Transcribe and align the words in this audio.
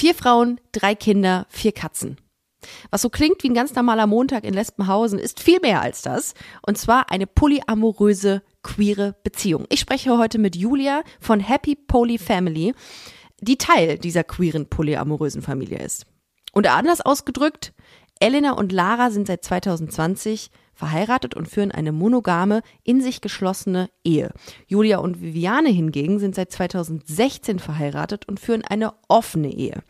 Vier 0.00 0.14
Frauen, 0.14 0.58
drei 0.72 0.94
Kinder, 0.94 1.44
vier 1.50 1.72
Katzen. 1.72 2.16
Was 2.90 3.02
so 3.02 3.10
klingt 3.10 3.42
wie 3.42 3.50
ein 3.50 3.54
ganz 3.54 3.74
normaler 3.74 4.06
Montag 4.06 4.44
in 4.44 4.54
Lesbenhausen, 4.54 5.18
ist 5.18 5.40
viel 5.40 5.60
mehr 5.60 5.82
als 5.82 6.00
das. 6.00 6.32
Und 6.66 6.78
zwar 6.78 7.10
eine 7.10 7.26
polyamoröse, 7.26 8.42
queere 8.62 9.14
Beziehung. 9.24 9.66
Ich 9.68 9.78
spreche 9.78 10.16
heute 10.16 10.38
mit 10.38 10.56
Julia 10.56 11.02
von 11.20 11.38
Happy 11.38 11.76
Poly 11.76 12.16
Family, 12.16 12.72
die 13.42 13.58
Teil 13.58 13.98
dieser 13.98 14.24
queeren, 14.24 14.70
polyamorösen 14.70 15.42
Familie 15.42 15.80
ist. 15.80 16.06
Und 16.54 16.66
anders 16.66 17.02
ausgedrückt, 17.02 17.74
Elena 18.20 18.52
und 18.52 18.72
Lara 18.72 19.10
sind 19.10 19.26
seit 19.26 19.44
2020 19.44 20.50
verheiratet 20.80 21.34
und 21.34 21.46
führen 21.46 21.70
eine 21.70 21.92
monogame, 21.92 22.62
in 22.82 23.02
sich 23.02 23.20
geschlossene 23.20 23.90
Ehe. 24.02 24.32
Julia 24.66 24.96
und 24.98 25.20
Viviane 25.20 25.68
hingegen 25.68 26.18
sind 26.18 26.34
seit 26.34 26.50
2016 26.50 27.58
verheiratet 27.58 28.26
und 28.26 28.40
führen 28.40 28.64
eine 28.64 28.94
offene 29.06 29.52
Ehe. 29.52 29.82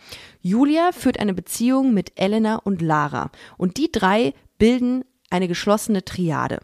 Julia 0.43 0.91
führt 0.93 1.21
eine 1.21 1.33
Beziehung 1.33 1.95
mit 1.95 2.12
Elena 2.17 2.57
und 2.57 2.83
Lara 2.83 3.31
und 3.57 3.77
die 3.77 3.93
drei 3.93 4.34
bilden 4.59 5.05
eine 5.31 5.47
geschlossene 5.47 6.05
Triade. 6.05 6.59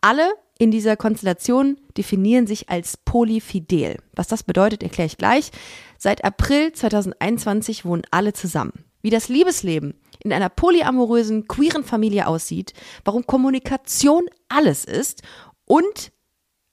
Alle 0.00 0.30
in 0.58 0.70
dieser 0.70 0.96
Konstellation 0.96 1.76
definieren 1.98 2.46
sich 2.46 2.68
als 2.68 2.96
polyfidel. 2.96 3.96
Was 4.14 4.28
das 4.28 4.44
bedeutet, 4.44 4.84
erkläre 4.84 5.06
ich 5.06 5.18
gleich. 5.18 5.50
Seit 5.98 6.24
April 6.24 6.72
2021 6.72 7.84
wohnen 7.84 8.02
alle 8.12 8.32
zusammen. 8.32 8.84
Wie 9.00 9.10
das 9.10 9.28
Liebesleben 9.28 9.94
in 10.22 10.32
einer 10.32 10.48
polyamorösen, 10.48 11.48
queeren 11.48 11.84
Familie 11.84 12.26
aussieht, 12.26 12.72
warum 13.04 13.26
Kommunikation 13.26 14.24
alles 14.48 14.84
ist 14.84 15.22
und 15.64 16.12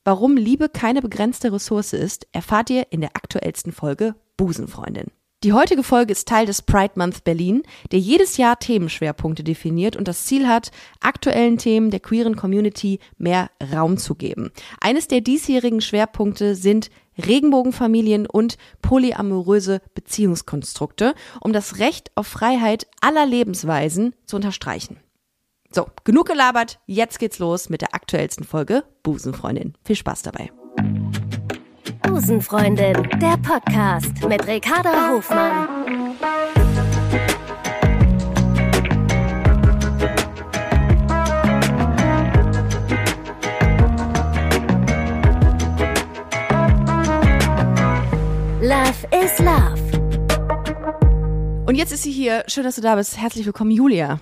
warum 0.05 0.37
Liebe 0.37 0.69
keine 0.69 1.01
begrenzte 1.01 1.51
Ressource 1.51 1.93
ist, 1.93 2.27
erfahrt 2.31 2.69
ihr 2.69 2.87
in 2.91 3.01
der 3.01 3.15
aktuellsten 3.15 3.71
Folge 3.71 4.15
Busenfreundin. 4.37 5.11
Die 5.45 5.53
heutige 5.53 5.83
Folge 5.83 6.11
ist 6.11 6.27
Teil 6.27 6.45
des 6.45 6.61
Pride 6.61 6.95
Month 6.95 7.23
Berlin, 7.23 7.63
der 7.93 7.99
jedes 7.99 8.35
Jahr 8.35 8.59
Themenschwerpunkte 8.59 9.41
definiert 9.41 9.95
und 9.95 10.09
das 10.09 10.25
Ziel 10.25 10.49
hat, 10.49 10.71
aktuellen 10.99 11.57
Themen 11.57 11.91
der 11.91 12.01
queeren 12.01 12.35
Community 12.35 12.99
mehr 13.17 13.49
Raum 13.73 13.97
zu 13.97 14.15
geben. 14.15 14.51
Eines 14.81 15.07
der 15.07 15.21
diesjährigen 15.21 15.79
Schwerpunkte 15.79 16.55
sind 16.55 16.89
Regenbogenfamilien 17.19 18.25
und 18.25 18.57
polyamoröse 18.81 19.81
Beziehungskonstrukte, 19.93 21.13
um 21.41 21.53
das 21.53 21.79
Recht 21.79 22.11
auf 22.15 22.27
Freiheit 22.27 22.87
aller 23.01 23.25
Lebensweisen 23.25 24.15
zu 24.25 24.35
unterstreichen. 24.35 24.97
So, 25.71 25.87
genug 26.03 26.27
gelabert, 26.27 26.79
jetzt 26.87 27.19
geht's 27.19 27.37
los 27.37 27.69
mit 27.69 27.81
der 27.81 27.93
aktuellsten 27.93 28.43
Folge 28.43 28.83
Busenfreundin. 29.03 29.75
Viel 29.85 29.95
Spaß 29.95 30.23
dabei. 30.23 30.51
Busenfreundin, 32.01 33.07
der 33.19 33.37
Podcast 33.37 34.27
mit 34.27 34.47
Ricarda 34.47 35.11
Hofmann. 35.11 36.15
Love 48.69 49.07
is 49.19 49.39
Love. 49.39 49.81
Und 51.65 51.73
jetzt 51.73 51.91
ist 51.91 52.03
sie 52.03 52.11
hier. 52.11 52.43
Schön, 52.45 52.65
dass 52.65 52.75
du 52.75 52.81
da 52.81 52.97
bist. 52.97 53.19
Herzlich 53.19 53.47
willkommen, 53.47 53.71
Julia. 53.71 54.19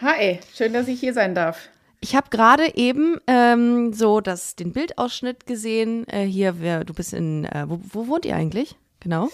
Hi, 0.00 0.40
schön, 0.54 0.72
dass 0.72 0.88
ich 0.88 0.98
hier 0.98 1.12
sein 1.12 1.34
darf. 1.34 1.68
Ich 2.00 2.16
habe 2.16 2.30
gerade 2.30 2.74
eben 2.76 3.18
ähm, 3.26 3.92
so 3.92 4.22
das, 4.22 4.56
den 4.56 4.72
Bildausschnitt 4.72 5.44
gesehen. 5.44 6.08
Äh, 6.08 6.24
hier, 6.24 6.62
wer, 6.62 6.84
du 6.84 6.94
bist 6.94 7.12
in, 7.12 7.44
äh, 7.44 7.66
wo, 7.68 7.78
wo 7.92 8.08
wohnt 8.08 8.24
ihr 8.24 8.36
eigentlich? 8.36 8.74
Genau. 9.00 9.28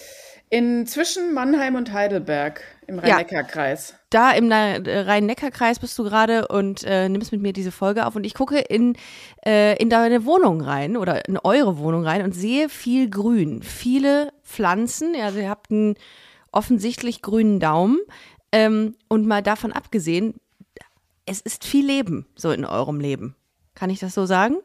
In 0.51 0.87
zwischen 0.87 1.35
Mannheim 1.35 1.75
und 1.75 1.93
Heidelberg 1.93 2.63
im 2.87 2.99
Rhein-Neckar-Kreis. 2.99 3.91
Ja, 3.91 3.99
da 4.11 4.31
im 4.33 4.53
Rhein-Neckar-Kreis 4.53 5.79
bist 5.81 5.99
du 5.99 6.05
gerade 6.05 6.47
und 6.49 6.85
äh, 6.85 7.09
nimmst 7.09 7.33
mit 7.33 7.43
mir 7.43 7.53
diese 7.53 7.73
Folge 7.73 8.07
auf 8.07 8.15
und 8.15 8.25
ich 8.25 8.35
gucke 8.35 8.59
in, 8.59 8.97
äh, 9.45 9.77
in 9.81 9.91
deine 9.91 10.25
Wohnung 10.25 10.61
rein 10.61 10.97
oder 10.97 11.27
in 11.27 11.39
eure 11.39 11.79
Wohnung 11.79 12.05
rein 12.05 12.23
und 12.23 12.33
sehe 12.33 12.69
viel 12.69 13.11
Grün, 13.11 13.63
viele 13.63 14.33
Pflanzen. 14.45 15.17
Also 15.21 15.41
ihr 15.41 15.49
habt 15.49 15.73
einen 15.73 15.97
offensichtlich 16.53 17.23
grünen 17.23 17.59
Daumen. 17.59 17.99
Ähm, 18.53 18.95
und 19.09 19.27
mal 19.27 19.43
davon 19.43 19.73
abgesehen, 19.73 20.35
es 21.27 21.41
ist 21.41 21.65
viel 21.65 21.85
Leben 21.85 22.27
so 22.37 22.53
in 22.53 22.65
eurem 22.65 23.01
Leben. 23.01 23.35
Kann 23.75 23.91
ich 23.91 23.99
das 23.99 24.15
so 24.15 24.27
sagen? 24.27 24.59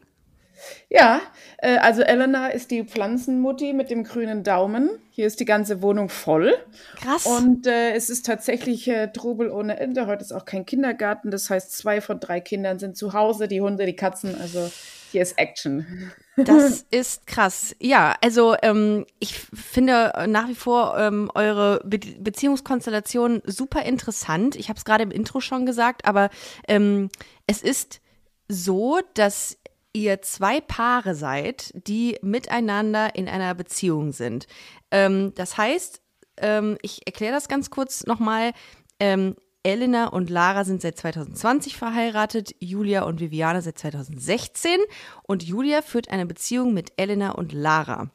Ja, 0.90 1.22
äh, 1.58 1.78
also 1.78 2.02
Elena 2.02 2.47
ist 2.47 2.72
die 2.72 2.84
Pflanzenmutti 2.84 3.74
mit 3.74 3.90
dem 3.90 4.03
grünen 4.03 4.44
Daumen. 4.44 4.90
Hier 5.12 5.28
ist 5.28 5.40
die 5.40 5.46
ganze 5.46 5.81
Wohnung 5.81 6.09
voll. 6.09 6.56
Krass. 7.02 7.25
Und 7.25 7.68
äh, 7.68 7.94
es 7.94 8.09
ist 8.09 8.25
tatsächlich 8.25 8.88
äh, 8.88 9.12
Trubel 9.12 9.50
ohne 9.52 9.80
Ende. 9.80 10.08
Heute 10.08 10.24
ist 10.24 10.31
auch 10.31 10.46
kein 10.46 10.66
Kindergarten. 10.66 11.31
Das 11.31 11.50
heißt, 11.50 11.72
zwei 11.72 12.02
von 12.02 12.19
drei 12.19 12.40
Kindern 12.40 12.80
sind 12.80 12.98
zu 12.98 13.14
Hause, 13.14 13.48
die 13.48 13.62
Hunde, 13.62 13.86
die 13.86 13.96
Katzen. 13.96 14.40
Also 14.40 14.69
hier 15.12 15.22
ist 15.22 15.38
Action. 15.38 16.12
Das 16.38 16.86
ist 16.92 17.25
krass. 17.28 17.75
Ja, 17.80 18.16
also 18.22 18.56
ähm, 18.62 19.06
ich 19.19 19.40
finde 19.40 20.14
nach 20.28 20.48
wie 20.48 20.56
vor 20.56 20.98
ähm, 20.98 21.31
eure 21.34 21.81
Be 21.84 22.00
Beziehungskonstellation 22.19 23.42
super 23.46 23.84
interessant. 23.84 24.56
Ich 24.56 24.69
habe 24.69 24.78
es 24.78 24.86
gerade 24.86 25.03
im 25.03 25.12
Intro 25.12 25.42
schon 25.42 25.66
gesagt, 25.66 26.06
aber 26.06 26.30
ähm, 26.68 27.09
es 27.48 27.62
ist 27.62 28.02
so, 28.48 29.00
dass 29.14 29.58
ihr 29.94 30.22
zwei 30.22 30.62
Paare 30.62 31.16
seid, 31.16 31.72
die 31.74 32.18
miteinander 32.22 33.16
in 33.16 33.28
einer 33.28 33.56
Beziehung 33.56 34.12
sind. 34.12 34.48
Ähm, 34.92 35.34
das 35.36 35.58
heißt, 35.58 36.02
ähm, 36.38 36.78
ich 36.82 37.06
erkläre 37.06 37.34
das 37.34 37.48
ganz 37.48 37.70
kurz 37.70 38.06
nochmal. 38.06 38.52
Ähm, 39.00 39.36
Elena 39.64 40.08
und 40.08 40.30
Lara 40.30 40.64
sind 40.64 40.82
seit 40.82 40.98
2020 40.98 41.76
verheiratet, 41.76 42.56
Julia 42.60 43.04
und 43.04 43.20
Viviane 43.20 43.62
seit 43.62 43.78
2016 43.78 44.78
und 45.24 45.44
Julia 45.44 45.82
führt 45.82 46.10
eine 46.10 46.26
Beziehung 46.26 46.74
mit 46.74 46.94
Elena 46.96 47.32
und 47.32 47.52
Lara. 47.52 48.10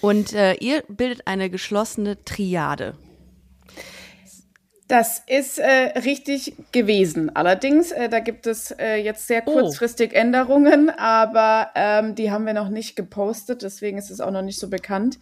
Und 0.00 0.32
äh, 0.32 0.54
ihr 0.54 0.84
bildet 0.88 1.26
eine 1.26 1.50
geschlossene 1.50 2.24
Triade. 2.24 2.96
Das 4.92 5.22
ist 5.26 5.58
äh, 5.58 5.98
richtig 6.00 6.54
gewesen. 6.70 7.34
Allerdings, 7.34 7.92
äh, 7.92 8.10
da 8.10 8.20
gibt 8.20 8.46
es 8.46 8.72
äh, 8.72 8.96
jetzt 8.96 9.26
sehr 9.26 9.42
oh. 9.46 9.52
kurzfristig 9.52 10.10
oh. 10.12 10.18
Änderungen, 10.18 10.90
aber 10.90 11.70
ähm, 11.74 12.14
die 12.14 12.30
haben 12.30 12.44
wir 12.44 12.52
noch 12.52 12.68
nicht 12.68 12.94
gepostet, 12.94 13.62
deswegen 13.62 13.96
ist 13.96 14.10
es 14.10 14.20
auch 14.20 14.30
noch 14.30 14.42
nicht 14.42 14.60
so 14.60 14.68
bekannt, 14.68 15.18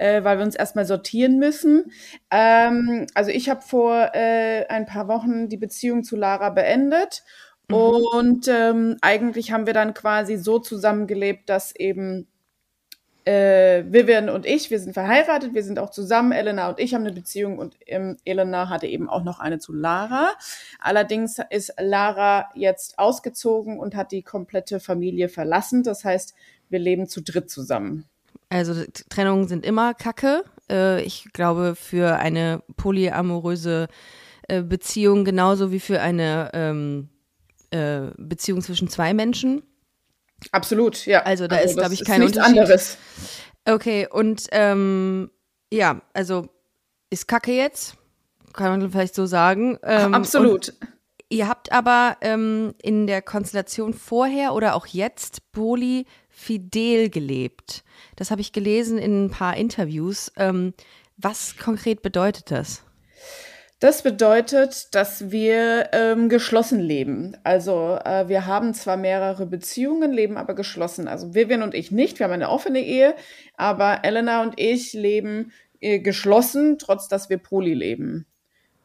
äh, 0.00 0.24
weil 0.24 0.38
wir 0.38 0.44
uns 0.44 0.56
erstmal 0.56 0.86
sortieren 0.86 1.38
müssen. 1.38 1.92
Ähm, 2.32 3.06
also 3.14 3.30
ich 3.30 3.48
habe 3.48 3.60
vor 3.60 4.10
äh, 4.12 4.66
ein 4.66 4.86
paar 4.86 5.06
Wochen 5.06 5.48
die 5.48 5.56
Beziehung 5.56 6.02
zu 6.02 6.16
Lara 6.16 6.50
beendet 6.50 7.22
mhm. 7.68 7.76
und 7.76 8.48
ähm, 8.48 8.96
eigentlich 9.02 9.52
haben 9.52 9.66
wir 9.66 9.72
dann 9.72 9.94
quasi 9.94 10.36
so 10.36 10.58
zusammengelebt, 10.58 11.48
dass 11.48 11.76
eben 11.76 12.26
äh, 13.24 13.84
Vivian 13.86 14.28
und 14.28 14.46
ich, 14.46 14.70
wir 14.70 14.80
sind 14.80 14.94
verheiratet, 14.94 15.54
wir 15.54 15.62
sind 15.62 15.78
auch 15.78 15.90
zusammen. 15.90 16.32
Elena 16.32 16.68
und 16.68 16.80
ich 16.80 16.94
haben 16.94 17.02
eine 17.02 17.12
Beziehung 17.12 17.58
und 17.58 17.76
ähm, 17.86 18.16
Elena 18.24 18.68
hatte 18.68 18.86
eben 18.86 19.08
auch 19.08 19.22
noch 19.22 19.38
eine 19.38 19.58
zu 19.58 19.72
Lara. 19.72 20.32
Allerdings 20.80 21.38
ist 21.50 21.74
Lara 21.78 22.50
jetzt 22.54 22.98
ausgezogen 22.98 23.78
und 23.78 23.94
hat 23.94 24.12
die 24.12 24.22
komplette 24.22 24.80
Familie 24.80 25.28
verlassen. 25.28 25.82
Das 25.82 26.04
heißt, 26.04 26.34
wir 26.68 26.78
leben 26.78 27.06
zu 27.06 27.22
dritt 27.22 27.50
zusammen. 27.50 28.06
Also 28.48 28.74
Trennungen 29.08 29.48
sind 29.48 29.64
immer 29.64 29.94
Kacke. 29.94 30.44
Äh, 30.70 31.02
ich 31.02 31.32
glaube, 31.32 31.74
für 31.76 32.18
eine 32.18 32.62
polyamoröse 32.76 33.88
äh, 34.48 34.62
Beziehung 34.62 35.24
genauso 35.24 35.70
wie 35.72 35.80
für 35.80 36.00
eine 36.00 36.50
ähm, 36.52 37.08
äh, 37.70 38.10
Beziehung 38.18 38.60
zwischen 38.60 38.88
zwei 38.88 39.14
Menschen 39.14 39.62
Absolut, 40.50 41.06
ja. 41.06 41.22
Also 41.22 41.46
da 41.46 41.56
also 41.56 41.70
ist, 41.70 41.78
glaube 41.78 41.94
ich, 41.94 42.04
kein 42.04 42.22
ist 42.22 42.36
Unterschied. 42.36 42.58
anderes. 42.58 42.98
Okay, 43.64 44.08
und 44.10 44.46
ähm, 44.50 45.30
ja, 45.72 46.02
also 46.12 46.48
ist 47.10 47.28
Kacke 47.28 47.52
jetzt, 47.52 47.94
kann 48.52 48.78
man 48.78 48.90
vielleicht 48.90 49.14
so 49.14 49.26
sagen. 49.26 49.78
Ähm, 49.82 50.14
Absolut. 50.14 50.74
Ihr 51.28 51.48
habt 51.48 51.72
aber 51.72 52.18
ähm, 52.20 52.74
in 52.82 53.06
der 53.06 53.22
Konstellation 53.22 53.94
vorher 53.94 54.52
oder 54.52 54.74
auch 54.74 54.86
jetzt 54.86 55.50
polyfidel 55.52 57.08
gelebt. 57.08 57.84
Das 58.16 58.30
habe 58.30 58.42
ich 58.42 58.52
gelesen 58.52 58.98
in 58.98 59.24
ein 59.24 59.30
paar 59.30 59.56
Interviews. 59.56 60.30
Ähm, 60.36 60.74
was 61.16 61.56
konkret 61.56 62.02
bedeutet 62.02 62.50
das? 62.50 62.82
Das 63.82 64.02
bedeutet, 64.02 64.94
dass 64.94 65.32
wir 65.32 65.88
ähm, 65.90 66.28
geschlossen 66.28 66.78
leben. 66.78 67.36
Also 67.42 67.98
äh, 68.04 68.28
wir 68.28 68.46
haben 68.46 68.74
zwar 68.74 68.96
mehrere 68.96 69.44
Beziehungen, 69.44 70.12
leben 70.12 70.36
aber 70.36 70.54
geschlossen. 70.54 71.08
Also 71.08 71.34
Vivian 71.34 71.64
und 71.64 71.74
ich 71.74 71.90
nicht. 71.90 72.20
Wir 72.20 72.26
haben 72.26 72.32
eine 72.32 72.48
offene 72.48 72.78
Ehe, 72.78 73.16
aber 73.56 74.04
Elena 74.04 74.42
und 74.42 74.54
ich 74.56 74.92
leben 74.92 75.50
äh, 75.80 75.98
geschlossen, 75.98 76.78
trotz 76.78 77.08
dass 77.08 77.28
wir 77.28 77.38
poly 77.38 77.74
leben. 77.74 78.24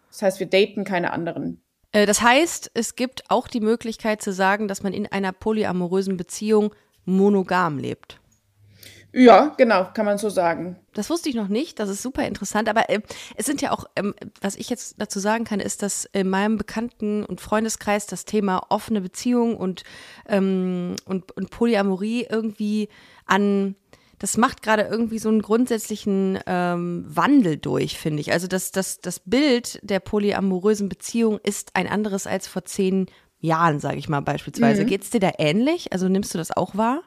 Das 0.10 0.24
heißt, 0.24 0.40
wir 0.40 0.48
daten 0.48 0.84
keine 0.84 1.14
anderen. 1.14 1.62
Äh, 1.92 2.08
das 2.08 2.24
heißt, 2.24 2.72
es 2.74 2.96
gibt 2.96 3.30
auch 3.30 3.48
die 3.48 3.62
Möglichkeit 3.62 4.24
zu 4.24 4.34
sagen, 4.34 4.68
dass 4.68 4.82
man 4.82 4.94
in 4.94 5.06
einer 5.06 5.32
polyamorösen 5.32 6.18
Beziehung 6.18 6.74
monogam 7.06 7.78
lebt. 7.78 8.20
Ja, 9.14 9.54
genau, 9.58 9.88
kann 9.94 10.06
man 10.06 10.18
so 10.18 10.30
sagen. 10.30 10.76
Das 10.94 11.10
wusste 11.10 11.30
ich 11.30 11.36
noch 11.36 11.48
nicht, 11.48 11.80
das 11.80 11.90
ist 11.90 12.02
super 12.02 12.26
interessant, 12.28 12.70
aber 12.70 12.90
äh, 12.90 13.02
es 13.36 13.46
sind 13.46 13.62
ja 13.62 13.72
auch, 13.72 13.86
ähm, 13.96 14.14
was 14.42 14.56
ich 14.56 14.70
jetzt 14.70 14.96
dazu 15.00 15.20
sagen 15.20 15.44
kann, 15.46 15.60
ist, 15.60 15.82
dass 15.82 16.06
in 16.12 16.30
meinem 16.30 16.58
Bekannten- 16.58 17.24
und 17.26 17.42
Freundeskreis 17.42 18.06
das 18.06 18.26
Thema 18.26 18.64
offene 18.70 19.02
Beziehung 19.02 19.58
und, 19.58 19.84
ähm, 20.28 20.96
und, 21.06 21.32
und 21.32 21.50
Polyamorie 21.50 22.28
irgendwie 22.30 22.90
an 23.26 23.76
das 24.20 24.36
macht 24.38 24.64
gerade 24.64 24.84
irgendwie 24.84 25.20
so 25.20 25.30
einen 25.30 25.42
grundsätzlichen 25.42 26.40
ähm, 26.48 27.06
Wandel 27.08 27.58
durch, 27.58 28.00
finde 28.00 28.22
ich. 28.22 28.32
Also 28.32 28.48
das, 28.48 28.72
das, 28.72 29.00
das 29.00 29.20
Bild 29.20 29.80
der 29.84 30.00
polyamorösen 30.00 30.90
Beziehung 30.90 31.40
ist 31.44 31.76
ein 31.76 31.88
anderes 31.88 32.26
als 32.26 32.48
vor 32.48 32.66
zehn 32.66 33.06
Jahren, 33.40 33.80
sage 33.80 33.98
ich 33.98 34.10
mal 34.10 34.22
beispielsweise. 34.22 34.84
Mhm. 34.84 34.88
Geht 34.88 35.04
es 35.04 35.12
dir 35.12 35.20
da 35.20 35.32
ähnlich? 35.38 35.94
Also 35.94 36.10
nimmst 36.10 36.34
du 36.34 36.40
das 36.40 36.50
auch 36.52 36.76
wahr? 36.76 37.02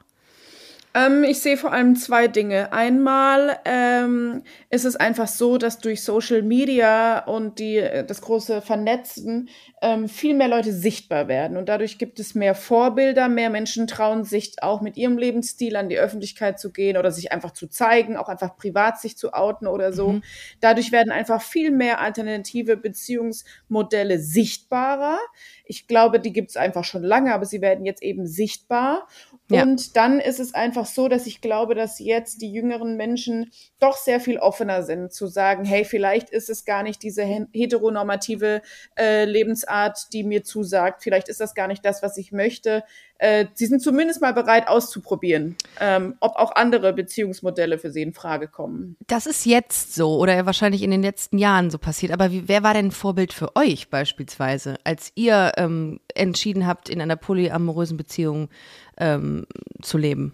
Ähm, 0.93 1.23
ich 1.23 1.39
sehe 1.39 1.55
vor 1.55 1.71
allem 1.71 1.95
zwei 1.95 2.27
Dinge. 2.27 2.73
Einmal 2.73 3.59
ähm, 3.63 4.43
ist 4.69 4.83
es 4.83 4.97
einfach 4.97 5.27
so, 5.27 5.57
dass 5.57 5.79
durch 5.79 6.03
Social 6.03 6.41
Media 6.41 7.19
und 7.19 7.59
die, 7.59 7.77
äh, 7.77 8.05
das 8.05 8.21
große 8.21 8.61
Vernetzen 8.61 9.47
ähm, 9.81 10.09
viel 10.09 10.35
mehr 10.35 10.49
Leute 10.49 10.73
sichtbar 10.73 11.29
werden. 11.29 11.55
Und 11.55 11.69
dadurch 11.69 11.97
gibt 11.97 12.19
es 12.19 12.35
mehr 12.35 12.55
Vorbilder, 12.55 13.29
mehr 13.29 13.49
Menschen 13.49 13.87
trauen 13.87 14.25
sich 14.25 14.55
auch 14.61 14.81
mit 14.81 14.97
ihrem 14.97 15.17
Lebensstil 15.17 15.77
an 15.77 15.87
die 15.87 15.97
Öffentlichkeit 15.97 16.59
zu 16.59 16.73
gehen 16.73 16.97
oder 16.97 17.11
sich 17.11 17.31
einfach 17.31 17.51
zu 17.51 17.67
zeigen, 17.67 18.17
auch 18.17 18.27
einfach 18.27 18.57
privat 18.57 18.99
sich 18.99 19.17
zu 19.17 19.31
outen 19.31 19.67
oder 19.67 19.93
so. 19.93 20.09
Mhm. 20.09 20.23
Dadurch 20.59 20.91
werden 20.91 21.11
einfach 21.11 21.41
viel 21.41 21.71
mehr 21.71 22.01
alternative 22.01 22.75
Beziehungsmodelle 22.75 24.19
sichtbarer. 24.19 25.19
Ich 25.63 25.87
glaube, 25.87 26.19
die 26.19 26.33
gibt 26.33 26.49
es 26.49 26.57
einfach 26.57 26.83
schon 26.83 27.01
lange, 27.03 27.33
aber 27.33 27.45
sie 27.45 27.61
werden 27.61 27.85
jetzt 27.85 28.03
eben 28.03 28.27
sichtbar. 28.27 29.07
Ja. 29.53 29.63
Und 29.63 29.95
dann 29.95 30.19
ist 30.19 30.39
es 30.39 30.53
einfach 30.53 30.85
so, 30.85 31.07
dass 31.07 31.27
ich 31.27 31.41
glaube, 31.41 31.75
dass 31.75 31.99
jetzt 31.99 32.41
die 32.41 32.51
jüngeren 32.51 32.97
Menschen 32.97 33.51
doch 33.79 33.97
sehr 33.97 34.19
viel 34.19 34.37
offener 34.37 34.83
sind, 34.83 35.13
zu 35.13 35.27
sagen, 35.27 35.65
hey, 35.65 35.85
vielleicht 35.85 36.29
ist 36.29 36.49
es 36.49 36.65
gar 36.65 36.83
nicht 36.83 37.03
diese 37.03 37.23
heteronormative 37.23 38.61
äh, 38.97 39.25
Lebensart, 39.25 40.13
die 40.13 40.23
mir 40.23 40.43
zusagt. 40.43 41.03
Vielleicht 41.03 41.29
ist 41.29 41.39
das 41.39 41.53
gar 41.53 41.67
nicht 41.67 41.85
das, 41.85 42.01
was 42.01 42.17
ich 42.17 42.31
möchte. 42.31 42.83
Äh, 43.21 43.45
sie 43.53 43.67
sind 43.67 43.83
zumindest 43.83 44.19
mal 44.19 44.33
bereit 44.33 44.67
auszuprobieren, 44.67 45.55
ähm, 45.79 46.15
ob 46.21 46.37
auch 46.37 46.55
andere 46.55 46.91
Beziehungsmodelle 46.91 47.77
für 47.77 47.91
sie 47.91 48.01
in 48.01 48.13
Frage 48.13 48.47
kommen. 48.47 48.97
Das 49.05 49.27
ist 49.27 49.45
jetzt 49.45 49.93
so 49.93 50.17
oder 50.17 50.47
wahrscheinlich 50.47 50.81
in 50.81 50.89
den 50.89 51.03
letzten 51.03 51.37
Jahren 51.37 51.69
so 51.69 51.77
passiert. 51.77 52.13
Aber 52.13 52.31
wie, 52.31 52.47
wer 52.47 52.63
war 52.63 52.73
denn 52.73 52.89
Vorbild 52.89 53.31
für 53.31 53.55
euch 53.55 53.91
beispielsweise, 53.91 54.77
als 54.85 55.11
ihr 55.13 55.51
ähm, 55.57 55.99
entschieden 56.15 56.65
habt, 56.65 56.89
in 56.89 56.99
einer 56.99 57.15
polyamorösen 57.15 57.95
Beziehung 57.95 58.49
ähm, 58.97 59.45
zu 59.83 59.99
leben? 59.99 60.33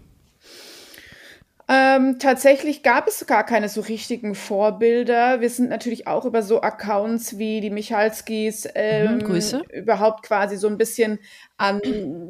Ähm, 1.70 2.18
tatsächlich 2.18 2.82
gab 2.82 3.06
es 3.08 3.26
gar 3.26 3.44
keine 3.44 3.68
so 3.68 3.82
richtigen 3.82 4.34
Vorbilder. 4.34 5.42
Wir 5.42 5.50
sind 5.50 5.68
natürlich 5.68 6.06
auch 6.06 6.24
über 6.24 6.42
so 6.42 6.62
Accounts 6.62 7.36
wie 7.36 7.60
die 7.60 7.68
Michalskis 7.68 8.64
mhm, 8.64 8.70
ähm, 8.74 9.18
mhm, 9.18 9.62
überhaupt 9.74 10.22
quasi 10.22 10.56
so 10.56 10.66
ein 10.66 10.78
bisschen 10.78 11.18
an 11.58 11.82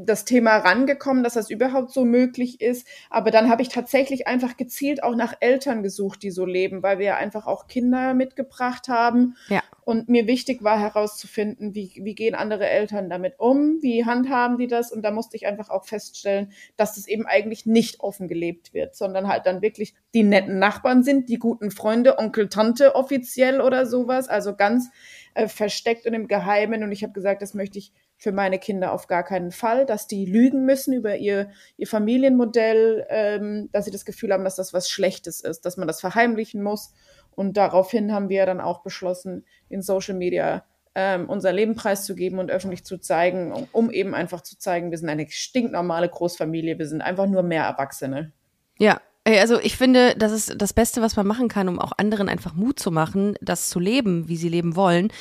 das 0.05 0.25
Thema 0.25 0.57
rangekommen, 0.57 1.23
dass 1.23 1.35
das 1.35 1.51
überhaupt 1.51 1.93
so 1.93 2.05
möglich 2.05 2.61
ist. 2.61 2.89
Aber 3.11 3.31
dann 3.31 3.49
habe 3.49 3.63
ich 3.63 3.69
tatsächlich 3.69 4.27
einfach 4.27 4.57
gezielt 4.57 5.05
auch 5.05 5.15
nach 5.15 5.35
Eltern 5.39 5.85
gesucht, 5.85 6.25
die 6.25 6.33
so 6.33 6.45
leben, 6.45 6.83
weil 6.83 6.99
wir 6.99 7.17
einfach 7.17 7.47
auch 7.47 7.69
Kinder 7.69 8.15
mitgebracht 8.15 8.89
haben. 8.89 9.37
Ja. 9.49 9.63
Und 9.89 10.07
mir 10.07 10.27
wichtig 10.27 10.63
war 10.63 10.79
herauszufinden, 10.79 11.75
wie, 11.75 11.91
wie 12.03 12.15
gehen 12.15 12.35
andere 12.35 12.69
Eltern 12.69 13.09
damit 13.09 13.37
um, 13.39 13.79
wie 13.81 14.05
handhaben 14.05 14.59
die 14.59 14.67
das. 14.67 14.93
Und 14.93 15.01
da 15.01 15.11
musste 15.11 15.35
ich 15.39 15.47
einfach 15.47 15.71
auch 15.71 15.87
feststellen, 15.87 16.53
dass 16.77 16.97
das 16.97 17.09
eben 17.09 17.25
eigentlich 17.25 17.65
nicht 17.65 18.01
offen 18.01 18.29
gelebt 18.29 18.75
wird, 18.75 18.95
sondern 18.95 19.29
halt 19.29 19.47
dann 19.47 19.63
wirklich 19.63 19.95
die 20.13 20.25
netten 20.25 20.59
Nachbarn 20.59 21.03
sind, 21.05 21.31
die 21.31 21.39
guten 21.39 21.71
Freunde, 21.71 22.19
Onkel, 22.19 22.51
Tante 22.51 22.97
offiziell 22.97 23.63
oder 23.63 23.87
sowas. 23.87 24.29
Also 24.29 24.55
ganz 24.55 24.91
äh, 25.33 25.49
versteckt 25.49 26.05
und 26.05 26.13
im 26.13 26.29
Geheimen. 26.29 26.83
Und 26.83 26.93
ich 26.93 27.03
habe 27.03 27.15
gesagt, 27.15 27.41
das 27.41 27.55
möchte 27.55 27.79
ich 27.79 27.95
für 28.19 28.33
meine 28.33 28.59
Kinder 28.59 28.93
auf 28.93 29.07
gar 29.07 29.23
keinen 29.23 29.53
Fall, 29.53 29.87
dass 29.87 30.07
die 30.07 30.27
lügen 30.27 30.67
müssen 30.67 30.93
über 30.93 31.17
ihr, 31.17 31.49
ihr 31.79 31.87
Familienmodell, 31.87 33.07
ähm, 33.09 33.71
dass 33.73 33.87
sie 33.87 33.91
das 33.91 34.05
Gefühl 34.05 34.35
haben, 34.35 34.45
dass 34.45 34.57
das 34.57 34.75
was 34.75 34.91
Schlechtes 34.91 35.41
ist, 35.41 35.65
dass 35.65 35.79
man 35.79 35.89
das 35.89 36.03
verheimlichen 36.03 36.63
muss. 36.63 36.93
Und 37.39 37.57
daraufhin 37.57 38.13
haben 38.13 38.29
wir 38.29 38.47
dann 38.47 38.61
auch 38.61 38.83
beschlossen, 38.83 39.47
in 39.69 39.81
Social 39.81 40.17
Media 40.17 40.65
ähm, 40.97 41.31
unser 41.31 41.53
Leben 41.53 41.77
preiszugeben 41.77 42.41
und 42.41 42.51
öffentlich 42.51 42.85
zu 42.85 42.99
zeigen, 42.99 43.53
um, 43.53 43.69
um 43.71 43.91
eben 43.93 44.13
einfach 44.13 44.41
zu 44.41 44.59
zeigen, 44.59 44.91
wir 44.91 44.99
sind 44.99 45.09
eine 45.09 45.31
stinknormale 45.31 46.09
Großfamilie, 46.09 46.81
wir 46.81 46.89
sind 46.89 47.01
einfach 47.01 47.29
nur 47.29 47.45
mehr 47.45 47.63
Erwachsene. 47.63 48.33
Ja, 48.77 49.01
also 49.37 49.61
ich 49.61 49.77
finde, 49.77 50.15
das 50.17 50.33
ist 50.33 50.55
das 50.57 50.73
Beste, 50.73 51.03
was 51.03 51.17
man 51.17 51.27
machen 51.27 51.49
kann, 51.49 51.69
um 51.69 51.79
auch 51.79 51.93
anderen 51.97 52.29
einfach 52.29 52.55
Mut 52.55 52.79
zu 52.79 52.91
machen, 52.91 53.35
das 53.41 53.69
zu 53.69 53.81
leben, 53.81 54.29
wie 54.29 54.37
sie 54.37 54.49
leben 54.49 54.77
wollen. 54.77 55.13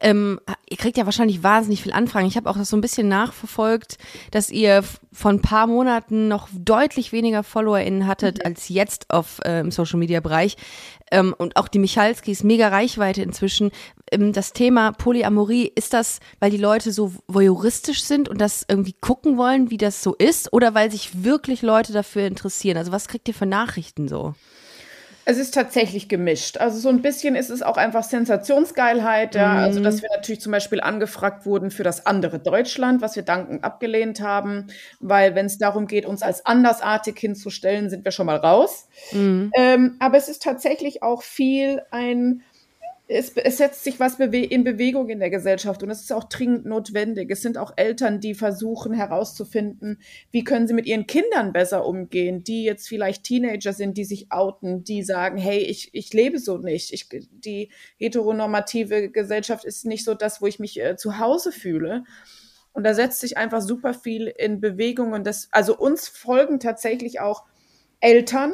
Ähm, 0.00 0.40
ihr 0.68 0.76
kriegt 0.76 0.96
ja 0.96 1.04
wahrscheinlich 1.04 1.42
wahnsinnig 1.42 1.82
viel 1.82 1.92
Anfragen. 1.92 2.26
Ich 2.26 2.36
habe 2.36 2.48
auch 2.48 2.56
das 2.56 2.70
so 2.70 2.76
ein 2.76 2.80
bisschen 2.80 3.08
nachverfolgt, 3.08 3.98
dass 4.30 4.50
ihr 4.50 4.82
von 5.12 5.36
ein 5.36 5.42
paar 5.42 5.66
Monaten 5.66 6.28
noch 6.28 6.48
deutlich 6.52 7.12
weniger 7.12 7.42
FollowerInnen 7.42 8.06
hattet 8.06 8.38
mhm. 8.38 8.46
als 8.46 8.68
jetzt 8.68 9.10
auf 9.10 9.40
äh, 9.44 9.60
im 9.60 9.70
Social 9.70 9.98
Media 9.98 10.20
Bereich. 10.20 10.56
Ähm, 11.10 11.34
und 11.36 11.56
auch 11.56 11.68
die 11.68 11.80
Michalskis, 11.80 12.44
mega 12.44 12.68
Reichweite 12.68 13.22
inzwischen. 13.22 13.72
Ähm, 14.12 14.32
das 14.32 14.52
Thema 14.52 14.92
Polyamorie, 14.92 15.70
ist 15.74 15.92
das, 15.92 16.20
weil 16.38 16.50
die 16.50 16.56
Leute 16.56 16.92
so 16.92 17.12
voyeuristisch 17.26 18.04
sind 18.04 18.28
und 18.28 18.40
das 18.40 18.64
irgendwie 18.68 18.94
gucken 19.00 19.36
wollen, 19.36 19.70
wie 19.70 19.76
das 19.76 20.02
so 20.02 20.14
ist, 20.14 20.52
oder 20.52 20.74
weil 20.74 20.90
sich 20.90 21.24
wirklich 21.24 21.62
Leute 21.62 21.92
dafür 21.92 22.26
interessieren? 22.26 22.76
Also 22.76 22.92
was 22.92 23.08
kriegt 23.08 23.26
ihr 23.28 23.34
für 23.34 23.46
Nachrichten 23.50 24.08
so? 24.08 24.34
Es 25.26 25.38
ist 25.38 25.54
tatsächlich 25.54 26.08
gemischt. 26.08 26.56
Also 26.56 26.78
so 26.78 26.88
ein 26.88 27.02
bisschen 27.02 27.36
ist 27.36 27.50
es 27.50 27.62
auch 27.62 27.76
einfach 27.76 28.02
Sensationsgeilheit, 28.02 29.34
ja. 29.34 29.52
Mhm. 29.52 29.58
Also 29.58 29.80
dass 29.80 30.02
wir 30.02 30.08
natürlich 30.12 30.40
zum 30.40 30.50
Beispiel 30.50 30.80
angefragt 30.80 31.46
wurden 31.46 31.70
für 31.70 31.82
das 31.82 32.06
andere 32.06 32.38
Deutschland, 32.38 33.02
was 33.02 33.16
wir 33.16 33.22
dankend 33.22 33.62
abgelehnt 33.62 34.20
haben, 34.20 34.68
weil 34.98 35.34
wenn 35.34 35.46
es 35.46 35.58
darum 35.58 35.86
geht, 35.86 36.06
uns 36.06 36.22
als 36.22 36.46
andersartig 36.46 37.18
hinzustellen, 37.18 37.90
sind 37.90 38.04
wir 38.04 38.12
schon 38.12 38.26
mal 38.26 38.38
raus. 38.38 38.88
Mhm. 39.12 39.52
Ähm, 39.54 39.96
aber 40.00 40.16
es 40.16 40.28
ist 40.28 40.42
tatsächlich 40.42 41.02
auch 41.02 41.22
viel 41.22 41.82
ein 41.90 42.42
es, 43.10 43.32
es, 43.36 43.56
setzt 43.56 43.82
sich 43.82 43.98
was 43.98 44.18
bewe 44.18 44.44
in 44.44 44.62
Bewegung 44.62 45.08
in 45.08 45.18
der 45.18 45.30
Gesellschaft 45.30 45.82
und 45.82 45.90
es 45.90 46.00
ist 46.00 46.12
auch 46.12 46.24
dringend 46.24 46.64
notwendig. 46.64 47.28
Es 47.30 47.42
sind 47.42 47.58
auch 47.58 47.72
Eltern, 47.76 48.20
die 48.20 48.34
versuchen 48.34 48.92
herauszufinden, 48.92 50.00
wie 50.30 50.44
können 50.44 50.68
sie 50.68 50.74
mit 50.74 50.86
ihren 50.86 51.08
Kindern 51.08 51.52
besser 51.52 51.84
umgehen, 51.84 52.44
die 52.44 52.62
jetzt 52.62 52.88
vielleicht 52.88 53.24
Teenager 53.24 53.72
sind, 53.72 53.98
die 53.98 54.04
sich 54.04 54.30
outen, 54.30 54.84
die 54.84 55.02
sagen, 55.02 55.38
hey, 55.38 55.58
ich, 55.58 55.90
ich 55.92 56.12
lebe 56.12 56.38
so 56.38 56.58
nicht. 56.58 56.92
Ich, 56.92 57.08
die 57.30 57.70
heteronormative 57.98 59.10
Gesellschaft 59.10 59.64
ist 59.64 59.84
nicht 59.84 60.04
so 60.04 60.14
das, 60.14 60.40
wo 60.40 60.46
ich 60.46 60.60
mich 60.60 60.80
äh, 60.80 60.96
zu 60.96 61.18
Hause 61.18 61.50
fühle. 61.50 62.04
Und 62.72 62.84
da 62.84 62.94
setzt 62.94 63.18
sich 63.18 63.36
einfach 63.36 63.60
super 63.60 63.92
viel 63.92 64.28
in 64.28 64.60
Bewegung 64.60 65.14
und 65.14 65.26
das, 65.26 65.48
also 65.50 65.76
uns 65.76 66.06
folgen 66.06 66.60
tatsächlich 66.60 67.18
auch 67.18 67.44
Eltern, 67.98 68.52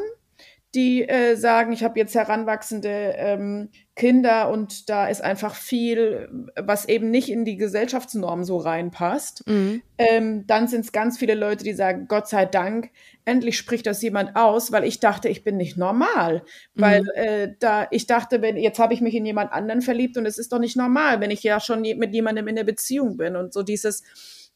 die 0.76 1.08
äh, 1.08 1.36
sagen, 1.36 1.72
ich 1.72 1.82
habe 1.82 1.98
jetzt 1.98 2.14
heranwachsende 2.14 3.14
ähm, 3.16 3.70
Kinder 3.96 4.50
und 4.50 4.90
da 4.90 5.08
ist 5.08 5.22
einfach 5.22 5.54
viel, 5.54 6.28
was 6.54 6.86
eben 6.86 7.10
nicht 7.10 7.30
in 7.30 7.46
die 7.46 7.56
Gesellschaftsnorm 7.56 8.44
so 8.44 8.58
reinpasst. 8.58 9.42
Mhm. 9.48 9.82
Ähm, 9.96 10.46
dann 10.46 10.68
sind 10.68 10.82
es 10.82 10.92
ganz 10.92 11.18
viele 11.18 11.34
Leute, 11.34 11.64
die 11.64 11.72
sagen, 11.72 12.06
Gott 12.08 12.28
sei 12.28 12.44
Dank, 12.44 12.90
endlich 13.24 13.56
spricht 13.56 13.86
das 13.86 14.02
jemand 14.02 14.36
aus, 14.36 14.70
weil 14.70 14.84
ich 14.84 15.00
dachte, 15.00 15.30
ich 15.30 15.42
bin 15.42 15.56
nicht 15.56 15.78
normal. 15.78 16.42
Mhm. 16.74 16.80
Weil 16.80 17.08
äh, 17.14 17.48
da 17.58 17.88
ich 17.90 18.06
dachte, 18.06 18.42
wenn 18.42 18.58
jetzt 18.58 18.78
habe 18.78 18.92
ich 18.92 19.00
mich 19.00 19.14
in 19.14 19.24
jemand 19.24 19.52
anderen 19.52 19.80
verliebt 19.80 20.18
und 20.18 20.26
es 20.26 20.36
ist 20.36 20.52
doch 20.52 20.60
nicht 20.60 20.76
normal, 20.76 21.20
wenn 21.22 21.30
ich 21.30 21.42
ja 21.42 21.58
schon 21.58 21.80
mit 21.80 22.12
jemandem 22.12 22.46
in 22.48 22.56
der 22.56 22.64
Beziehung 22.64 23.16
bin 23.16 23.34
und 23.34 23.54
so 23.54 23.62
dieses 23.62 24.02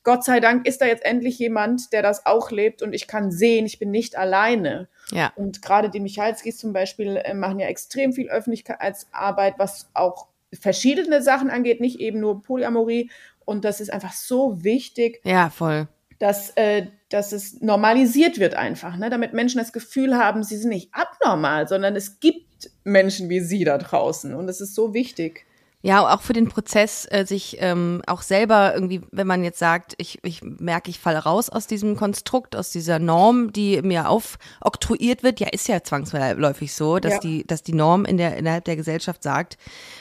Gott 0.02 0.24
sei 0.24 0.40
Dank 0.40 0.66
ist 0.66 0.80
da 0.80 0.86
jetzt 0.86 1.04
endlich 1.04 1.38
jemand, 1.38 1.92
der 1.92 2.02
das 2.02 2.24
auch 2.24 2.50
lebt 2.50 2.82
und 2.82 2.94
ich 2.94 3.06
kann 3.06 3.30
sehen, 3.30 3.66
ich 3.66 3.78
bin 3.78 3.90
nicht 3.90 4.16
alleine. 4.16 4.88
Ja. 5.10 5.32
Und 5.36 5.60
gerade 5.60 5.90
die 5.90 6.00
Michalskis 6.00 6.56
zum 6.56 6.72
Beispiel 6.72 7.16
äh, 7.16 7.34
machen 7.34 7.58
ja 7.58 7.66
extrem 7.66 8.12
viel 8.12 8.30
Öffentlichkeitsarbeit, 8.30 9.54
was 9.58 9.90
auch 9.92 10.28
verschiedene 10.52 11.22
Sachen 11.22 11.50
angeht, 11.50 11.80
nicht 11.80 12.00
eben 12.00 12.20
nur 12.20 12.42
Polyamorie. 12.42 13.10
Und 13.44 13.64
das 13.64 13.80
ist 13.80 13.92
einfach 13.92 14.12
so 14.12 14.64
wichtig. 14.64 15.20
Ja, 15.24 15.50
voll. 15.50 15.88
Dass, 16.18 16.50
äh, 16.56 16.86
dass 17.08 17.32
es 17.32 17.60
normalisiert 17.60 18.38
wird 18.38 18.54
einfach, 18.54 18.96
ne? 18.96 19.10
damit 19.10 19.32
Menschen 19.32 19.58
das 19.58 19.72
Gefühl 19.72 20.16
haben, 20.16 20.42
sie 20.42 20.56
sind 20.56 20.70
nicht 20.70 20.90
abnormal, 20.92 21.66
sondern 21.66 21.96
es 21.96 22.20
gibt 22.20 22.70
Menschen 22.84 23.28
wie 23.28 23.40
sie 23.40 23.64
da 23.64 23.78
draußen. 23.78 24.34
Und 24.34 24.48
es 24.48 24.60
ist 24.60 24.74
so 24.74 24.94
wichtig. 24.94 25.46
Ja, 25.82 26.14
auch 26.14 26.20
für 26.20 26.34
den 26.34 26.48
Prozess, 26.48 27.06
äh, 27.10 27.24
sich 27.24 27.56
ähm, 27.60 28.02
auch 28.06 28.20
selber 28.20 28.74
irgendwie, 28.74 29.00
wenn 29.12 29.26
man 29.26 29.42
jetzt 29.42 29.58
sagt, 29.58 29.94
ich, 29.96 30.18
ich 30.22 30.42
merke, 30.42 30.90
ich 30.90 30.98
falle 30.98 31.20
raus 31.20 31.48
aus 31.48 31.66
diesem 31.66 31.96
Konstrukt, 31.96 32.54
aus 32.54 32.70
dieser 32.70 32.98
Norm, 32.98 33.50
die 33.50 33.80
mir 33.80 34.10
aufoktroyiert 34.10 35.22
wird, 35.22 35.40
ja, 35.40 35.48
ist 35.48 35.68
ja 35.68 35.82
zwangsläufig 35.82 36.74
so, 36.74 36.98
dass 36.98 37.14
ja. 37.14 37.20
die, 37.20 37.46
dass 37.46 37.62
die 37.62 37.72
Norm 37.72 38.04
in 38.04 38.18
der, 38.18 38.36
innerhalb 38.36 38.66
der 38.66 38.76
Gesellschaft 38.76 39.22
sagt 39.22 39.56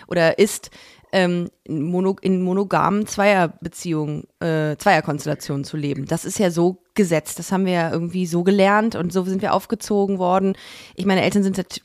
oder 0.07 0.37
ist, 0.37 0.69
ähm, 1.11 1.49
mono, 1.67 2.15
in 2.21 2.41
monogamen 2.41 3.07
Zweierbeziehungen, 3.07 4.25
äh, 4.39 4.75
Zweierkonstellationen 4.77 5.63
zu 5.63 5.77
leben. 5.77 6.05
Das 6.05 6.25
ist 6.25 6.39
ja 6.39 6.51
so 6.51 6.83
Gesetz. 6.93 7.35
Das 7.35 7.51
haben 7.51 7.65
wir 7.65 7.73
ja 7.73 7.91
irgendwie 7.91 8.25
so 8.25 8.43
gelernt 8.43 8.95
und 8.95 9.11
so 9.11 9.23
sind 9.23 9.41
wir 9.41 9.53
aufgezogen 9.53 10.19
worden. 10.19 10.55
Ich 10.95 11.05
meine 11.05 11.23
Eltern 11.23 11.43
sind 11.43 11.55
seit 11.55 11.81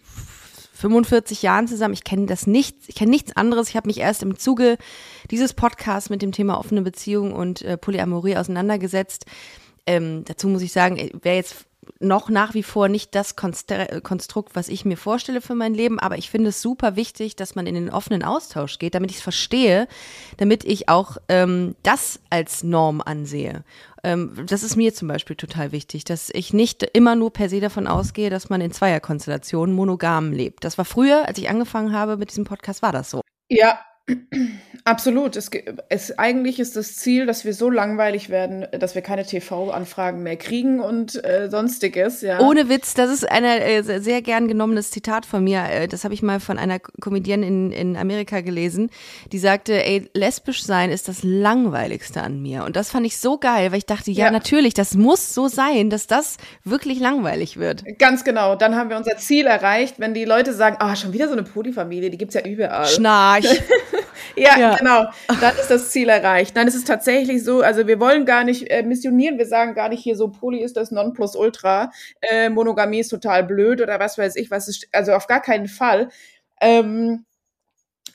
45 0.85 1.41
Jahren 1.41 1.67
zusammen. 1.67 1.95
Ich 1.95 2.05
kenne 2.05 2.26
das 2.26 2.47
nicht, 2.47 2.76
ich 2.88 2.95
kenne 2.95 3.11
nichts 3.11 3.35
anderes. 3.35 3.71
Ich 3.71 3.76
habe 3.76 3.87
mich 3.87 4.00
erst 4.00 4.23
im 4.23 4.38
Zuge 4.38 4.76
dieses 5.31 5.55
Podcasts 5.55 6.11
mit 6.11 6.21
dem 6.21 6.31
Thema 6.31 6.59
offene 6.59 6.83
Beziehung 6.83 7.33
und 7.33 7.62
äh, 7.62 7.79
Polyamorie 7.79 8.37
auseinandergesetzt. 8.37 9.25
Ähm, 9.87 10.25
dazu 10.26 10.47
muss 10.47 10.61
ich 10.61 10.73
sagen, 10.73 10.99
äh, 10.99 11.09
wer 11.23 11.37
jetzt 11.37 11.64
noch 12.00 12.29
nach 12.29 12.55
wie 12.55 12.62
vor 12.62 12.88
nicht 12.88 13.14
das 13.14 13.37
Konstrukt, 13.37 14.55
was 14.55 14.69
ich 14.69 14.85
mir 14.85 14.97
vorstelle 14.97 15.41
für 15.41 15.55
mein 15.55 15.75
Leben, 15.75 15.99
aber 15.99 16.19
ich 16.19 16.31
finde 16.31 16.50
es 16.50 16.62
super 16.62 16.97
wichtig, 16.97 17.37
dass 17.37 17.55
man 17.55 17.67
in 17.67 17.75
den 17.75 17.91
offenen 17.91 18.23
Austausch 18.23 18.79
geht, 18.79 18.95
damit 18.95 19.11
ich 19.11 19.19
es 19.19 19.23
verstehe, 19.23 19.88
damit 20.37 20.64
ich 20.64 20.88
auch 20.88 21.17
ähm, 21.29 21.76
das 21.83 22.21
als 22.31 22.62
Norm 22.62 23.00
ansehe. 23.00 23.64
Ähm, 24.03 24.45
das 24.47 24.62
ist 24.62 24.76
mir 24.76 24.93
zum 24.95 25.09
Beispiel 25.09 25.37
total 25.37 25.73
wichtig, 25.73 26.05
dass 26.05 26.31
ich 26.31 26.53
nicht 26.53 26.83
immer 26.93 27.17
nur 27.17 27.33
per 27.33 27.49
se 27.49 27.61
davon 27.61 27.87
ausgehe, 27.87 28.31
dass 28.31 28.50
man 28.50 28.61
in 28.61 28.73
Zweierkonstellationen 28.73 29.75
monogam 29.75 30.33
lebt. 30.33 30.64
Das 30.64 30.79
war 30.79 30.85
früher, 30.85 31.26
als 31.26 31.38
ich 31.38 31.49
angefangen 31.49 31.93
habe 31.93 32.17
mit 32.17 32.31
diesem 32.31 32.45
Podcast, 32.45 32.83
war 32.83 32.93
das 32.93 33.11
so. 33.11 33.23
Ja, 33.49 33.81
Absolut. 34.87 35.35
Es, 35.37 35.50
es, 35.88 36.19
eigentlich 36.19 36.61
ist 36.61 36.76
das 36.76 36.97
Ziel, 36.97 37.25
dass 37.25 37.47
wir 37.47 37.55
so 37.55 37.71
langweilig 37.71 38.29
werden, 38.29 38.67
dass 38.71 38.95
wir 38.95 39.00
keine 39.00 39.25
TV-Anfragen 39.25 40.23
mehr 40.23 40.37
kriegen 40.37 40.79
und 40.81 41.25
äh, 41.25 41.49
sonstiges. 41.50 42.21
Ja. 42.21 42.41
Ohne 42.41 42.69
Witz, 42.69 42.93
das 42.93 43.11
ist 43.11 43.26
ein 43.26 43.45
äh, 43.45 43.83
sehr 43.83 44.21
gern 44.21 44.47
genommenes 44.47 44.91
Zitat 44.91 45.25
von 45.25 45.43
mir. 45.43 45.64
Äh, 45.71 45.88
das 45.88 46.05
habe 46.05 46.12
ich 46.12 46.23
mal 46.23 46.38
von 46.38 46.59
einer 46.59 46.81
Comedienne 47.00 47.47
in, 47.47 47.73
in 47.73 47.97
Amerika 47.97 48.43
gelesen, 48.43 48.91
die 49.33 49.38
sagte, 49.38 49.83
ey, 49.83 50.11
lesbisch 50.12 50.62
sein 50.64 50.91
ist 50.91 51.09
das 51.09 51.23
langweiligste 51.23 52.21
an 52.21 52.43
mir. 52.43 52.64
Und 52.64 52.76
das 52.76 52.91
fand 52.91 53.07
ich 53.07 53.17
so 53.17 53.38
geil, 53.38 53.73
weil 53.73 53.79
ich 53.79 53.87
dachte, 53.87 54.11
ja, 54.11 54.26
ja. 54.26 54.31
natürlich, 54.31 54.75
das 54.75 54.95
muss 54.95 55.33
so 55.33 55.49
sein, 55.49 55.88
dass 55.88 56.07
das 56.07 56.37
wirklich 56.62 57.00
langweilig 57.00 57.57
wird. 57.57 57.85
Ganz 57.99 58.23
genau. 58.23 58.55
Dann 58.55 58.76
haben 58.76 58.91
wir 58.91 58.99
unser 58.99 59.17
Ziel 59.17 59.47
erreicht, 59.47 59.95
wenn 59.99 60.12
die 60.12 60.26
Leute 60.26 60.53
sagen, 60.53 60.76
ah, 60.79 60.95
schon 60.95 61.14
wieder 61.14 61.29
so 61.29 61.33
eine 61.33 61.43
Polyfamilie, 61.43 62.11
die 62.11 62.19
gibt's 62.19 62.35
ja 62.35 62.43
überall. 62.45 62.87
Schnarch. 62.87 63.47
ja, 64.37 64.59
ja, 64.59 64.76
genau. 64.76 65.07
Dann 65.41 65.57
ist 65.57 65.71
das 65.71 65.91
Ziel 65.91 66.09
erreicht. 66.09 66.55
Nein, 66.55 66.69
es 66.69 66.75
ist 66.75 66.87
tatsächlich 66.87 67.45
so, 67.45 67.62
also 67.62 67.87
wir 67.87 68.00
wollen 68.00 68.25
gar 68.25 68.45
nicht 68.45 68.71
äh, 68.71 68.83
missionieren, 68.83 69.38
wir 69.38 69.47
sagen 69.47 69.75
gar 69.75 69.88
nicht 69.88 70.03
hier 70.03 70.17
so, 70.17 70.29
Poly 70.29 70.62
ist 70.62 70.76
das 70.76 70.91
Nonplusultra, 70.91 71.91
äh, 72.21 72.49
Monogamie 72.49 73.00
ist 73.00 73.09
total 73.09 73.45
blöd 73.45 73.81
oder 73.81 73.99
was 74.00 74.19
weiß 74.19 74.37
ich, 74.37 74.50
was 74.50 74.69
ist, 74.69 74.88
also 74.93 75.12
auf 75.12 75.26
gar 75.26 75.41
keinen 75.41 75.69
Fall. 75.69 76.09
Ähm, 76.61 77.25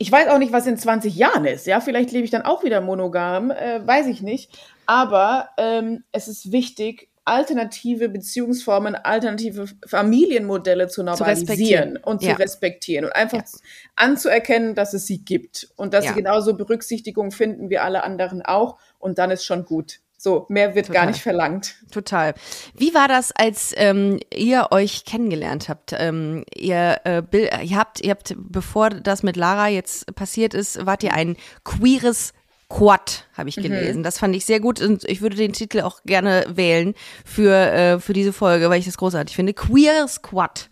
ich 0.02 0.12
weiß 0.12 0.30
auch 0.30 0.38
nicht, 0.38 0.54
was 0.54 0.66
in 0.66 0.78
20 0.78 1.14
Jahren 1.16 1.44
ist. 1.44 1.68
Ja, 1.68 1.82
vielleicht 1.82 2.12
lebe 2.12 2.24
ich 2.24 2.32
dann 2.32 2.44
auch 2.44 2.64
wieder 2.64 2.80
monogam, 2.80 3.52
äh, 3.52 3.86
weiß 3.86 4.08
ich 4.08 4.22
nicht. 4.22 4.58
Aber 4.86 5.50
ähm, 5.58 6.04
es 6.14 6.28
ist 6.28 6.54
wichtig, 6.54 7.09
alternative 7.30 8.10
Beziehungsformen, 8.10 8.96
alternative 8.96 9.66
Familienmodelle 9.86 10.88
zu 10.88 11.04
normalisieren 11.04 11.96
zu 11.96 12.10
und 12.10 12.22
zu 12.22 12.28
ja. 12.28 12.36
respektieren 12.36 13.06
und 13.06 13.16
einfach 13.16 13.40
ja. 13.40 13.60
anzuerkennen, 13.96 14.76
dass 14.76 14.94
es 14.94 15.06
sie 15.06 15.24
gibt 15.24 15.70
und 15.76 15.94
dass 15.94 16.06
ja. 16.06 16.12
sie 16.12 16.18
genauso 16.18 16.56
Berücksichtigung 16.56 17.32
finden 17.32 17.70
wie 17.70 17.78
alle 17.78 18.04
anderen 18.04 18.42
auch 18.42 18.78
und 18.98 19.20
dann 19.20 19.32
ist 19.32 19.46
schon 19.46 19.66
gut. 19.66 20.00
So, 20.22 20.46
mehr 20.50 20.76
wird 20.76 20.88
Total. 20.88 21.02
gar 21.02 21.12
nicht 21.12 21.22
verlangt. 21.22 21.76
Total. 21.92 22.34
Wie 22.76 22.94
war 22.94 23.08
das, 23.08 23.32
als 23.32 23.74
ähm, 23.78 24.20
ihr 24.34 24.68
euch 24.72 25.06
kennengelernt 25.06 25.70
habt? 25.70 25.96
Ähm, 25.98 26.44
ihr, 26.54 27.00
äh, 27.06 27.24
ihr 27.64 27.78
habt, 27.78 28.02
ihr 28.02 28.10
habt, 28.10 28.36
bevor 28.38 28.90
das 28.90 29.24
mit 29.24 29.38
Lara 29.38 29.70
jetzt 29.70 30.14
passiert 30.16 30.54
ist, 30.54 30.86
wart 30.86 31.04
ihr 31.04 31.14
ein 31.14 31.38
queeres 31.64 32.34
Quad, 32.70 33.26
habe 33.36 33.50
ich 33.50 33.58
mhm. 33.58 33.64
gelesen. 33.64 34.00
Mhm. 34.00 34.04
Das 34.04 34.20
fand 34.20 34.36
ich 34.36 34.46
sehr 34.46 34.60
gut 34.60 34.80
und 34.80 35.04
ich 35.06 35.22
würde 35.22 35.36
den 35.36 35.54
Titel 35.54 35.82
auch 35.82 36.04
gerne 36.06 36.46
wählen 36.50 36.94
für, 37.26 37.54
äh, 37.54 38.00
für 38.00 38.14
diese 38.14 38.32
Folge, 38.32 38.70
weil 38.70 38.80
ich 38.80 38.86
das 38.86 38.98
großartig 38.98 39.36
finde. 39.36 39.54
Queer 39.54 40.08
Squad. 40.08 40.70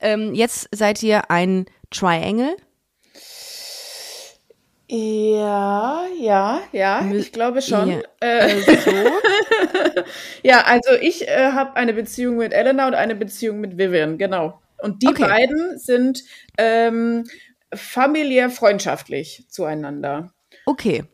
Ähm, 0.00 0.34
jetzt 0.34 0.68
seid 0.72 1.02
ihr 1.02 1.30
ein 1.30 1.66
Triangle. 1.90 2.56
Ja, 4.88 6.04
ja, 6.20 6.60
ja, 6.70 7.10
ich 7.12 7.32
glaube 7.32 7.62
schon. 7.62 7.90
Ja, 7.90 8.00
äh, 8.20 8.60
so. 8.60 8.90
ja 10.42 10.64
also 10.64 10.90
ich 11.00 11.26
äh, 11.26 11.52
habe 11.52 11.76
eine 11.76 11.94
Beziehung 11.94 12.36
mit 12.36 12.52
Elena 12.52 12.86
und 12.86 12.94
eine 12.94 13.14
Beziehung 13.14 13.60
mit 13.60 13.78
Vivian, 13.78 14.18
genau. 14.18 14.60
Und 14.78 15.02
die 15.02 15.08
okay. 15.08 15.22
beiden 15.22 15.78
sind 15.78 16.22
ähm, 16.58 17.24
familiär 17.74 18.50
freundschaftlich 18.50 19.46
zueinander. 19.48 20.34
Okay. 20.66 21.04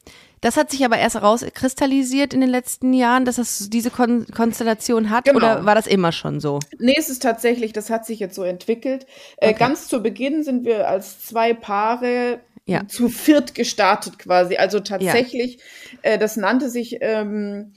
Das 0.41 0.57
hat 0.57 0.71
sich 0.71 0.85
aber 0.85 0.99
erst 0.99 1.17
herauskristallisiert 1.17 2.33
in 2.33 2.41
den 2.41 2.51
letzten 2.51 2.93
Jahren, 2.93 3.25
dass 3.25 3.39
es 3.39 3.71
diese 3.71 3.91
Kon 3.91 4.27
Konstellation 4.27 5.11
hat 5.11 5.25
genau. 5.25 5.39
oder 5.39 5.65
war 5.65 5.75
das 5.75 5.87
immer 5.87 6.13
schon 6.13 6.41
so? 6.41 6.61
Nee, 6.79 6.95
es 6.97 7.09
ist 7.09 7.23
tatsächlich, 7.23 7.73
das 7.73 7.91
hat 7.91 8.07
sich 8.07 8.21
jetzt 8.21 8.37
so 8.37 8.45
entwickelt. 8.45 9.05
Äh, 9.39 9.47
okay. 9.49 9.55
Äh, 9.55 9.59
ganz 9.59 9.89
zu 9.89 10.03
Beginn 10.03 10.45
sind 10.45 10.65
wir 10.65 10.89
als 10.89 11.25
zwei 11.25 11.55
Paare 11.55 12.41
ja. 12.67 12.87
zu 12.87 13.09
viert 13.09 13.55
gestartet 13.55 14.19
quasi. 14.19 14.57
Also 14.57 14.81
tatsächlich, 14.81 15.59
ja. 16.05 16.13
äh, 16.13 16.19
das 16.19 16.37
nannte 16.37 16.71
sich 16.71 16.99
ähm, 17.01 17.73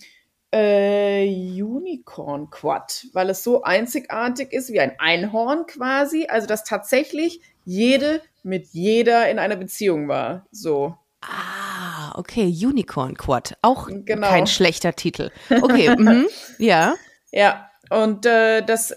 äh, 0.51 1.25
Unicorn 1.25 2.49
Quad, 2.51 3.07
weil 3.13 3.29
es 3.29 3.43
so 3.43 3.63
einzigartig 3.63 4.51
ist 4.51 4.71
wie 4.71 4.81
ein 4.81 4.99
Einhorn 4.99 5.65
quasi. 5.65 6.27
Also 6.27 6.45
dass 6.45 6.63
tatsächlich 6.63 7.41
jede 7.65 8.21
mit 8.43 8.67
jeder 8.71 9.29
in 9.29 9.39
einer 9.39 9.55
Beziehung 9.55 10.07
war. 10.07 10.45
So. 10.51 10.95
Ah, 11.21 12.17
okay, 12.17 12.47
Unicorn 12.47 13.15
Quad. 13.15 13.55
Auch 13.61 13.87
genau. 13.87 14.27
kein 14.27 14.47
schlechter 14.47 14.95
Titel. 14.95 15.29
Okay, 15.49 15.95
mhm. 15.95 16.27
ja. 16.57 16.95
Ja, 17.31 17.69
und 17.89 18.25
äh, 18.25 18.61
das 18.63 18.93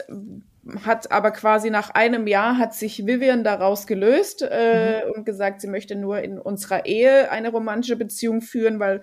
hat 0.84 1.12
aber 1.12 1.30
quasi 1.30 1.70
nach 1.70 1.90
einem 1.90 2.26
Jahr 2.26 2.58
hat 2.58 2.74
sich 2.74 3.06
Vivian 3.06 3.44
daraus 3.44 3.86
gelöst 3.86 4.42
äh, 4.42 5.04
mhm. 5.04 5.12
und 5.12 5.26
gesagt, 5.26 5.60
sie 5.60 5.68
möchte 5.68 5.94
nur 5.94 6.20
in 6.20 6.38
unserer 6.38 6.86
Ehe 6.86 7.30
eine 7.30 7.50
romantische 7.50 7.96
Beziehung 7.96 8.40
führen, 8.40 8.80
weil 8.80 9.02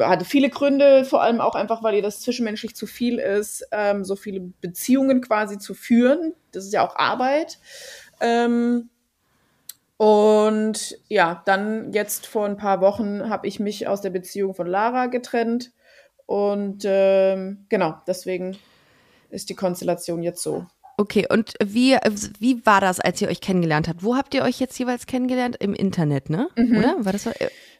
hatte 0.00 0.24
viele 0.24 0.50
Gründe, 0.50 1.04
vor 1.04 1.22
allem 1.22 1.40
auch 1.40 1.54
einfach, 1.54 1.82
weil 1.82 1.94
ihr 1.94 2.02
das 2.02 2.20
zwischenmenschlich 2.20 2.76
zu 2.76 2.86
viel 2.86 3.18
ist, 3.18 3.66
ähm, 3.72 4.04
so 4.04 4.14
viele 4.14 4.40
Beziehungen 4.60 5.20
quasi 5.20 5.58
zu 5.58 5.74
führen. 5.74 6.34
Das 6.52 6.64
ist 6.64 6.72
ja 6.72 6.86
auch 6.86 6.96
Arbeit. 6.96 7.58
Ähm, 8.20 8.90
und 10.00 10.96
ja, 11.08 11.42
dann 11.44 11.92
jetzt 11.92 12.26
vor 12.26 12.46
ein 12.46 12.56
paar 12.56 12.80
Wochen 12.80 13.28
habe 13.28 13.46
ich 13.46 13.60
mich 13.60 13.86
aus 13.86 14.00
der 14.00 14.08
Beziehung 14.08 14.54
von 14.54 14.66
Lara 14.66 15.08
getrennt. 15.08 15.72
Und 16.24 16.84
ähm, 16.86 17.66
genau, 17.68 17.96
deswegen 18.06 18.56
ist 19.28 19.50
die 19.50 19.54
Konstellation 19.54 20.22
jetzt 20.22 20.42
so. 20.42 20.64
Okay, 20.96 21.26
und 21.30 21.52
wie, 21.62 21.98
wie 22.38 22.64
war 22.64 22.80
das, 22.80 22.98
als 22.98 23.20
ihr 23.20 23.28
euch 23.28 23.42
kennengelernt 23.42 23.88
habt? 23.88 24.02
Wo 24.02 24.16
habt 24.16 24.32
ihr 24.32 24.42
euch 24.42 24.58
jetzt 24.58 24.78
jeweils 24.78 25.04
kennengelernt? 25.04 25.56
Im 25.60 25.74
Internet, 25.74 26.30
ne? 26.30 26.48
Mhm. 26.56 26.78
Oder? 26.78 27.04
War 27.04 27.12
das 27.12 27.24
so? 27.24 27.32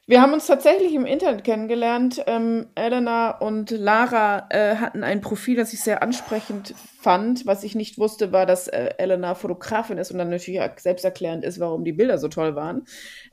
Wir 0.07 0.21
haben 0.21 0.33
uns 0.33 0.47
tatsächlich 0.47 0.95
im 0.95 1.07
Internet 1.07 1.45
kennengelernt. 1.45 2.25
Ähm, 2.26 2.66
Elena 2.75 3.30
und 3.38 3.71
Lara 3.71 4.49
äh, 4.50 4.76
hatten 4.76 5.04
ein 5.04 5.21
Profil, 5.21 5.57
das 5.57 5.73
ich 5.73 5.80
sehr 5.80 6.02
ansprechend 6.02 6.75
fand. 7.00 7.47
Was 7.47 7.62
ich 7.62 7.75
nicht 7.76 7.97
wusste, 7.99 8.33
war, 8.33 8.45
dass 8.45 8.66
äh, 8.66 8.95
Elena 8.99 9.35
Fotografin 9.35 9.99
ist 9.99 10.11
und 10.11 10.19
dann 10.19 10.30
natürlich 10.30 10.61
selbsterklärend 10.76 11.45
ist, 11.45 11.61
warum 11.61 11.85
die 11.85 11.92
Bilder 11.92 12.19
so 12.19 12.28
toll 12.28 12.57
waren. 12.57 12.87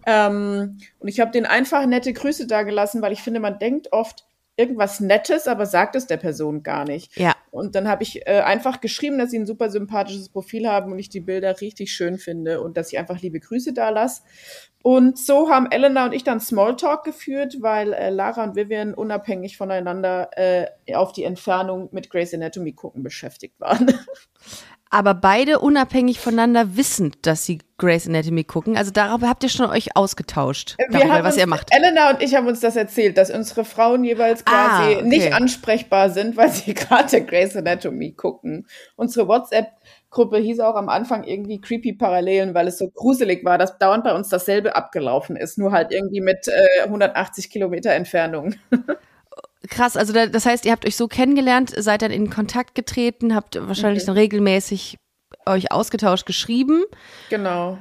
Ähm, 0.06 0.78
und 1.00 1.08
ich 1.08 1.20
habe 1.20 1.32
denen 1.32 1.48
einfach 1.48 1.86
nette 1.86 2.14
Grüße 2.14 2.46
da 2.46 2.62
gelassen, 2.62 3.02
weil 3.02 3.12
ich 3.14 3.24
finde, 3.24 3.40
man 3.40 3.58
denkt 3.58 3.92
oft, 3.92 4.28
irgendwas 4.58 5.00
Nettes, 5.00 5.48
aber 5.48 5.66
sagt 5.66 5.96
es 5.96 6.08
der 6.08 6.18
Person 6.18 6.64
gar 6.64 6.84
nicht. 6.84 7.16
Ja. 7.18 7.36
Und 7.52 7.76
dann 7.76 7.88
habe 7.88 8.04
ich 8.04 8.28
äh, 8.28 8.42
einfach 8.42 8.82
geschrieben, 8.82 9.18
dass 9.18 9.32
sie 9.32 9.40
ein 9.40 9.46
super 9.46 9.70
sympathisches 9.70 10.30
Profil 10.30 10.68
haben 10.68 10.92
und 10.92 11.00
ich 11.00 11.10
die 11.10 11.22
Bilder 11.22 11.62
richtig 11.62 11.92
schön 11.92 12.18
finde 12.18 12.62
und 12.62 12.76
dass 12.76 12.92
ich 12.92 12.98
einfach 12.98 13.22
liebe 13.22 13.40
Grüße 13.40 13.74
da 13.74 13.90
lasse. 13.90 14.24
Und 14.84 15.18
so 15.18 15.50
haben 15.50 15.70
Elena 15.70 16.06
und 16.06 16.14
ich 16.14 16.24
dann 16.24 16.40
Smalltalk 16.40 17.04
geführt, 17.04 17.58
weil 17.62 17.94
äh, 17.94 18.10
Lara 18.10 18.44
und 18.44 18.56
Vivian 18.56 18.94
unabhängig 18.94 19.58
voneinander 19.58 20.30
äh, 20.36 20.68
auf 20.94 21.14
die 21.14 21.24
Entfernung 21.24 21.90
mit 21.92 22.10
Grey's 22.10 22.34
Anatomy 22.34 22.74
gucken 22.74 23.04
beschäftigt 23.04 23.60
waren. 23.60 23.88
aber 24.90 25.14
beide 25.14 25.60
unabhängig 25.60 26.20
voneinander 26.20 26.76
wissend, 26.78 27.26
dass 27.26 27.46
sie 27.46 27.60
Grey's 27.78 28.08
Anatomy 28.08 28.44
gucken. 28.44 28.76
Also 28.76 28.92
darüber 28.92 29.28
habt 29.30 29.44
ihr 29.44 29.50
schon 29.50 29.70
euch 29.70 29.96
ausgetauscht, 29.96 30.76
wir 30.78 31.00
darüber, 31.00 31.24
was 31.24 31.36
uns, 31.36 31.42
ihr 31.42 31.48
macht. 31.48 31.70
Elena 31.72 32.10
und 32.10 32.22
ich 32.22 32.36
haben 32.36 32.48
uns 32.48 32.60
das 32.60 32.76
erzählt, 32.76 33.18
dass 33.18 33.30
unsere 33.30 33.66
Frauen 33.66 34.04
jeweils 34.04 34.44
ah, 34.46 34.52
quasi 34.52 34.94
ah, 34.94 34.98
okay. 34.98 35.08
nicht 35.08 35.34
ansprechbar 35.34 36.10
sind, 36.10 36.38
weil 36.38 36.50
sie 36.52 36.74
gerade 36.76 37.24
Grey's 37.24 37.56
Anatomy 37.56 38.14
gucken. 38.14 38.68
Unsere 38.96 39.28
WhatsApp-Gruppe 39.28 40.38
hieß 40.38 40.60
auch 40.62 40.76
am 40.76 40.90
Anfang 40.90 41.24
irgendwie 41.24 41.62
Creepy 41.62 41.94
Parallelen, 41.94 42.54
weil 42.54 42.68
es 42.68 42.78
so 42.78 42.90
gruselig 42.90 43.46
war, 43.46 43.58
dass 43.58 43.78
dauernd 43.78 44.04
bei 44.04 44.14
uns 44.14 44.30
dasselbe 44.30 44.76
abgelaufen 44.76 45.36
ist, 45.36 45.58
nur 45.58 45.72
halt 45.72 45.92
irgendwie 45.92 46.22
mit 46.22 46.48
äh, 46.48 46.84
180 46.84 47.50
Kilometer 47.50 47.92
Entfernung. 47.92 48.56
Krass, 49.70 49.98
also 49.98 50.14
das 50.14 50.46
heißt, 50.46 50.66
ihr 50.66 50.72
habt 50.72 50.86
euch 50.86 50.96
so 50.96 51.08
kennengelernt, 51.08 51.74
seid 51.76 52.02
dann 52.02 52.12
in 52.12 52.30
Kontakt 52.30 52.76
getreten, 52.76 53.36
habt 53.36 53.56
wahrscheinlich 53.68 54.04
okay. 54.04 54.08
dann 54.08 54.18
regelmäßig 54.18 54.98
euch 55.46 55.72
ausgetauscht, 55.72 56.26
geschrieben. 56.26 56.84
Genau. 57.30 57.78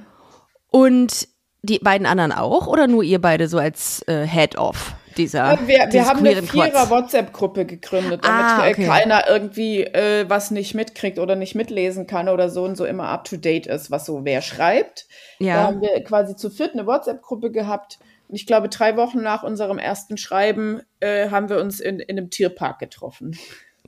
Und 0.70 1.28
die 1.62 1.78
beiden 1.78 2.06
anderen 2.06 2.32
auch 2.32 2.66
oder 2.66 2.86
nur 2.86 3.02
ihr 3.02 3.20
beide 3.20 3.48
so 3.48 3.58
als 3.58 4.02
äh, 4.08 4.26
Head-Off? 4.26 4.94
dieser 5.16 5.58
Wir, 5.66 5.88
wir 5.90 6.06
haben 6.06 6.18
eine 6.18 6.42
vierer 6.42 6.90
WhatsApp-Gruppe 6.90 7.64
gegründet, 7.64 8.24
damit 8.24 8.44
ah, 8.44 8.68
okay. 8.68 8.86
keiner 8.86 9.28
irgendwie 9.28 9.82
äh, 9.82 10.28
was 10.28 10.50
nicht 10.50 10.74
mitkriegt 10.74 11.18
oder 11.18 11.36
nicht 11.36 11.54
mitlesen 11.54 12.06
kann 12.06 12.28
oder 12.28 12.50
so 12.50 12.64
und 12.64 12.76
so 12.76 12.84
immer 12.84 13.08
up-to-date 13.08 13.66
ist, 13.66 13.90
was 13.90 14.06
so 14.06 14.24
wer 14.24 14.42
schreibt. 14.42 15.06
Ja. 15.38 15.54
Da 15.54 15.62
haben 15.64 15.80
wir 15.80 16.02
quasi 16.04 16.36
zu 16.36 16.50
viert 16.50 16.74
eine 16.74 16.86
WhatsApp-Gruppe 16.86 17.50
gehabt. 17.50 17.98
Ich 18.28 18.46
glaube, 18.46 18.68
drei 18.68 18.96
Wochen 18.96 19.22
nach 19.22 19.42
unserem 19.42 19.78
ersten 19.78 20.16
Schreiben 20.16 20.80
äh, 21.00 21.30
haben 21.30 21.48
wir 21.48 21.60
uns 21.60 21.80
in, 21.80 22.00
in 22.00 22.18
einem 22.18 22.30
Tierpark 22.30 22.78
getroffen. 22.78 23.36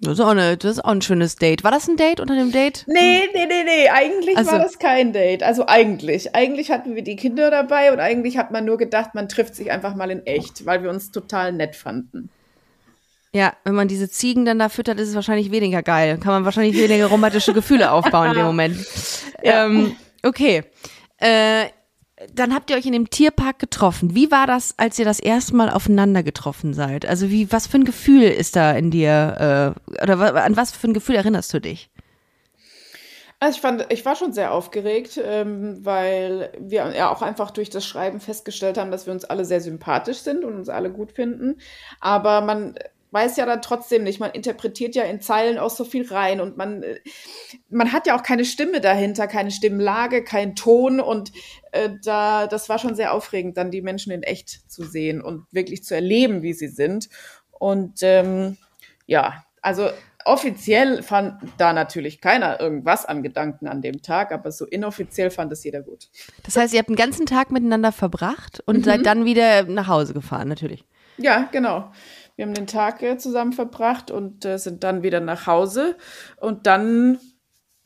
Das 0.00 0.12
ist, 0.12 0.21
auch 0.21 0.28
eine, 0.28 0.57
das 0.57 0.73
ist 0.73 0.85
auch 0.85 0.92
ein 0.92 1.02
schönes 1.02 1.37
Date. 1.37 1.64
War 1.64 1.73
das 1.73 1.88
ein 1.88 1.97
Date 1.97 2.21
unter 2.21 2.37
dem 2.37 2.52
Date? 2.52 2.85
Nee, 2.87 3.23
nee, 3.35 3.47
nee, 3.47 3.64
nee. 3.64 3.88
Eigentlich 3.88 4.37
also, 4.37 4.52
war 4.52 4.59
das 4.61 4.78
kein 4.78 5.12
Date. 5.12 5.42
Also 5.42 5.66
eigentlich. 5.66 6.37
Eigentlich 6.37 6.71
hatten 6.71 6.95
wir 6.95 7.02
die 7.02 7.16
Kinder 7.16 7.50
dabei 7.50 7.92
und 7.92 7.99
eigentlich 7.99 8.38
hat 8.38 8.52
man 8.52 8.64
nur 8.64 8.78
gedacht, 8.78 9.14
man 9.14 9.28
trifft 9.28 9.57
sich 9.57 9.73
einfach 9.73 9.97
mal 9.97 10.11
in 10.11 10.25
echt, 10.25 10.66
weil 10.66 10.85
wir 10.85 10.90
uns 10.90 11.11
total 11.11 11.52
nett 11.52 11.75
fanden. 11.75 12.30
Ja, 13.33 13.54
wenn 13.64 13.75
man 13.75 13.88
diese 13.88 14.09
Ziegen 14.09 14.45
dann 14.45 14.59
da 14.59 14.68
füttert, 14.68 15.00
ist 15.00 15.09
es 15.09 15.14
wahrscheinlich 15.14 15.50
weniger 15.50 15.83
geil. 15.83 16.18
Kann 16.18 16.33
man 16.33 16.45
wahrscheinlich 16.45 16.76
weniger 16.76 17.07
romantische 17.07 17.52
Gefühle 17.52 17.90
aufbauen 17.90 18.30
in 18.30 18.35
dem 18.35 18.47
Moment. 18.47 18.78
Ja. 19.42 19.66
Ähm, 19.66 19.97
okay. 20.23 20.62
Äh, 21.18 21.66
dann 22.38 22.54
habt 22.54 22.71
ihr 22.71 22.76
euch 22.76 22.87
in 22.87 22.92
dem 22.92 23.11
Tierpark 23.11 23.59
getroffen. 23.59 24.14
Wie 24.14 24.30
war 24.30 24.47
das, 24.47 24.75
als 24.76 24.99
ihr 24.99 25.04
das 25.04 25.21
erste 25.21 25.57
Mal 25.57 25.71
aufeinander 25.71 26.23
getroffen 26.23 26.75
seid? 26.75 27.07
Also 27.07 27.30
wie, 27.30 27.50
was 27.52 27.66
für 27.66 27.78
ein 27.78 27.85
Gefühl 27.85 28.23
ist 28.23 28.57
da 28.57 28.73
in 28.73 28.90
dir, 28.90 29.75
äh, 29.99 30.02
oder 30.02 30.45
an 30.45 30.57
was 30.57 30.73
für 30.73 30.88
ein 30.88 30.95
Gefühl 30.95 31.16
erinnerst 31.16 31.52
du 31.52 31.61
dich? 31.61 31.90
Also 33.40 33.57
ich 33.57 33.61
fand, 33.61 33.87
ich 33.90 34.04
war 34.04 34.16
schon 34.16 34.33
sehr 34.33 34.52
aufgeregt, 34.52 35.21
ähm, 35.23 35.78
weil 35.85 36.50
wir 36.59 36.92
ja 36.97 37.12
auch 37.12 37.23
einfach 37.23 37.52
durch 37.52 37.71
das 37.71 37.87
Schreiben 37.87 38.18
festgestellt 38.18 38.78
haben, 38.78 38.90
dass 38.90 39.07
wir 39.07 39.12
uns 39.12 39.25
alle 39.25 39.45
sehr 39.45 39.61
sympathisch 39.61 40.18
sind 40.18 40.45
und 40.45 40.54
uns 40.54 40.68
alle 40.68 40.90
gut 40.90 41.12
finden. 41.12 41.61
Aber 42.00 42.40
man 42.40 42.75
weiß 43.10 43.36
ja 43.36 43.46
dann 43.46 43.62
trotzdem 43.62 44.04
nicht. 44.04 44.20
Man 44.20 44.32
interpretiert 44.32 44.94
ja 44.94 45.04
in 45.04 45.20
Zeilen 45.20 45.58
auch 45.58 45.70
so 45.70 45.84
viel 45.84 46.06
rein 46.12 46.40
und 46.40 46.56
man, 46.56 46.82
äh, 46.82 47.00
man 47.70 47.92
hat 47.92 48.06
ja 48.06 48.16
auch 48.16 48.22
keine 48.22 48.44
Stimme 48.44 48.80
dahinter, 48.80 49.26
keine 49.26 49.50
Stimmlage, 49.50 50.22
keinen 50.24 50.54
Ton 50.54 51.00
und 51.00 51.32
äh, 51.72 51.90
da, 52.04 52.46
das 52.46 52.68
war 52.68 52.78
schon 52.78 52.94
sehr 52.94 53.12
aufregend, 53.12 53.56
dann 53.56 53.70
die 53.70 53.82
Menschen 53.82 54.12
in 54.12 54.22
echt 54.22 54.70
zu 54.70 54.84
sehen 54.84 55.22
und 55.22 55.44
wirklich 55.52 55.84
zu 55.84 55.94
erleben, 55.94 56.42
wie 56.42 56.52
sie 56.52 56.68
sind. 56.68 57.08
Und 57.50 58.02
ähm, 58.02 58.56
ja, 59.06 59.44
also 59.62 59.90
offiziell 60.24 61.02
fand 61.02 61.40
da 61.56 61.72
natürlich 61.72 62.20
keiner 62.20 62.60
irgendwas 62.60 63.06
an 63.06 63.22
Gedanken 63.22 63.66
an 63.66 63.80
dem 63.80 64.02
Tag, 64.02 64.30
aber 64.30 64.52
so 64.52 64.66
inoffiziell 64.66 65.30
fand 65.30 65.52
es 65.52 65.64
jeder 65.64 65.82
gut. 65.82 66.08
Das 66.42 66.56
heißt, 66.56 66.74
ihr 66.74 66.80
habt 66.80 66.90
einen 66.90 66.96
ganzen 66.96 67.26
Tag 67.26 67.50
miteinander 67.50 67.92
verbracht 67.92 68.62
und 68.66 68.78
mhm. 68.78 68.84
seid 68.84 69.06
dann 69.06 69.24
wieder 69.24 69.64
nach 69.64 69.88
Hause 69.88 70.12
gefahren, 70.12 70.48
natürlich. 70.48 70.84
Ja, 71.16 71.48
genau. 71.50 71.90
Wir 72.38 72.47
haben 72.47 72.54
den 72.54 72.68
Tag 72.68 73.02
äh, 73.02 73.18
zusammen 73.18 73.52
verbracht 73.52 74.12
und 74.12 74.45
äh, 74.45 74.59
sind 74.59 74.85
dann 74.85 75.02
wieder 75.02 75.18
nach 75.18 75.49
Hause. 75.49 75.97
Und 76.37 76.68
dann, 76.68 77.18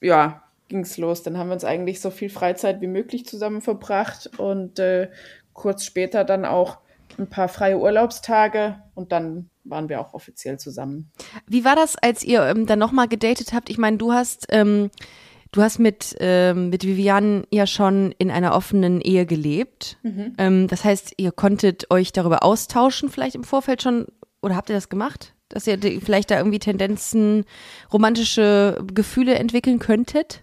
ja, 0.03 0.43
ging 0.69 0.81
es 0.81 0.99
los. 0.99 1.23
Dann 1.23 1.39
haben 1.39 1.49
wir 1.49 1.55
uns 1.55 1.65
eigentlich 1.65 2.03
so 2.03 2.11
viel 2.11 2.29
Freizeit 2.29 2.83
wie 2.83 2.87
möglich 2.87 3.25
zusammen 3.25 3.63
verbracht 3.63 4.29
und 4.37 4.79
äh, 4.79 5.09
kurz 5.55 5.87
später 5.87 6.25
dann 6.25 6.45
auch 6.45 6.81
ein 7.17 7.31
paar 7.31 7.49
freie 7.49 7.79
Urlaubstage 7.79 8.77
und 8.95 9.11
dann 9.11 9.49
waren 9.65 9.89
wir 9.89 10.03
auch 10.03 10.13
offiziell 10.13 10.59
zusammen. 10.59 11.11
Wie 11.47 11.65
war 11.65 11.75
das, 11.75 11.97
als 11.97 12.23
ihr 12.23 12.43
ähm, 12.43 12.67
dann 12.67 12.79
nochmal 12.79 13.09
gedatet 13.09 13.55
habt? 13.55 13.71
Ich 13.71 13.79
meine, 13.79 13.97
du 13.97 14.13
hast, 14.13 14.49
ähm, 14.51 14.91
du 15.53 15.63
hast 15.63 15.79
mit, 15.79 16.15
ähm, 16.21 16.69
mit 16.69 16.85
Vivian 16.85 17.47
ja 17.51 17.67
schon 17.67 18.15
in 18.19 18.31
einer 18.31 18.55
offenen 18.55 19.01
Ehe 19.01 19.25
gelebt. 19.25 19.97
Mhm. 20.03 20.35
Ähm, 20.37 20.69
das 20.69 20.85
heißt, 20.85 21.15
ihr 21.17 21.33
konntet 21.33 21.91
euch 21.91 22.13
darüber 22.13 22.43
austauschen, 22.43 23.09
vielleicht 23.09 23.35
im 23.35 23.45
Vorfeld 23.45 23.81
schon 23.81 24.09
oder 24.43 24.57
habt 24.57 24.69
ihr 24.69 24.75
das 24.75 24.89
gemacht? 24.89 25.35
Dass 25.49 25.67
ihr 25.67 25.79
vielleicht 26.05 26.31
da 26.31 26.39
irgendwie 26.39 26.59
Tendenzen, 26.59 27.45
romantische 27.93 28.85
Gefühle 28.93 29.35
entwickeln 29.35 29.79
könntet? 29.79 30.43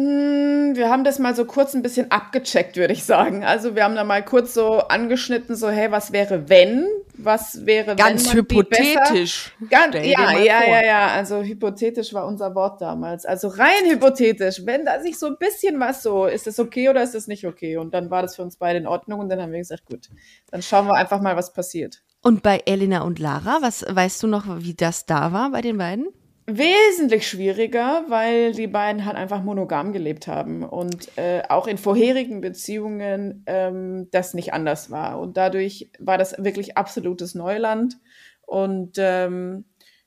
Mm, 0.00 0.76
wir 0.76 0.88
haben 0.88 1.04
das 1.04 1.18
mal 1.18 1.34
so 1.34 1.44
kurz 1.44 1.74
ein 1.74 1.82
bisschen 1.82 2.10
abgecheckt, 2.10 2.76
würde 2.76 2.94
ich 2.94 3.04
sagen. 3.04 3.44
Also 3.44 3.74
wir 3.74 3.84
haben 3.84 3.96
da 3.96 4.04
mal 4.04 4.24
kurz 4.24 4.54
so 4.54 4.78
angeschnitten, 4.78 5.56
so 5.56 5.68
hey, 5.68 5.90
was 5.90 6.12
wäre 6.12 6.48
wenn? 6.48 6.86
Was 7.14 7.66
wäre 7.66 7.96
Ganz 7.96 8.28
wenn 8.28 8.38
hypothetisch. 8.38 9.52
Ganz, 9.68 9.94
ja, 9.96 10.38
ja, 10.38 10.64
ja, 10.64 10.84
ja. 10.86 11.08
Also 11.08 11.42
hypothetisch 11.42 12.14
war 12.14 12.26
unser 12.26 12.54
Wort 12.54 12.80
damals. 12.80 13.26
Also 13.26 13.48
rein 13.48 13.90
hypothetisch. 13.90 14.64
Wenn 14.64 14.86
da 14.86 15.00
sich 15.00 15.18
so 15.18 15.26
ein 15.26 15.36
bisschen 15.38 15.78
was 15.80 16.02
so, 16.02 16.24
ist 16.24 16.46
das 16.46 16.58
okay 16.58 16.88
oder 16.88 17.02
ist 17.02 17.14
das 17.14 17.26
nicht 17.26 17.46
okay? 17.46 17.76
Und 17.76 17.92
dann 17.92 18.10
war 18.10 18.22
das 18.22 18.36
für 18.36 18.42
uns 18.42 18.56
beide 18.56 18.78
in 18.78 18.86
Ordnung 18.86 19.20
und 19.20 19.28
dann 19.28 19.42
haben 19.42 19.52
wir 19.52 19.58
gesagt, 19.58 19.84
gut, 19.84 20.08
dann 20.50 20.62
schauen 20.62 20.86
wir 20.86 20.94
einfach 20.94 21.20
mal, 21.20 21.36
was 21.36 21.52
passiert. 21.52 22.02
Und 22.22 22.42
bei 22.42 22.62
Elena 22.66 23.02
und 23.02 23.18
Lara, 23.18 23.58
was 23.62 23.84
weißt 23.88 24.22
du 24.22 24.26
noch, 24.26 24.44
wie 24.62 24.74
das 24.74 25.06
da 25.06 25.32
war 25.32 25.50
bei 25.50 25.62
den 25.62 25.78
beiden? 25.78 26.08
Wesentlich 26.46 27.28
schwieriger, 27.28 28.04
weil 28.08 28.52
die 28.52 28.66
beiden 28.66 29.04
halt 29.04 29.16
einfach 29.16 29.42
monogam 29.42 29.92
gelebt 29.92 30.26
haben 30.26 30.64
und 30.64 31.16
äh, 31.16 31.42
auch 31.48 31.66
in 31.66 31.78
vorherigen 31.78 32.40
Beziehungen 32.40 33.44
ähm, 33.46 34.08
das 34.10 34.34
nicht 34.34 34.52
anders 34.52 34.90
war. 34.90 35.20
Und 35.20 35.36
dadurch 35.36 35.90
war 35.98 36.18
das 36.18 36.34
wirklich 36.38 36.76
absolutes 36.76 37.34
Neuland. 37.34 37.98
Und 38.46 38.96
ähm, 38.98 39.64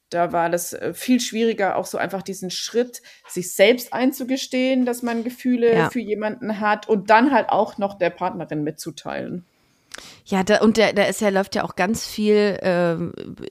da 0.10 0.32
war 0.32 0.50
das 0.50 0.74
äh, 0.74 0.94
viel 0.94 1.20
schwieriger, 1.20 1.78
auch 1.78 1.86
so 1.86 1.98
einfach 1.98 2.22
diesen 2.22 2.52
Schritt, 2.52 3.02
sich 3.28 3.54
selbst 3.54 3.94
einzugestehen, 3.94 4.86
dass 4.86 5.02
man 5.02 5.24
Gefühle 5.24 5.74
ja. 5.74 5.90
für 5.90 6.02
jemanden 6.02 6.60
hat 6.60 6.90
und 6.90 7.10
dann 7.10 7.32
halt 7.32 7.50
auch 7.50 7.78
noch 7.78 7.98
der 7.98 8.10
Partnerin 8.10 8.64
mitzuteilen. 8.64 9.46
Ja, 10.26 10.44
da, 10.44 10.62
und 10.62 10.78
da, 10.78 10.92
da 10.94 11.04
ist 11.04 11.22
ja, 11.22 11.30
läuft 11.30 11.56
ja 11.56 11.64
auch 11.64 11.76
ganz 11.76 12.06
viel 12.06 12.36
äh, 12.36 12.96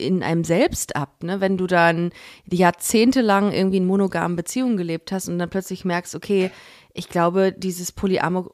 in 0.03 0.23
einem 0.23 0.45
selbst 0.45 0.97
ab, 0.97 1.23
ne? 1.23 1.41
Wenn 1.41 1.57
du 1.57 1.67
dann 1.67 2.11
jahrzehntelang 2.51 3.53
irgendwie 3.53 3.77
in 3.77 3.87
monogamen 3.87 4.37
Beziehungen 4.37 4.77
gelebt 4.77 5.13
hast 5.13 5.29
und 5.29 5.39
dann 5.39 5.51
plötzlich 5.51 5.85
merkst, 5.85 6.15
okay, 6.15 6.51
ich 6.95 7.09
glaube, 7.09 7.53
dieses 7.53 7.93
polyamor 7.93 8.51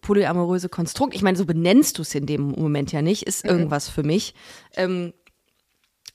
polyamoröse 0.00 0.68
Konstrukt, 0.68 1.14
ich 1.14 1.22
meine, 1.22 1.36
so 1.36 1.44
benennst 1.44 1.98
du 1.98 2.02
es 2.02 2.14
in 2.14 2.26
dem 2.26 2.52
Moment 2.52 2.92
ja 2.92 3.02
nicht, 3.02 3.24
ist 3.24 3.44
mhm. 3.44 3.50
irgendwas 3.50 3.88
für 3.88 4.02
mich. 4.02 4.34
Ähm, 4.76 5.12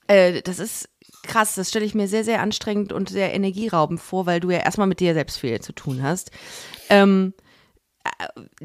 äh, 0.08 0.42
das 0.42 0.60
ist 0.60 0.90
krass, 1.24 1.56
das 1.56 1.70
stelle 1.70 1.86
ich 1.86 1.96
mir 1.96 2.08
sehr, 2.08 2.24
sehr 2.24 2.42
anstrengend 2.42 2.94
und 2.94 3.10
sehr 3.10 3.34
energieraubend 3.34 4.00
vor, 4.00 4.26
weil 4.26 4.40
du 4.40 4.50
ja 4.50 4.60
erstmal 4.60 4.88
mit 4.88 5.00
dir 5.00 5.14
selbst 5.14 5.38
viel 5.38 5.60
zu 5.62 5.74
tun 5.74 6.02
hast. 6.02 6.32
Ähm, 6.90 7.34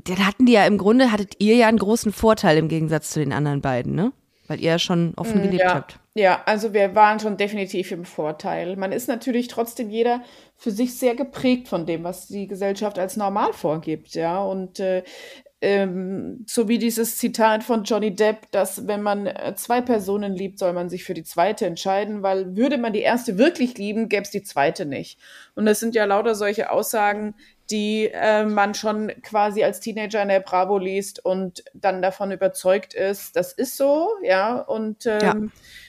dann 0.05 0.27
hatten 0.27 0.47
die 0.47 0.53
ja 0.53 0.67
im 0.67 0.79
Grunde, 0.79 1.13
hattet 1.13 1.35
ihr 1.39 1.57
ja 1.57 1.69
einen 1.69 1.79
großen 1.79 2.13
Vorteil 2.13 2.59
im 2.59 2.69
Gegensatz 2.69 3.11
zu 3.11 3.21
den 3.21 3.33
anderen 3.33 3.61
beiden, 3.61 3.95
ne? 3.95 4.13
Weil 4.47 4.61
ihr 4.61 4.73
ja 4.73 4.79
schon 4.79 5.15
offen 5.17 5.41
mm, 5.41 5.43
gelebt 5.43 5.63
ja. 5.63 5.75
habt. 5.75 5.99
Ja, 6.15 6.43
also 6.45 6.75
wir 6.75 6.95
waren 6.95 7.19
schon 7.19 7.37
definitiv 7.39 7.91
im 7.91 8.05
Vorteil. 8.05 8.77
Man 8.77 8.93
ist 8.93 9.09
natürlich 9.09 9.49
trotzdem 9.49 9.89
jeder 9.89 10.23
für 10.57 10.71
sich 10.71 10.99
sehr 10.99 11.15
geprägt 11.15 11.67
von 11.67 11.87
dem, 11.87 12.05
was 12.05 12.29
die 12.29 12.47
Gesellschaft 12.47 12.99
als 12.99 13.17
normal 13.17 13.53
vorgibt, 13.53 14.15
ja. 14.15 14.43
Und 14.43 14.81
äh, 14.81 15.03
ähm, 15.65 16.45
so 16.47 16.69
wie 16.69 16.77
dieses 16.77 17.17
Zitat 17.17 17.65
von 17.65 17.85
Johnny 17.85 18.15
Depp, 18.15 18.51
dass 18.51 18.87
wenn 18.87 19.01
man 19.01 19.27
äh, 19.27 19.55
zwei 19.57 19.81
Personen 19.81 20.35
liebt, 20.35 20.59
soll 20.59 20.75
man 20.75 20.91
sich 20.91 21.05
für 21.05 21.15
die 21.15 21.25
zweite 21.25 21.65
entscheiden, 21.65 22.23
weil 22.23 22.55
würde 22.55 22.77
man 22.77 22.93
die 22.93 23.01
erste 23.01 23.39
wirklich 23.39 23.79
lieben, 23.79 24.11
gäbe 24.11 24.25
es 24.25 24.31
die 24.31 24.43
zweite 24.43 24.85
nicht. 24.85 25.19
Und 25.55 25.65
das 25.65 25.81
sind 25.81 25.95
ja 25.95 26.05
lauter 26.05 26.35
solche 26.35 26.71
Aussagen, 26.71 27.35
die 27.71 28.11
äh, 28.13 28.45
man 28.45 28.75
schon 28.75 29.11
quasi 29.23 29.65
als 29.65 29.81
Teenager 29.81 30.21
in 30.23 30.29
der 30.29 30.41
Bravo 30.41 30.79
liest 30.79 31.25
und 31.25 31.65
dann 31.73 32.03
davon 32.03 32.31
überzeugt 32.31 32.93
ist, 32.93 33.37
das 33.37 33.53
ist 33.53 33.77
so, 33.77 34.11
ja. 34.23 34.59
Und 34.59 35.07
ähm, 35.07 35.21
ja. 35.21 35.35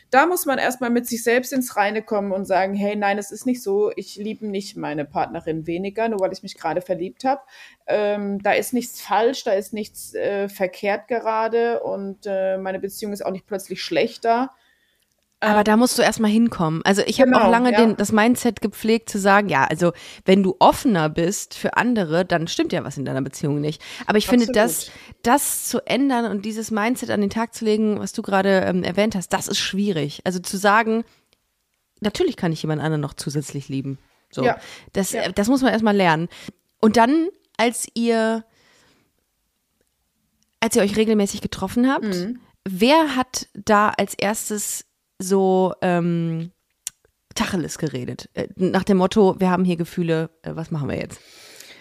da 0.10 0.26
muss 0.26 0.46
man 0.46 0.58
erstmal 0.58 0.90
mit 0.90 1.06
sich 1.06 1.24
selbst 1.24 1.52
ins 1.52 1.76
Reine 1.76 2.02
kommen 2.02 2.32
und 2.32 2.46
sagen, 2.46 2.76
hey, 2.76 2.96
nein, 2.96 3.18
es 3.18 3.32
ist 3.32 3.46
nicht 3.46 3.62
so, 3.62 3.92
ich 3.96 4.16
liebe 4.16 4.48
nicht 4.48 4.78
meine 4.78 5.04
Partnerin 5.04 5.68
weniger, 5.68 6.08
nur 6.08 6.22
weil 6.22 6.32
ich 6.32 6.44
mich 6.44 6.58
gerade 6.58 6.82
verliebt 6.82 7.26
habe. 7.26 7.42
Ähm, 7.88 8.42
da 8.42 8.54
ist 8.54 8.74
nichts 8.74 9.02
falsch, 9.02 9.44
da 9.44 9.52
ist 9.52 9.74
nichts 9.74 10.14
äh, 10.14 10.48
verkehrt 10.48 11.10
gerade 11.10 11.82
und 11.82 12.26
äh, 12.26 12.58
meine 12.58 12.80
Beziehung 12.80 13.12
ist 13.12 13.26
auch 13.26 13.32
nicht 13.32 13.48
plötzlich 13.48 13.82
schlechter 13.82 14.52
aber 15.42 15.64
da 15.64 15.78
musst 15.78 15.98
du 15.98 16.02
erstmal 16.02 16.32
hinkommen. 16.32 16.82
Also 16.86 17.02
ich 17.06 17.20
habe 17.20 17.32
genau, 17.32 17.46
auch 17.46 17.52
lange 17.52 17.72
ja. 17.72 17.78
den, 17.78 17.98
das 17.98 18.12
Mindset 18.12 18.62
gepflegt 18.62 19.10
zu 19.10 19.20
sagen, 19.20 19.50
ja, 19.50 19.66
also 19.66 19.92
wenn 20.24 20.42
du 20.42 20.56
offener 20.60 21.10
bist 21.10 21.54
für 21.54 21.78
andere, 21.78 22.26
dann 22.26 22.48
stimmt 22.48 22.74
ja 22.74 22.84
was 22.84 22.98
in 22.98 23.06
deiner 23.06 23.22
Beziehung 23.22 23.60
nicht. 23.62 23.82
Aber 24.08 24.18
ich 24.18 24.26
Absolut. 24.26 24.46
finde, 24.46 24.60
das, 24.60 24.92
das 25.24 25.68
zu 25.68 25.86
ändern 25.86 26.32
und 26.32 26.46
dieses 26.46 26.72
Mindset 26.72 27.12
an 27.12 27.22
den 27.22 27.30
Tag 27.30 27.54
zu 27.54 27.66
legen, 27.66 28.00
was 28.00 28.14
du 28.14 28.22
gerade 28.22 28.62
ähm, 28.62 28.84
erwähnt 28.84 29.16
hast, 29.16 29.30
das 29.30 29.48
ist 29.48 29.60
schwierig. 29.60 30.22
Also 30.24 30.40
zu 30.40 30.58
sagen, 30.58 31.04
natürlich 32.00 32.38
kann 32.38 32.52
ich 32.52 32.62
jemand 32.62 32.82
anderen 32.82 33.02
noch 33.02 33.14
zusätzlich 33.14 33.70
lieben. 33.70 34.00
So, 34.32 34.44
ja. 34.44 34.58
Das, 34.94 35.12
ja. 35.12 35.32
das 35.32 35.48
muss 35.48 35.62
man 35.62 35.72
erstmal 35.72 35.96
lernen. 35.96 36.30
Und 36.80 36.98
dann, 36.98 37.28
als 37.58 37.88
ihr, 37.94 38.46
als 40.60 40.76
ihr 40.76 40.82
euch 40.82 40.96
regelmäßig 40.96 41.42
getroffen 41.42 41.92
habt, 41.92 42.06
mhm. 42.06 42.40
wer 42.64 43.16
hat 43.16 43.48
da 43.54 43.90
als 43.90 44.14
erstes 44.14 44.85
so 45.20 45.74
ähm, 45.82 46.52
Tacheles 47.36 47.78
geredet. 47.78 48.30
Äh, 48.34 48.48
nach 48.56 48.84
dem 48.84 48.98
Motto, 48.98 49.40
wir 49.40 49.50
haben 49.50 49.66
hier 49.66 49.76
Gefühle, 49.76 50.30
äh, 50.42 50.52
was 50.56 50.72
machen 50.72 50.90
wir 50.90 50.98
jetzt? 50.98 51.20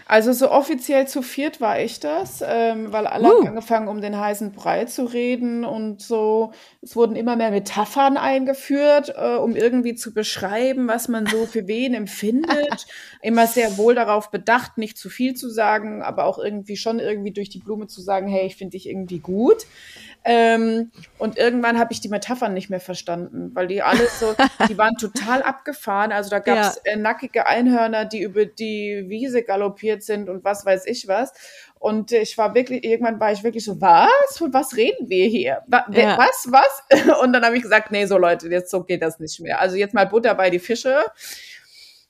Also 0.07 0.33
so 0.33 0.51
offiziell 0.51 1.09
zu 1.09 1.23
viert 1.23 1.63
war 1.63 1.81
ich 1.81 1.99
das, 1.99 2.45
ähm, 2.47 2.93
weil 2.93 3.07
alle 3.07 3.27
uh. 3.27 3.39
haben 3.39 3.49
angefangen, 3.49 3.89
um 3.89 4.03
den 4.03 4.19
heißen 4.19 4.53
Brei 4.53 4.85
zu 4.85 5.07
reden 5.07 5.65
und 5.65 6.03
so. 6.03 6.53
Es 6.83 6.95
wurden 6.95 7.17
immer 7.17 7.37
mehr 7.37 7.51
Metaphern 7.51 8.19
eingeführt, 8.19 9.15
äh, 9.17 9.37
um 9.37 9.57
irgendwie 9.57 9.95
zu 9.95 10.13
beschreiben, 10.13 10.89
was 10.89 11.09
man 11.09 11.27
so 11.27 11.47
für 11.47 11.67
wen 11.67 11.95
empfindet. 11.95 12.87
immer 13.23 13.47
sehr 13.47 13.79
wohl 13.79 13.95
darauf 13.95 14.31
bedacht, 14.31 14.77
nicht 14.77 14.99
zu 14.99 15.09
viel 15.09 15.35
zu 15.35 15.49
sagen, 15.49 16.03
aber 16.03 16.27
auch 16.27 16.39
irgendwie 16.39 16.77
schon 16.77 16.99
irgendwie 16.99 17.33
durch 17.33 17.49
die 17.49 17.61
Blume 17.61 17.87
zu 17.87 18.03
sagen, 18.03 18.29
hey, 18.29 18.47
ich 18.47 18.57
finde 18.57 18.73
dich 18.73 18.87
irgendwie 18.87 19.21
gut. 19.21 19.65
Ähm, 20.27 20.91
und 21.19 21.37
irgendwann 21.37 21.79
habe 21.79 21.93
ich 21.93 22.01
die 22.01 22.09
Metaphern 22.09 22.55
nicht 22.55 22.71
mehr 22.71 22.81
verstanden, 22.81 23.51
weil 23.55 23.67
die 23.67 23.83
alle 23.83 24.07
so, 24.07 24.35
die 24.69 24.79
waren 24.79 24.97
total 24.97 25.43
abgefahren. 25.43 26.13
Also 26.13 26.31
da 26.31 26.39
gab 26.39 26.59
es 26.59 26.81
ja. 26.87 26.93
äh, 26.93 26.97
nackige 26.97 27.47
Einhörner, 27.47 28.07
die 28.07 28.23
über 28.23 28.47
die 28.47 29.05
Wiese 29.09 29.43
galoppiert 29.43 30.03
sind 30.03 30.31
und 30.31 30.43
was 30.43 30.65
weiß 30.65 30.87
ich 30.87 31.09
was. 31.09 31.33
Und 31.85 32.13
ich 32.13 32.39
war 32.39 32.55
wirklich, 32.55 32.83
irgendwann 32.83 33.21
war 33.21 33.33
ich 33.33 33.45
wirklich 33.45 33.63
so, 33.63 33.79
was? 33.83 34.39
Von 34.39 34.55
was 34.55 34.75
reden 34.75 35.11
wir 35.11 35.27
hier? 35.27 35.63
Was, 35.67 35.83
ja. 35.91 36.17
was? 36.17 36.49
was? 36.49 37.19
Und 37.23 37.35
dann 37.35 37.45
habe 37.45 37.57
ich 37.57 37.63
gesagt, 37.63 37.91
nee, 37.91 38.07
so 38.07 38.17
Leute, 38.17 38.49
jetzt 38.49 38.71
so 38.71 38.83
geht 38.83 39.03
das 39.03 39.21
nicht 39.21 39.39
mehr. 39.41 39.61
Also 39.61 39.77
jetzt 39.77 39.93
mal 39.93 40.07
Butter 40.07 40.35
bei 40.35 40.49
die 40.49 40.59
Fische. 40.59 41.05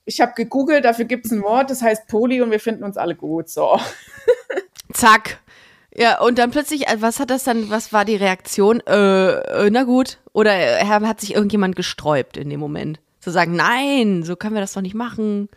Ich 0.05 0.21
habe 0.21 0.31
gegoogelt, 0.33 0.85
dafür 0.85 1.03
gibt 1.03 1.25
es 1.25 1.33
ein 1.33 1.41
Wort, 1.41 1.71
das 1.71 1.81
heißt 1.81 2.07
Poli 2.07 2.41
und 2.41 2.51
wir 2.51 2.61
finden 2.61 2.85
uns 2.85 2.95
alle 2.95 3.15
gut. 3.15 3.49
So. 3.49 3.77
Zack. 4.93 5.39
Ja, 5.97 6.19
und 6.19 6.37
dann 6.37 6.51
plötzlich, 6.51 6.87
äh, 6.87 6.97
was 6.99 7.19
hat 7.19 7.29
das 7.29 7.45
dann, 7.45 7.69
was 7.69 7.93
war 7.93 8.05
die 8.05 8.17
Reaktion? 8.17 8.81
Äh, 8.85 9.65
äh 9.65 9.69
na 9.71 9.83
gut. 9.83 10.17
Oder 10.33 10.53
äh, 10.53 10.85
hat 10.85 11.21
sich 11.21 11.33
irgendjemand 11.33 11.75
gesträubt 11.75 12.37
in 12.37 12.49
dem 12.49 12.59
Moment? 12.59 12.99
Zu 13.21 13.31
sagen, 13.31 13.55
nein, 13.55 14.23
so 14.23 14.35
können 14.35 14.55
wir 14.55 14.61
das 14.61 14.73
doch 14.73 14.81
nicht 14.81 14.93
machen. 14.93 15.49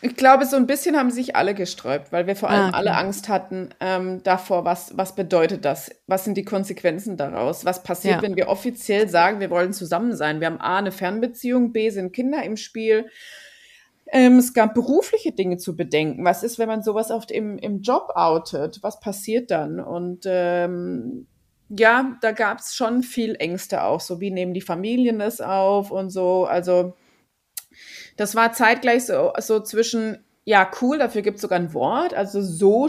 Ich 0.00 0.16
glaube, 0.16 0.44
so 0.44 0.56
ein 0.56 0.66
bisschen 0.66 0.98
haben 0.98 1.10
sich 1.10 1.34
alle 1.34 1.54
gesträubt, 1.54 2.12
weil 2.12 2.26
wir 2.26 2.36
vor 2.36 2.50
allem 2.50 2.64
ah, 2.64 2.68
okay. 2.68 2.76
alle 2.76 2.94
Angst 2.94 3.30
hatten 3.30 3.70
ähm, 3.80 4.22
davor, 4.22 4.66
was, 4.66 4.92
was 4.98 5.14
bedeutet 5.14 5.64
das? 5.64 5.90
Was 6.06 6.24
sind 6.24 6.36
die 6.36 6.44
Konsequenzen 6.44 7.16
daraus? 7.16 7.64
Was 7.64 7.82
passiert, 7.82 8.16
ja. 8.16 8.22
wenn 8.22 8.36
wir 8.36 8.48
offiziell 8.48 9.08
sagen, 9.08 9.40
wir 9.40 9.48
wollen 9.48 9.72
zusammen 9.72 10.14
sein? 10.14 10.40
Wir 10.40 10.48
haben 10.48 10.60
A, 10.60 10.76
eine 10.76 10.92
Fernbeziehung, 10.92 11.72
B, 11.72 11.88
sind 11.88 12.12
Kinder 12.12 12.42
im 12.42 12.58
Spiel. 12.58 13.06
Ähm, 14.06 14.38
es 14.38 14.52
gab 14.52 14.74
berufliche 14.74 15.32
Dinge 15.32 15.56
zu 15.56 15.76
bedenken. 15.76 16.24
Was 16.24 16.42
ist, 16.42 16.58
wenn 16.58 16.68
man 16.68 16.82
sowas 16.82 17.10
oft 17.10 17.30
im, 17.30 17.58
im 17.58 17.80
Job 17.80 18.12
outet? 18.14 18.82
Was 18.82 19.00
passiert 19.00 19.50
dann? 19.50 19.80
Und 19.80 20.24
ähm, 20.26 21.26
ja, 21.68 22.16
da 22.20 22.32
gab 22.32 22.58
es 22.58 22.74
schon 22.74 23.02
viel 23.02 23.36
Ängste 23.36 23.82
auch. 23.82 24.00
So, 24.00 24.20
wie 24.20 24.30
nehmen 24.30 24.54
die 24.54 24.60
Familien 24.60 25.18
das 25.18 25.40
auf 25.40 25.90
und 25.90 26.10
so. 26.10 26.44
Also, 26.44 26.94
das 28.16 28.34
war 28.34 28.52
zeitgleich 28.52 29.06
so, 29.06 29.32
so 29.38 29.60
zwischen, 29.60 30.24
ja, 30.44 30.70
cool, 30.82 30.98
dafür 30.98 31.22
gibt 31.22 31.36
es 31.36 31.42
sogar 31.42 31.58
ein 31.58 31.72
Wort. 31.74 32.14
Also, 32.14 32.42
so 32.42 32.88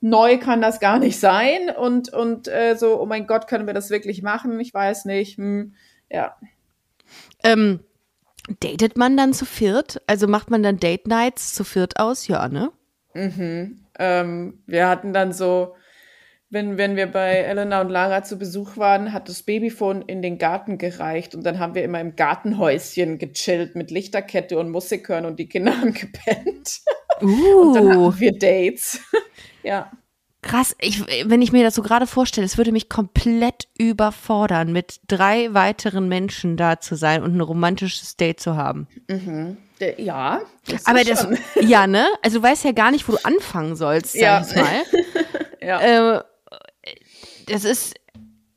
neu 0.00 0.38
kann 0.38 0.62
das 0.62 0.80
gar 0.80 0.98
nicht 0.98 1.20
sein. 1.20 1.70
Und, 1.70 2.12
und 2.12 2.48
äh, 2.48 2.76
so, 2.76 3.00
oh 3.00 3.06
mein 3.06 3.26
Gott, 3.26 3.46
können 3.46 3.66
wir 3.66 3.74
das 3.74 3.90
wirklich 3.90 4.22
machen? 4.22 4.58
Ich 4.60 4.72
weiß 4.72 5.04
nicht. 5.04 5.36
Hm, 5.36 5.74
ja. 6.10 6.36
Ähm, 7.42 7.80
Datet 8.60 8.96
man 8.96 9.16
dann 9.16 9.32
zu 9.32 9.46
viert? 9.46 10.02
Also 10.06 10.26
macht 10.26 10.50
man 10.50 10.62
dann 10.62 10.78
Date 10.78 11.06
Nights 11.06 11.54
zu 11.54 11.64
viert 11.64 11.98
aus? 11.98 12.28
Ja, 12.28 12.48
ne? 12.48 12.70
Mhm. 13.14 13.84
Ähm, 13.98 14.62
wir 14.66 14.88
hatten 14.88 15.12
dann 15.12 15.32
so, 15.32 15.74
wenn, 16.50 16.76
wenn 16.76 16.96
wir 16.96 17.06
bei 17.06 17.36
Elena 17.36 17.80
und 17.80 17.88
Lara 17.88 18.22
zu 18.22 18.38
Besuch 18.38 18.76
waren, 18.76 19.12
hat 19.12 19.28
das 19.28 19.42
Babyphone 19.42 20.02
in 20.02 20.20
den 20.20 20.38
Garten 20.38 20.78
gereicht 20.78 21.34
und 21.34 21.44
dann 21.44 21.58
haben 21.58 21.74
wir 21.74 21.84
immer 21.84 22.00
im 22.00 22.16
Gartenhäuschen 22.16 23.18
gechillt 23.18 23.76
mit 23.76 23.90
Lichterkette 23.90 24.58
und 24.58 24.70
Musik 24.70 25.08
hören 25.08 25.24
und 25.24 25.38
die 25.38 25.48
Kinder 25.48 25.76
haben 25.80 25.94
gepennt. 25.94 26.80
Uh. 27.22 27.60
und 27.60 27.74
dann 27.74 27.88
hatten 27.88 28.20
wir 28.20 28.32
Dates. 28.38 29.00
ja. 29.62 29.90
Krass, 30.44 30.76
ich, 30.78 31.02
wenn 31.26 31.40
ich 31.40 31.52
mir 31.52 31.64
das 31.64 31.74
so 31.74 31.80
gerade 31.80 32.06
vorstelle, 32.06 32.44
es 32.44 32.58
würde 32.58 32.70
mich 32.70 32.90
komplett 32.90 33.66
überfordern, 33.78 34.72
mit 34.72 35.00
drei 35.08 35.54
weiteren 35.54 36.06
Menschen 36.06 36.58
da 36.58 36.80
zu 36.80 36.96
sein 36.96 37.22
und 37.22 37.34
ein 37.34 37.40
romantisches 37.40 38.18
Date 38.18 38.40
zu 38.40 38.54
haben. 38.54 38.86
Mhm. 39.08 39.56
Ja. 39.96 40.42
Das 40.66 40.84
Aber 40.84 41.02
das, 41.02 41.22
schon. 41.22 41.38
ja, 41.66 41.86
ne? 41.86 42.06
Also 42.22 42.40
du 42.40 42.44
weißt 42.44 42.64
ja 42.64 42.72
gar 42.72 42.90
nicht, 42.90 43.08
wo 43.08 43.12
du 43.12 43.24
anfangen 43.24 43.74
sollst, 43.74 44.12
sag 44.12 44.20
ja. 44.20 44.46
ich 44.46 44.54
mal. 44.54 44.82
ja. 45.66 46.16
Äh, 46.16 46.24
das 47.46 47.64
ist, 47.64 47.94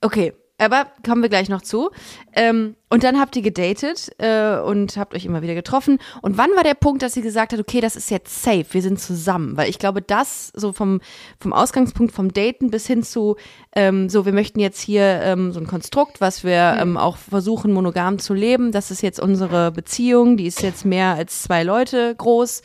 okay, 0.02 0.34
aber 0.58 0.88
kommen 1.06 1.22
wir 1.22 1.30
gleich 1.30 1.50
noch 1.50 1.62
zu. 1.62 1.91
Ähm, 2.34 2.76
und 2.89 3.04
dann 3.04 3.20
habt 3.20 3.36
ihr 3.36 3.41
gedatet 3.41 4.12
äh, 4.17 4.58
und 4.60 4.98
habt 4.98 5.13
euch 5.13 5.26
immer 5.26 5.41
wieder 5.41 5.56
getroffen. 5.56 6.00
Und 6.22 6.38
wann 6.38 6.50
war 6.56 6.63
der 6.63 6.74
Punkt, 6.74 7.02
dass 7.02 7.15
ihr 7.15 7.22
gesagt 7.22 7.52
habt, 7.52 7.62
okay, 7.62 7.82
das 7.82 7.96
ist 7.96 8.10
jetzt 8.10 8.41
safe, 8.41 8.65
wir 8.72 8.82
sind 8.82 9.00
zusammen? 9.00 9.58
Weil 9.58 9.70
ich 9.70 9.78
glaube, 9.78 10.02
das 10.02 10.52
so 10.56 10.74
vom, 10.74 11.02
vom 11.39 11.54
Ausgangspunkt 11.54 12.13
vom 12.13 12.34
Daten 12.34 12.72
bis 12.72 12.88
hin 12.88 13.04
zu, 13.04 13.36
ähm, 13.76 14.10
so, 14.10 14.26
wir 14.26 14.34
möchten 14.34 14.60
jetzt 14.60 14.82
hier 14.82 15.04
ähm, 15.04 15.52
so 15.52 15.60
ein 15.60 15.67
Konstrukt, 15.67 16.22
was 16.22 16.43
wir 16.43 16.78
ähm, 16.80 16.98
auch 16.98 17.17
versuchen, 17.17 17.74
monogam 17.74 18.20
zu 18.20 18.34
leben. 18.34 18.72
Das 18.72 18.89
ist 18.89 19.02
jetzt 19.02 19.20
unsere 19.20 19.72
Beziehung, 19.72 20.38
die 20.38 20.48
ist 20.48 20.63
jetzt 20.63 20.86
mehr 20.86 21.15
als 21.15 21.43
zwei 21.43 21.63
Leute 21.63 22.15
groß. 22.15 22.62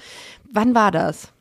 Wann 0.50 0.74
war 0.74 0.92
das? 0.92 1.32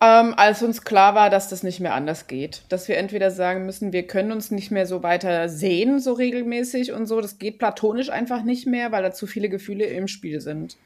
Ähm, 0.00 0.34
als 0.36 0.62
uns 0.62 0.82
klar 0.82 1.16
war, 1.16 1.28
dass 1.28 1.48
das 1.48 1.64
nicht 1.64 1.80
mehr 1.80 1.94
anders 1.94 2.28
geht. 2.28 2.62
Dass 2.68 2.86
wir 2.86 2.96
entweder 2.98 3.32
sagen 3.32 3.66
müssen, 3.66 3.92
wir 3.92 4.06
können 4.06 4.30
uns 4.30 4.52
nicht 4.52 4.70
mehr 4.70 4.86
so 4.86 5.02
weiter 5.02 5.48
sehen, 5.48 5.98
so 5.98 6.12
regelmäßig 6.12 6.92
und 6.92 7.06
so. 7.06 7.20
Das 7.20 7.38
geht 7.38 7.58
platonisch 7.58 8.08
einfach 8.08 8.44
nicht 8.44 8.66
mehr, 8.66 8.92
weil 8.92 9.02
da 9.02 9.12
zu 9.12 9.26
viele 9.26 9.48
Gefühle 9.48 9.86
im 9.86 10.06
Spiel 10.06 10.40
sind. 10.40 10.76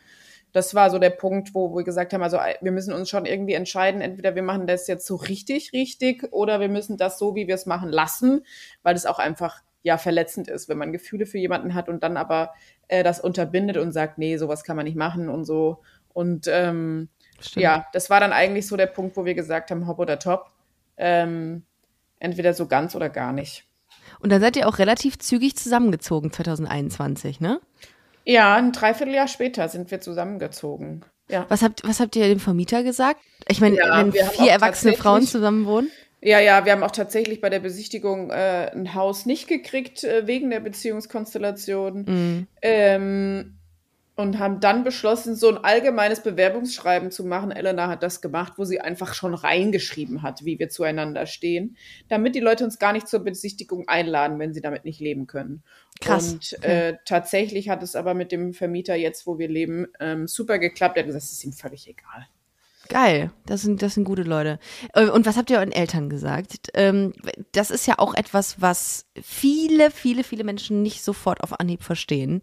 Das 0.53 0.75
war 0.75 0.91
so 0.91 0.99
der 0.99 1.11
Punkt, 1.11 1.55
wo 1.55 1.75
wir 1.75 1.85
gesagt 1.85 2.13
haben, 2.13 2.23
also 2.23 2.39
wir 2.61 2.73
müssen 2.73 2.93
uns 2.93 3.09
schon 3.09 3.27
irgendwie 3.27 3.55
entscheiden, 3.55 4.01
entweder 4.03 4.35
wir 4.35 4.43
machen 4.43 4.67
das 4.67 4.87
jetzt 4.87 5.07
so 5.07 5.17
richtig, 5.17 5.73
richtig 5.73 6.31
oder 6.31 6.61
wir 6.61 6.69
müssen 6.69 6.99
das 6.99 7.19
so, 7.19 7.35
wie 7.35 7.49
wir 7.49 7.55
es 7.55 7.65
machen, 7.67 7.89
lassen, 7.89 8.45
weil 8.83 8.95
das 8.95 9.07
auch 9.07 9.19
einfach 9.19 9.63
ja 9.83 9.97
verletzend 9.97 10.49
ist, 10.49 10.69
wenn 10.69 10.79
man 10.79 10.93
Gefühle 10.93 11.27
für 11.27 11.39
jemanden 11.39 11.75
hat 11.75 11.89
und 11.89 12.03
dann 12.03 12.17
aber 12.17 12.53
äh, 12.89 13.03
das 13.03 13.19
unterbindet 13.21 13.79
und 13.79 13.93
sagt, 13.93 14.19
nee, 14.19 14.37
sowas 14.37 14.63
kann 14.63 14.77
man 14.77 14.85
nicht 14.85 14.97
machen 14.97 15.29
und 15.29 15.45
so. 15.45 15.79
Und 16.13 16.47
ähm, 16.49 17.09
Stimmt. 17.41 17.63
Ja, 17.63 17.87
das 17.93 18.11
war 18.11 18.21
dann 18.21 18.33
eigentlich 18.33 18.67
so 18.67 18.77
der 18.77 18.87
Punkt, 18.87 19.17
wo 19.17 19.25
wir 19.25 19.35
gesagt 19.35 19.71
haben, 19.71 19.87
hopp 19.87 19.99
oder 19.99 20.19
top. 20.19 20.51
Ähm, 20.97 21.65
entweder 22.19 22.55
so 22.55 22.67
ganz 22.67 22.95
oder 22.95 23.09
gar 23.09 23.33
nicht. 23.33 23.65
Und 24.21 24.31
dann 24.31 24.41
seid 24.41 24.57
ihr 24.57 24.69
auch 24.69 24.79
relativ 24.79 25.19
zügig 25.19 25.57
zusammengezogen 25.57 26.33
2021, 26.33 27.41
ne? 27.41 27.61
Ja, 28.25 28.55
ein 28.55 28.73
Dreivierteljahr 28.73 29.27
später 29.27 29.69
sind 29.69 29.91
wir 29.91 30.01
zusammengezogen. 30.01 31.05
Ja. 31.29 31.47
Was 31.49 31.63
habt, 31.63 31.83
was 31.87 31.99
habt 31.99 32.15
ihr 32.15 32.29
dem 32.29 32.39
Vermieter 32.39 32.83
gesagt? 32.85 33.21
Ich 33.49 33.61
meine, 33.61 33.77
ja, 33.77 33.99
wenn 33.99 34.13
vier 34.13 34.53
erwachsene 34.53 34.95
Frauen 34.95 35.23
zusammen 35.27 35.67
wohnen? 35.67 35.91
Ja, 36.21 36.39
ja, 36.39 36.65
wir 36.65 36.73
haben 36.73 36.85
auch 36.85 36.93
tatsächlich 36.93 37.41
bei 37.41 37.51
der 37.51 37.59
Besichtigung 37.59 38.31
äh, 38.31 38.71
ein 38.73 38.95
Haus 38.95 39.27
nicht 39.27 39.49
gekriegt 39.49 40.05
äh, 40.05 40.27
wegen 40.27 40.51
der 40.51 40.61
Beziehungskonstellation. 40.61 42.05
Mhm. 42.07 42.47
Ähm, 42.63 43.59
und 44.23 44.39
haben 44.39 44.61
dann 44.61 44.85
beschlossen, 44.85 45.35
so 45.35 45.49
ein 45.49 45.59
allgemeines 45.59 46.23
Bewerbungsschreiben 46.23 47.11
zu 47.11 47.25
machen. 47.25 47.51
Elena 47.51 47.89
hat 47.89 48.03
das 48.03 48.21
gemacht, 48.21 48.55
wo 48.57 48.65
sie 48.65 48.81
einfach 48.81 49.15
schon 49.15 49.35
reingeschrieben 49.35 50.23
hat, 50.23 50.45
wie 50.45 50.59
wir 50.59 50.69
zueinander 50.69 51.27
stehen, 51.27 51.77
damit 52.09 52.35
die 52.35 52.41
Leute 52.41 52.65
uns 52.65 52.79
gar 52.79 52.93
nicht 52.93 53.09
zur 53.09 53.21
Besichtigung 53.21 53.89
einladen, 53.89 54.39
wenn 54.39 54.55
sie 54.55 54.61
damit 54.61 54.85
nicht 54.85 55.01
leben 55.01 55.27
können. 55.27 55.63
Krass. 56.01 56.33
Und 56.33 56.65
äh, 56.65 56.97
tatsächlich 57.05 57.69
hat 57.69 57.83
es 57.83 57.97
aber 57.97 58.15
mit 58.15 58.33
dem 58.33 58.55
Vermieter 58.55 58.95
jetzt, 58.95 59.27
wo 59.27 59.39
wir 59.39 59.49
leben, 59.49 59.87
ähm, 60.01 60.27
super 60.27 60.59
geklappt. 60.59 60.97
Er 60.97 61.03
hat 61.03 61.07
gesagt, 61.07 61.25
es 61.25 61.33
ist 61.33 61.45
ihm 61.45 61.53
völlig 61.53 61.89
egal. 61.89 62.27
Geil, 62.89 63.31
das 63.47 63.63
sind, 63.63 63.83
das 63.83 63.95
sind 63.95 64.05
gute 64.05 64.23
Leute. 64.23 64.59
Äh, 64.95 65.07
und 65.07 65.25
was 65.27 65.37
habt 65.37 65.51
ihr 65.51 65.59
euren 65.59 65.73
Eltern 65.73 66.11
gesagt? 66.11 66.69
Ähm, 66.75 67.13
das 67.53 67.71
ist 67.71 67.87
ja 67.87 67.99
auch 67.99 68.15
etwas, 68.15 68.61
was 68.61 69.07
viele, 69.23 69.91
viele, 69.91 70.25
viele 70.25 70.45
Menschen 70.45 70.83
nicht 70.83 71.03
sofort 71.03 71.43
auf 71.43 71.59
Anhieb 71.59 71.83
verstehen. 71.83 72.41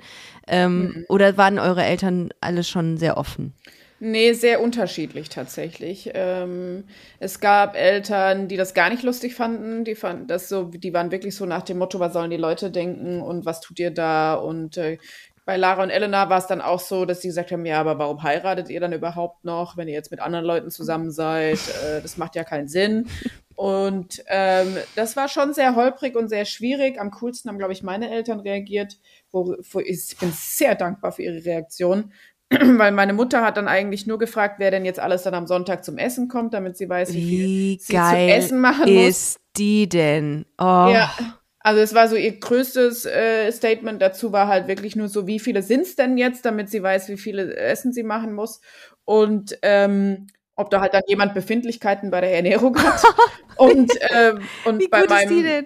Ähm, 0.48 0.82
mhm. 0.82 1.06
Oder 1.10 1.38
waren 1.38 1.60
eure 1.60 1.84
Eltern 1.84 2.30
alle 2.42 2.64
schon 2.64 2.98
sehr 2.98 3.18
offen? 3.18 3.54
Nee, 4.02 4.32
sehr 4.32 4.62
unterschiedlich 4.62 5.28
tatsächlich. 5.28 6.12
Ähm, 6.14 6.86
es 7.20 7.42
gab 7.42 7.76
Eltern, 7.76 8.48
die 8.48 8.56
das 8.56 8.74
gar 8.74 8.90
nicht 8.90 9.04
lustig 9.04 9.36
fanden. 9.36 9.84
Die 9.84 9.96
fanden 9.96 10.28
das 10.28 10.48
so, 10.48 10.64
die 10.64 10.94
waren 10.94 11.12
wirklich 11.12 11.36
so 11.36 11.46
nach 11.46 11.64
dem 11.64 11.80
Motto, 11.80 12.00
was 12.00 12.14
sollen 12.14 12.32
die 12.32 12.38
Leute 12.38 12.72
denken 12.72 13.22
und 13.22 13.46
was 13.46 13.60
tut 13.60 13.78
ihr 13.78 13.92
da? 13.92 14.36
Und 14.36 14.78
äh, 14.78 14.98
bei 15.50 15.58
Lara 15.58 15.82
und 15.82 15.90
Elena 15.90 16.30
war 16.30 16.38
es 16.38 16.46
dann 16.46 16.62
auch 16.62 16.80
so, 16.80 17.06
dass 17.06 17.22
sie 17.22 17.30
gesagt 17.30 17.52
haben, 17.52 17.66
ja, 17.66 17.80
aber 17.80 17.98
warum 17.98 18.22
heiratet 18.22 18.70
ihr 18.70 18.80
dann 18.80 18.94
überhaupt 18.94 19.46
noch, 19.46 19.78
wenn 19.78 19.88
ihr 19.88 19.96
jetzt 19.96 20.12
mit 20.12 20.20
anderen 20.20 20.46
Leuten 20.46 20.70
zusammen 20.70 21.10
seid? 21.10 21.58
Äh, 21.84 22.04
das 22.04 22.18
macht 22.18 22.36
ja 22.36 22.44
keinen 22.44 22.68
Sinn. 22.68 23.08
Und 23.56 24.24
ähm, 24.28 24.78
das 24.96 25.16
war 25.16 25.28
schon 25.28 25.56
sehr 25.56 25.76
holprig 25.76 26.16
und 26.16 26.28
sehr 26.28 26.46
schwierig. 26.46 27.02
Am 27.02 27.10
coolsten 27.10 27.50
haben, 27.50 27.58
glaube 27.58 27.74
ich, 27.74 27.82
meine 27.82 28.12
Eltern 28.12 28.42
reagiert. 28.42 29.00
Wo, 29.32 29.56
wo 29.72 29.80
ich 29.80 30.16
bin 30.20 30.32
sehr 30.36 30.76
dankbar 30.76 31.14
für 31.14 31.24
ihre 31.24 31.44
Reaktion, 31.44 32.14
weil 32.52 32.92
meine 32.92 33.14
Mutter 33.14 33.42
hat 33.42 33.58
dann 33.58 33.68
eigentlich 33.68 34.06
nur 34.06 34.20
gefragt, 34.20 34.60
wer 34.60 34.70
denn 34.70 34.86
jetzt 34.86 35.00
alles 35.00 35.24
dann 35.24 35.34
am 35.34 35.48
Sonntag 35.48 35.84
zum 35.84 35.98
Essen 35.98 36.28
kommt, 36.28 36.54
damit 36.54 36.78
sie 36.78 36.88
weiß, 36.88 37.12
wie, 37.12 37.28
wie 37.28 37.38
viel 37.38 37.80
sie 37.80 37.94
zum 37.94 38.14
Essen 38.14 38.62
machen 38.62 38.82
muss. 38.82 38.88
Wie 38.88 39.08
ist 39.08 39.40
die 39.58 39.90
denn? 39.90 40.46
Oh. 40.60 40.92
Ja. 40.94 41.10
Also 41.60 41.82
es 41.82 41.94
war 41.94 42.08
so 42.08 42.16
ihr 42.16 42.40
größtes 42.40 43.06
äh, 43.06 43.52
Statement 43.52 44.02
dazu 44.02 44.32
war 44.32 44.48
halt 44.48 44.68
wirklich 44.68 44.96
nur 44.96 45.10
so, 45.10 45.28
wie 45.28 45.40
viele 45.40 45.62
sind 45.62 45.82
es 45.82 45.96
denn 45.96 46.18
jetzt, 46.18 46.46
damit 46.46 46.70
sie 46.70 46.82
weiß, 46.82 47.10
wie 47.10 47.18
viele 47.18 47.56
Essen 47.56 47.92
sie 47.94 48.04
machen 48.04 48.34
muss. 48.34 48.62
Und 49.06 49.58
ähm, 49.62 50.28
ob 50.56 50.70
da 50.70 50.82
halt 50.82 50.94
dann 50.94 51.04
jemand 51.08 51.34
Befindlichkeiten 51.34 52.12
bei 52.12 52.22
der 52.22 52.34
Ernährung 52.34 52.78
hat. 52.78 53.02
und 53.56 53.92
äh, 54.02 54.34
und 54.64 54.80
Wie 54.82 54.88
bei 54.88 55.04
meinem 55.06 55.66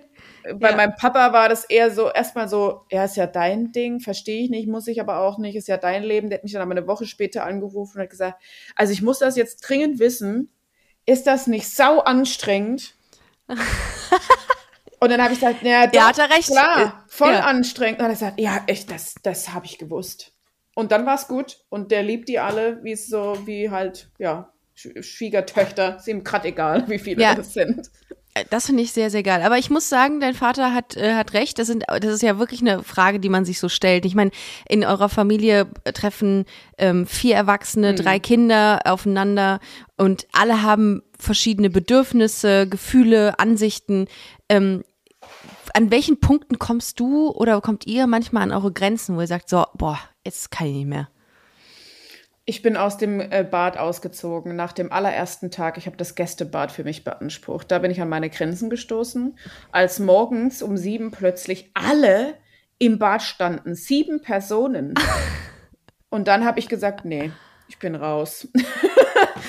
bei 0.60 0.72
Ja. 0.72 0.76
meinem 0.76 0.94
Papa 1.00 1.32
war 1.32 1.48
das 1.48 1.64
eher 1.64 1.90
so, 1.90 2.12
erstmal 2.12 2.50
so, 2.50 2.82
ja, 2.92 3.06
ist 3.06 3.16
ja 3.16 3.28
dein 3.28 3.72
Ding, 3.72 4.02
verstehe 4.02 4.44
ich 4.44 4.50
nicht, 4.50 4.68
muss 4.68 4.88
ich 4.88 5.00
aber 5.00 5.20
auch 5.20 5.38
nicht, 5.38 5.56
ist 5.56 5.70
ja 5.70 5.78
dein 5.78 6.04
Leben. 6.04 6.30
Der 6.30 6.40
hat 6.40 6.44
mich 6.44 6.52
dann 6.52 6.62
aber 6.62 6.72
eine 6.72 6.86
Woche 6.88 7.06
später 7.06 7.46
angerufen 7.46 7.98
und 7.98 8.04
hat 8.04 8.10
gesagt, 8.10 8.42
also 8.76 8.92
ich 8.92 9.02
muss 9.02 9.20
das 9.20 9.38
jetzt 9.38 9.62
dringend 9.62 10.00
wissen, 10.00 10.52
ist 11.06 11.28
das 11.28 11.48
nicht 11.48 11.70
sau 11.70 12.00
anstrengend? 12.00 12.96
und 15.04 15.10
dann 15.10 15.22
habe 15.22 15.34
ich 15.34 15.40
gesagt, 15.40 15.62
ja, 15.64 15.86
doch, 15.88 15.94
Ja, 15.94 16.08
hat 16.08 16.18
er 16.18 16.30
recht. 16.30 16.48
klar, 16.50 17.04
voll 17.08 17.34
Ja. 17.34 17.42
anstrengend. 17.42 18.00
Und 18.00 18.06
er 18.06 18.12
gesagt, 18.12 18.40
ja, 18.40 18.64
echt, 18.68 18.90
das, 18.92 19.16
das 19.24 19.54
habe 19.54 19.66
ich 19.66 19.78
gewusst. 19.78 20.32
Und 20.76 20.92
dann 20.92 21.06
war 21.06 21.16
es 21.16 21.28
gut 21.28 21.58
und 21.70 21.92
der 21.92 22.02
liebt 22.04 22.28
die 22.30 22.40
alle, 22.40 22.84
wie 22.84 22.94
es 22.94 23.08
so, 23.08 23.38
wie 23.46 23.70
halt, 23.70 24.10
ja, 24.18 24.50
Sch- 24.76 25.04
Schwiegertöchter, 25.04 25.98
ist 25.98 26.08
ihm 26.08 26.24
grad 26.24 26.46
egal, 26.46 26.86
wie 26.88 26.98
viele 26.98 27.22
Ja. 27.22 27.36
das 27.36 27.54
sind. 27.54 27.92
Äh, 28.34 28.46
Das 28.50 28.66
finde 28.66 28.82
ich 28.82 28.92
sehr, 28.92 29.12
sehr 29.12 29.22
geil. 29.22 29.44
Aber 29.44 29.60
ich 29.60 29.70
muss 29.70 29.88
sagen, 29.88 30.20
dein 30.20 30.34
Vater 30.34 30.74
hat, 30.74 30.98
äh, 30.98 31.14
hat 31.14 31.34
recht. 31.34 31.60
Das, 31.60 31.68
sind, 31.68 31.84
das 31.88 32.06
ist 32.16 32.24
ja 32.24 32.40
wirklich 32.40 32.62
eine 32.62 32.82
Frage, 32.82 33.20
die 33.20 33.30
man 33.30 33.46
sich 33.46 33.60
so 33.60 33.70
stellt. 33.70 34.04
Ich 34.06 34.16
meine, 34.16 34.32
in 34.68 34.84
eurer 34.84 35.10
Familie 35.10 35.68
treffen 35.94 36.46
ähm, 36.80 37.06
vier 37.06 37.36
Erwachsene, 37.36 37.94
drei 37.94 38.18
Kinder 38.18 38.80
aufeinander 38.86 39.60
und 39.98 40.26
alle 40.32 40.64
haben 40.64 41.04
verschiedene 41.20 41.70
Bedürfnisse, 41.70 42.68
Gefühle, 42.68 43.38
Ansichten. 43.38 44.08
Ähm, 44.50 44.84
an 45.74 45.92
welchen 45.92 46.20
Punkten 46.20 46.60
kommst 46.60 47.00
du 47.00 47.30
oder 47.30 47.60
kommt 47.62 47.88
ihr 47.88 48.08
manchmal 48.08 48.44
an 48.44 48.52
eure 48.52 48.72
Grenzen, 48.72 49.16
wo 49.16 49.22
ihr 49.22 49.28
sagt, 49.28 49.50
so, 49.50 49.66
boah, 49.74 50.00
jetzt 50.24 50.52
kann 50.52 50.68
ich 50.68 50.74
nicht 50.74 50.88
mehr? 50.88 51.10
Ich 52.46 52.62
bin 52.62 52.76
aus 52.76 52.98
dem 52.98 53.22
äh, 53.22 53.48
Bad 53.50 53.78
ausgezogen 53.78 54.56
nach 54.56 54.74
dem 54.74 54.92
allerersten 54.92 55.50
Tag. 55.50 55.78
Ich 55.78 55.86
habe 55.86 55.96
das 55.96 56.16
Gästebad 56.16 56.72
für 56.72 56.84
mich 56.84 57.04
beansprucht. 57.06 57.72
Da 57.72 57.80
bin 57.80 57.90
ich 57.90 58.02
an 58.02 58.10
meine 58.10 58.30
Grenzen 58.30 58.70
gestoßen, 58.70 59.38
als 59.72 60.00
morgens 60.00 60.62
um 60.62 60.76
sieben 60.76 61.12
plötzlich 61.12 61.72
alle 61.74 62.36
im 62.80 63.00
Bad 63.00 63.22
standen. 63.22 63.76
Sieben 63.76 64.22
Personen. 64.22 64.94
Und 66.10 66.28
dann 66.28 66.44
habe 66.44 66.60
ich 66.60 66.68
gesagt, 66.68 67.06
nee, 67.06 67.32
ich 67.70 67.80
bin 67.80 67.96
raus. 67.96 68.48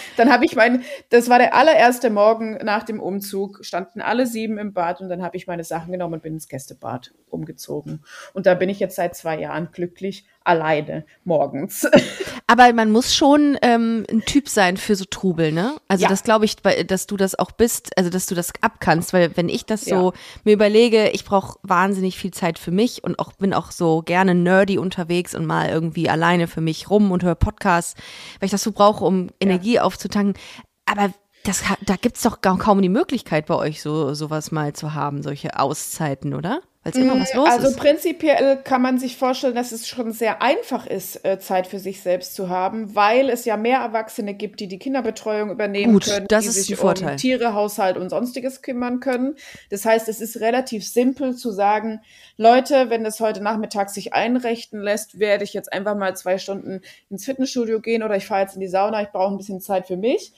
dann 0.16 0.32
habe 0.32 0.44
ich 0.44 0.56
mein, 0.56 0.82
das 1.10 1.28
war 1.28 1.38
der 1.38 1.54
allererste 1.54 2.10
Morgen 2.10 2.58
nach 2.64 2.82
dem 2.82 3.00
Umzug, 3.00 3.64
standen 3.64 4.00
alle 4.00 4.26
sieben 4.26 4.58
im 4.58 4.72
Bad 4.72 5.00
und 5.00 5.08
dann 5.08 5.22
habe 5.22 5.36
ich 5.36 5.46
meine 5.46 5.64
Sachen 5.64 5.92
genommen 5.92 6.14
und 6.14 6.22
bin 6.22 6.34
ins 6.34 6.48
Gästebad 6.48 7.12
umgezogen. 7.28 8.04
Und 8.32 8.46
da 8.46 8.54
bin 8.54 8.68
ich 8.68 8.80
jetzt 8.80 8.96
seit 8.96 9.16
zwei 9.16 9.38
Jahren 9.38 9.70
glücklich 9.72 10.26
alleine 10.44 11.04
morgens. 11.24 11.86
Aber 12.46 12.72
man 12.72 12.92
muss 12.92 13.14
schon 13.14 13.56
ähm, 13.62 14.04
ein 14.10 14.24
Typ 14.24 14.48
sein 14.48 14.76
für 14.76 14.94
so 14.96 15.04
Trubel, 15.06 15.50
ne? 15.52 15.74
Also 15.88 16.02
Ja. 16.02 16.08
das 16.08 16.22
glaube 16.22 16.44
ich, 16.44 16.56
dass 16.56 17.06
du 17.06 17.16
das 17.16 17.38
auch 17.38 17.50
bist, 17.52 17.96
also 17.96 18.10
dass 18.10 18.26
du 18.26 18.34
das 18.34 18.52
abkannst, 18.60 19.12
weil 19.12 19.36
wenn 19.36 19.48
ich 19.48 19.64
das 19.64 19.84
so 19.86 20.12
Ja. 20.12 20.18
mir 20.44 20.52
überlege, 20.52 21.08
ich 21.10 21.24
brauche 21.24 21.58
wahnsinnig 21.62 22.18
viel 22.18 22.32
Zeit 22.32 22.58
für 22.58 22.70
mich 22.70 23.02
und 23.02 23.18
auch 23.18 23.32
bin 23.32 23.54
auch 23.54 23.70
so 23.70 24.02
gerne 24.02 24.34
nerdy 24.34 24.78
unterwegs 24.78 25.34
und 25.34 25.46
mal 25.46 25.68
irgendwie 25.70 26.08
alleine 26.10 26.46
für 26.46 26.60
mich 26.60 26.90
rum 26.90 27.10
und 27.10 27.22
höre 27.22 27.34
Podcasts, 27.34 27.94
weil 28.38 28.46
ich 28.46 28.52
das 28.52 28.62
so 28.62 28.72
brauche, 28.72 29.04
um 29.04 29.30
Energie 29.40 29.80
aufzutanken. 29.80 30.34
Aber 30.86 31.12
das, 31.44 31.62
da 31.84 31.96
gibt's 31.96 32.22
doch 32.22 32.40
kaum 32.40 32.80
die 32.82 32.88
Möglichkeit 32.88 33.46
bei 33.46 33.54
euch, 33.54 33.82
so 33.82 34.14
sowas 34.14 34.50
mal 34.50 34.72
zu 34.74 34.94
haben, 34.94 35.22
solche 35.22 35.58
Auszeiten, 35.58 36.34
oder? 36.34 36.60
Weil 36.84 36.92
es 36.92 36.98
immer 36.98 37.18
was 37.18 37.32
los 37.32 37.48
also 37.48 37.68
ist. 37.68 37.78
prinzipiell 37.78 38.58
kann 38.62 38.82
man 38.82 38.98
sich 38.98 39.16
vorstellen, 39.16 39.54
dass 39.54 39.72
es 39.72 39.88
schon 39.88 40.12
sehr 40.12 40.42
einfach 40.42 40.86
ist, 40.86 41.24
äh, 41.24 41.38
Zeit 41.38 41.66
für 41.66 41.78
sich 41.78 42.02
selbst 42.02 42.34
zu 42.34 42.50
haben, 42.50 42.94
weil 42.94 43.30
es 43.30 43.46
ja 43.46 43.56
mehr 43.56 43.78
Erwachsene 43.78 44.34
gibt, 44.34 44.60
die 44.60 44.68
die 44.68 44.78
Kinderbetreuung 44.78 45.50
übernehmen 45.50 45.94
Gut, 45.94 46.04
können, 46.04 46.26
das 46.28 46.44
die 46.44 46.50
ist 46.50 46.54
sich 46.56 46.70
ein 46.72 46.76
Vorteil. 46.76 47.12
um 47.12 47.16
Tiere, 47.16 47.54
Haushalt 47.54 47.96
und 47.96 48.10
sonstiges 48.10 48.60
kümmern 48.60 49.00
können. 49.00 49.36
Das 49.70 49.86
heißt, 49.86 50.08
es 50.08 50.20
ist 50.20 50.40
relativ 50.40 50.86
simpel 50.86 51.34
zu 51.34 51.52
sagen, 51.52 52.00
Leute, 52.36 52.90
wenn 52.90 53.06
es 53.06 53.18
heute 53.18 53.40
Nachmittag 53.42 53.88
sich 53.88 54.12
einrichten 54.12 54.80
lässt, 54.80 55.18
werde 55.18 55.44
ich 55.44 55.54
jetzt 55.54 55.72
einfach 55.72 55.96
mal 55.96 56.14
zwei 56.14 56.36
Stunden 56.36 56.82
ins 57.08 57.24
Fitnessstudio 57.24 57.80
gehen 57.80 58.02
oder 58.02 58.16
ich 58.16 58.26
fahre 58.26 58.42
jetzt 58.42 58.56
in 58.56 58.60
die 58.60 58.68
Sauna, 58.68 59.00
ich 59.00 59.08
brauche 59.08 59.32
ein 59.32 59.38
bisschen 59.38 59.62
Zeit 59.62 59.86
für 59.86 59.96
mich. 59.96 60.32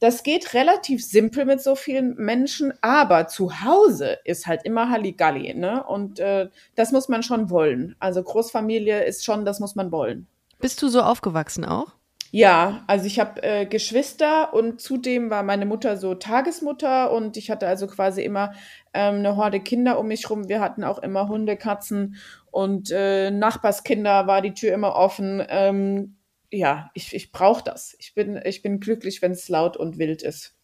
Das 0.00 0.22
geht 0.22 0.54
relativ 0.54 1.04
simpel 1.04 1.44
mit 1.44 1.60
so 1.60 1.74
vielen 1.74 2.14
Menschen, 2.14 2.72
aber 2.82 3.26
zu 3.26 3.64
Hause 3.64 4.18
ist 4.24 4.46
halt 4.46 4.64
immer 4.64 4.90
Halligalli, 4.90 5.54
ne? 5.54 5.84
Und 5.84 6.20
äh, 6.20 6.48
das 6.76 6.92
muss 6.92 7.08
man 7.08 7.22
schon 7.22 7.50
wollen. 7.50 7.96
Also 7.98 8.22
Großfamilie 8.22 9.04
ist 9.04 9.24
schon, 9.24 9.44
das 9.44 9.58
muss 9.58 9.74
man 9.74 9.90
wollen. 9.90 10.28
Bist 10.60 10.80
du 10.82 10.88
so 10.88 11.02
aufgewachsen 11.02 11.64
auch? 11.64 11.98
Ja, 12.30 12.84
also 12.86 13.06
ich 13.06 13.18
habe 13.18 13.42
äh, 13.42 13.64
Geschwister 13.64 14.52
und 14.52 14.82
zudem 14.82 15.30
war 15.30 15.42
meine 15.42 15.64
Mutter 15.64 15.96
so 15.96 16.14
Tagesmutter 16.14 17.10
und 17.10 17.38
ich 17.38 17.50
hatte 17.50 17.66
also 17.66 17.86
quasi 17.86 18.22
immer 18.22 18.52
ähm, 18.92 19.16
eine 19.16 19.36
Horde 19.36 19.60
Kinder 19.60 19.98
um 19.98 20.08
mich 20.08 20.28
rum. 20.28 20.46
Wir 20.48 20.60
hatten 20.60 20.84
auch 20.84 20.98
immer 20.98 21.28
Hunde, 21.28 21.56
Katzen 21.56 22.16
und 22.50 22.90
äh, 22.90 23.30
Nachbarskinder 23.30 24.26
war 24.26 24.42
die 24.42 24.52
Tür 24.52 24.74
immer 24.74 24.94
offen. 24.94 25.42
Ähm, 25.48 26.17
ja, 26.50 26.90
ich, 26.94 27.14
ich 27.14 27.32
brauche 27.32 27.62
das. 27.64 27.96
Ich 27.98 28.14
bin, 28.14 28.40
ich 28.44 28.62
bin 28.62 28.80
glücklich, 28.80 29.22
wenn 29.22 29.32
es 29.32 29.48
laut 29.48 29.76
und 29.76 29.98
wild 29.98 30.22
ist. 30.22 30.54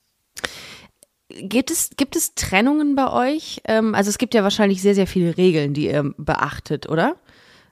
Gibt 1.29 1.71
es, 1.71 1.91
gibt 1.97 2.17
es 2.17 2.35
Trennungen 2.35 2.95
bei 2.95 3.11
euch? 3.11 3.61
Ähm, 3.65 3.95
also 3.95 4.11
es 4.11 4.19
gibt 4.19 4.35
ja 4.35 4.43
wahrscheinlich 4.43 4.83
sehr, 4.83 4.95
sehr 4.95 5.07
viele 5.07 5.37
Regeln, 5.37 5.75
die 5.75 5.87
ihr 5.87 6.15
beachtet, 6.17 6.89
oder? 6.89 7.17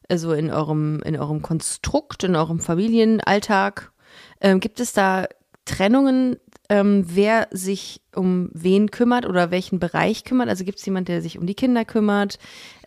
Also 0.08 0.32
in 0.32 0.50
eurem, 0.50 1.00
in 1.04 1.16
eurem 1.16 1.42
Konstrukt, 1.42 2.24
in 2.24 2.34
eurem 2.34 2.60
Familienalltag. 2.60 3.92
Ähm, 4.40 4.60
gibt 4.60 4.80
es 4.80 4.92
da 4.92 5.26
Trennungen, 5.64 6.36
ähm, 6.68 7.04
wer 7.06 7.48
sich 7.50 8.02
um 8.14 8.50
wen 8.52 8.90
kümmert 8.90 9.26
oder 9.26 9.50
welchen 9.50 9.78
Bereich 9.78 10.24
kümmert? 10.24 10.48
Also 10.48 10.64
gibt 10.64 10.78
es 10.78 10.86
jemand, 10.86 11.08
der 11.08 11.22
sich 11.22 11.38
um 11.38 11.46
die 11.46 11.54
Kinder 11.54 11.84
kümmert, 11.84 12.38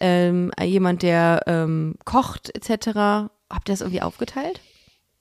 jemand, 0.01 1.01
der 1.03 1.87
kocht 2.03 2.53
etc.? 2.55 3.29
Habt 3.49 3.69
ihr 3.69 3.73
das 3.73 3.81
irgendwie 3.81 4.01
aufgeteilt? 4.01 4.59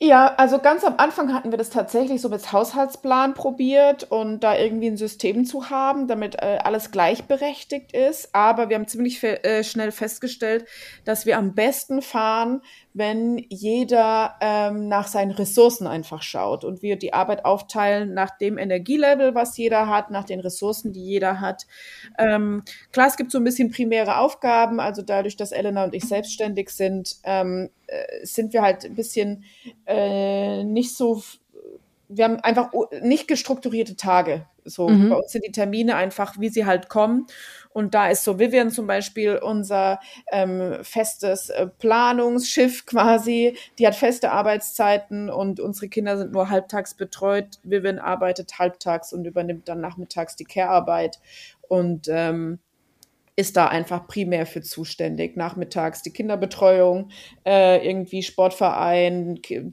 Ja, 0.03 0.35
also 0.37 0.59
ganz 0.59 0.85
am 0.85 0.95
Anfang 0.99 1.33
hatten 1.33 1.51
wir 1.51 1.57
das 1.57 1.71
tatsächlich 1.71 2.21
so 2.21 2.29
mit 2.29 2.53
Haushaltsplan 2.53 3.33
probiert 3.33 4.05
und 4.05 4.41
da 4.41 4.57
irgendwie 4.57 4.89
ein 4.89 4.97
System 4.97 5.45
zu 5.47 5.71
haben, 5.71 6.09
damit 6.09 6.35
äh, 6.43 6.59
alles 6.63 6.91
gleichberechtigt 6.91 7.93
ist. 7.95 8.35
Aber 8.35 8.69
wir 8.69 8.77
haben 8.77 8.89
ziemlich 8.89 9.21
fe 9.21 9.43
äh, 9.45 9.63
schnell 9.65 9.93
festgestellt, 9.93 10.67
dass 11.05 11.27
wir 11.27 11.39
am 11.39 11.55
besten 11.55 12.03
fahren, 12.03 12.61
wenn 12.97 13.45
jeder 13.51 14.37
ähm, 14.41 14.87
nach 14.87 15.09
seinen 15.09 15.33
Ressourcen 15.33 15.89
einfach 15.89 16.23
schaut 16.23 16.65
und 16.65 16.81
wir 16.81 16.97
die 16.97 17.13
Arbeit 17.13 17.45
aufteilen 17.45 18.15
nach 18.15 18.39
dem 18.39 18.57
Energielevel, 18.57 19.35
was 19.35 19.57
jeder 19.57 19.89
hat, 19.89 20.13
nach 20.13 20.23
den 20.23 20.39
Ressourcen, 20.39 20.93
die 20.93 21.05
jeder 21.05 21.41
hat. 21.41 21.67
Ähm, 22.19 22.63
klar, 22.93 23.09
es 23.09 23.17
gibt 23.17 23.33
so 23.33 23.39
ein 23.39 23.45
bisschen 23.45 23.73
primäre 23.73 24.19
Aufgaben, 24.19 24.79
also 24.79 25.03
dadurch, 25.03 25.37
dass 25.37 25.51
Elena 25.51 25.83
und 25.83 25.95
ich 25.95 26.05
selbstständig 26.05 26.71
sind, 26.71 27.17
ähm, 27.25 27.71
äh, 27.89 28.25
sind 28.25 28.53
wir 28.53 28.63
halt 28.63 28.85
ein 28.85 28.95
bisschen 28.95 29.45
äh, 29.87 30.63
nicht 30.63 30.97
so, 30.97 31.21
wir 32.09 32.25
haben 32.25 32.37
einfach 32.41 32.71
nicht 33.03 33.27
gestrukturierte 33.27 33.97
Tage. 33.97 34.47
So, 34.65 34.89
Mhm. 34.89 35.11
bei 35.11 35.17
uns 35.17 35.33
sind 35.33 35.45
die 35.45 35.53
Termine 35.53 35.97
einfach, 35.97 36.39
wie 36.39 36.49
sie 36.49 36.65
halt 36.65 36.89
kommen. 36.89 37.27
Und 37.75 37.93
da 37.93 38.09
ist 38.09 38.23
so 38.23 38.39
Vivian 38.39 38.71
zum 38.71 38.87
Beispiel 38.87 39.37
unser 39.37 39.99
ähm, 40.31 40.79
festes 40.83 41.51
äh, 41.51 41.67
Planungsschiff 41.67 42.87
quasi. 42.87 43.59
Die 43.81 43.87
hat 43.87 43.97
feste 43.97 44.31
Arbeitszeiten 44.31 45.29
und 45.29 45.59
unsere 45.59 45.89
Kinder 45.89 46.17
sind 46.17 46.31
nur 46.31 46.51
halbtags 46.51 46.95
betreut. 46.95 47.59
Vivian 47.65 47.99
arbeitet 47.99 48.61
halbtags 48.61 49.13
und 49.13 49.25
übernimmt 49.25 49.69
dann 49.69 49.81
nachmittags 49.81 50.37
die 50.37 50.45
Care-Arbeit. 50.45 51.19
Und 51.69 52.07
ähm, 52.09 52.61
ist 53.37 53.57
da 53.57 53.67
einfach 53.67 54.07
primär 54.07 54.47
für 54.47 54.63
zuständig. 54.63 55.37
Nachmittags 55.37 56.03
die 56.03 56.13
Kinderbetreuung, 56.13 57.11
äh, 57.45 57.85
irgendwie 57.85 58.23
Sportverein, 58.23 59.41
Ki 59.43 59.73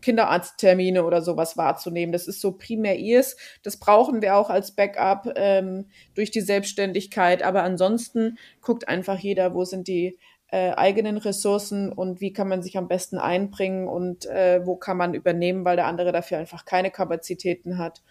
Kinderarzttermine 0.00 1.04
oder 1.04 1.20
sowas 1.20 1.56
wahrzunehmen. 1.56 2.12
Das 2.12 2.26
ist 2.26 2.40
so 2.40 2.52
primär 2.52 2.98
ihrs. 2.98 3.36
Das 3.62 3.76
brauchen 3.76 4.22
wir 4.22 4.36
auch 4.36 4.48
als 4.48 4.72
Backup 4.72 5.30
ähm, 5.36 5.86
durch 6.14 6.30
die 6.30 6.40
Selbstständigkeit. 6.40 7.42
Aber 7.42 7.62
ansonsten 7.62 8.38
guckt 8.62 8.88
einfach 8.88 9.18
jeder, 9.18 9.54
wo 9.54 9.64
sind 9.64 9.88
die 9.88 10.18
äh, 10.52 10.72
eigenen 10.72 11.18
Ressourcen 11.18 11.92
und 11.92 12.20
wie 12.20 12.32
kann 12.32 12.48
man 12.48 12.62
sich 12.62 12.76
am 12.78 12.88
besten 12.88 13.18
einbringen 13.18 13.88
und 13.88 14.26
äh, 14.26 14.60
wo 14.64 14.76
kann 14.76 14.96
man 14.96 15.14
übernehmen, 15.14 15.64
weil 15.64 15.76
der 15.76 15.86
andere 15.86 16.12
dafür 16.12 16.38
einfach 16.38 16.64
keine 16.64 16.90
Kapazitäten 16.90 17.78
hat. 17.78 18.02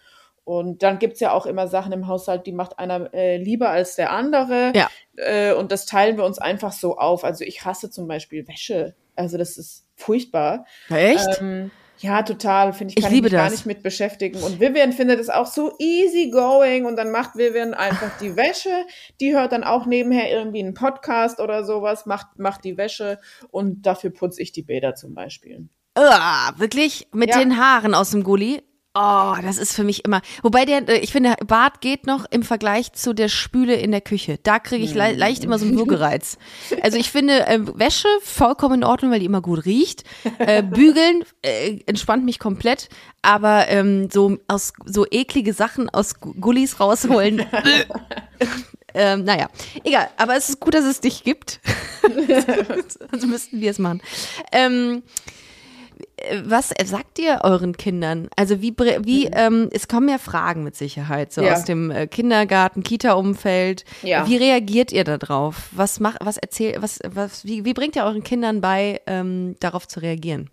Und 0.44 0.82
dann 0.82 0.98
gibt's 0.98 1.20
ja 1.20 1.32
auch 1.32 1.46
immer 1.46 1.68
Sachen 1.68 1.92
im 1.92 2.08
Haushalt, 2.08 2.46
die 2.46 2.52
macht 2.52 2.78
einer 2.78 3.12
äh, 3.14 3.36
lieber 3.36 3.68
als 3.70 3.94
der 3.96 4.10
andere. 4.12 4.72
Ja. 4.74 4.88
Äh, 5.16 5.52
und 5.54 5.70
das 5.70 5.86
teilen 5.86 6.16
wir 6.16 6.24
uns 6.24 6.38
einfach 6.38 6.72
so 6.72 6.96
auf. 6.98 7.22
Also 7.24 7.44
ich 7.44 7.64
hasse 7.64 7.90
zum 7.90 8.08
Beispiel 8.08 8.46
Wäsche. 8.48 8.94
Also 9.14 9.38
das 9.38 9.56
ist 9.56 9.86
furchtbar. 9.94 10.66
Echt? 10.88 11.40
Ähm, 11.40 11.70
ja, 11.98 12.22
total. 12.24 12.72
Finde 12.72 12.92
ich, 12.92 12.96
Ich 12.98 13.04
kann 13.04 13.12
liebe 13.12 13.28
ich 13.28 13.32
mich 13.32 13.38
gar 13.38 13.44
das. 13.48 13.52
nicht 13.58 13.66
mit 13.66 13.82
beschäftigen. 13.84 14.42
Und 14.42 14.58
Vivian 14.58 14.92
findet 14.92 15.20
es 15.20 15.28
auch 15.30 15.46
so 15.46 15.74
easy 15.78 16.30
going. 16.30 16.86
Und 16.86 16.96
dann 16.96 17.12
macht 17.12 17.36
Vivian 17.36 17.74
einfach 17.74 18.10
die 18.18 18.34
Wäsche. 18.34 18.84
Die 19.20 19.36
hört 19.36 19.52
dann 19.52 19.62
auch 19.62 19.86
nebenher 19.86 20.28
irgendwie 20.28 20.58
einen 20.58 20.74
Podcast 20.74 21.38
oder 21.38 21.62
sowas, 21.64 22.04
macht, 22.06 22.38
macht 22.40 22.64
die 22.64 22.76
Wäsche. 22.76 23.20
Und 23.52 23.82
dafür 23.86 24.10
putze 24.10 24.42
ich 24.42 24.50
die 24.50 24.62
Bäder 24.62 24.96
zum 24.96 25.14
Beispiel. 25.14 25.68
Ah, 25.94 26.50
wirklich? 26.56 27.06
Mit 27.12 27.28
Ja. 27.30 27.38
den 27.38 27.56
Haaren 27.58 27.94
aus 27.94 28.10
dem 28.10 28.24
Gully? 28.24 28.62
Oh, 28.94 29.34
das 29.40 29.56
ist 29.56 29.74
für 29.74 29.84
mich 29.84 30.04
immer. 30.04 30.20
Wobei 30.42 30.66
der, 30.66 30.86
äh, 30.86 30.98
ich 30.98 31.12
finde, 31.12 31.34
Bart 31.46 31.80
geht 31.80 32.06
noch 32.06 32.26
im 32.30 32.42
Vergleich 32.42 32.92
zu 32.92 33.14
der 33.14 33.28
Spüle 33.28 33.74
in 33.74 33.90
der 33.90 34.02
Küche. 34.02 34.38
Da 34.42 34.58
kriege 34.58 34.84
ich 34.84 34.92
le 34.92 35.12
leicht 35.12 35.44
immer 35.44 35.58
so 35.58 35.64
einen 35.64 35.78
Würgereiz. 35.78 36.36
Also 36.82 36.98
ich 36.98 37.10
finde 37.10 37.46
äh, 37.46 37.60
Wäsche 37.78 38.08
vollkommen 38.22 38.82
in 38.82 38.84
Ordnung, 38.84 39.10
weil 39.10 39.20
die 39.20 39.26
immer 39.26 39.40
gut 39.40 39.64
riecht. 39.64 40.04
Äh, 40.38 40.62
bügeln 40.62 41.24
äh, 41.40 41.78
entspannt 41.86 42.26
mich 42.26 42.38
komplett. 42.38 42.90
Aber 43.22 43.68
ähm, 43.68 44.10
so 44.10 44.36
aus 44.46 44.74
so 44.84 45.06
eklige 45.10 45.54
Sachen 45.54 45.88
aus 45.88 46.20
Gullis 46.20 46.78
rausholen. 46.78 47.46
ähm, 48.94 49.24
naja, 49.24 49.48
egal. 49.84 50.10
Aber 50.18 50.36
es 50.36 50.50
ist 50.50 50.60
gut, 50.60 50.74
dass 50.74 50.84
es 50.84 51.00
dich 51.00 51.24
gibt. 51.24 51.60
Sonst 53.10 53.26
müssten 53.26 53.60
wir 53.62 53.70
es 53.70 53.78
machen. 53.78 54.02
Ähm, 54.52 55.02
was 56.44 56.72
sagt 56.84 57.18
ihr 57.18 57.40
euren 57.42 57.76
Kindern? 57.76 58.28
Also 58.36 58.60
wie, 58.60 58.74
wie 58.76 59.26
mhm. 59.26 59.32
ähm, 59.34 59.68
es 59.72 59.88
kommen 59.88 60.08
ja 60.08 60.18
Fragen 60.18 60.64
mit 60.64 60.76
Sicherheit, 60.76 61.32
so 61.32 61.42
ja. 61.42 61.54
aus 61.54 61.64
dem 61.64 61.90
äh, 61.90 62.06
Kindergarten, 62.06 62.82
Kita-Umfeld. 62.82 63.84
Ja. 64.02 64.26
Wie 64.26 64.36
reagiert 64.36 64.92
ihr 64.92 65.04
darauf? 65.04 65.68
Was 65.72 66.00
macht, 66.00 66.18
was 66.20 66.36
erzählt, 66.36 66.80
was, 66.80 67.00
was, 67.06 67.44
wie, 67.44 67.64
wie 67.64 67.74
bringt 67.74 67.96
ihr 67.96 68.04
euren 68.04 68.22
Kindern 68.22 68.60
bei, 68.60 69.00
ähm, 69.06 69.56
darauf 69.60 69.88
zu 69.88 70.00
reagieren? 70.00 70.50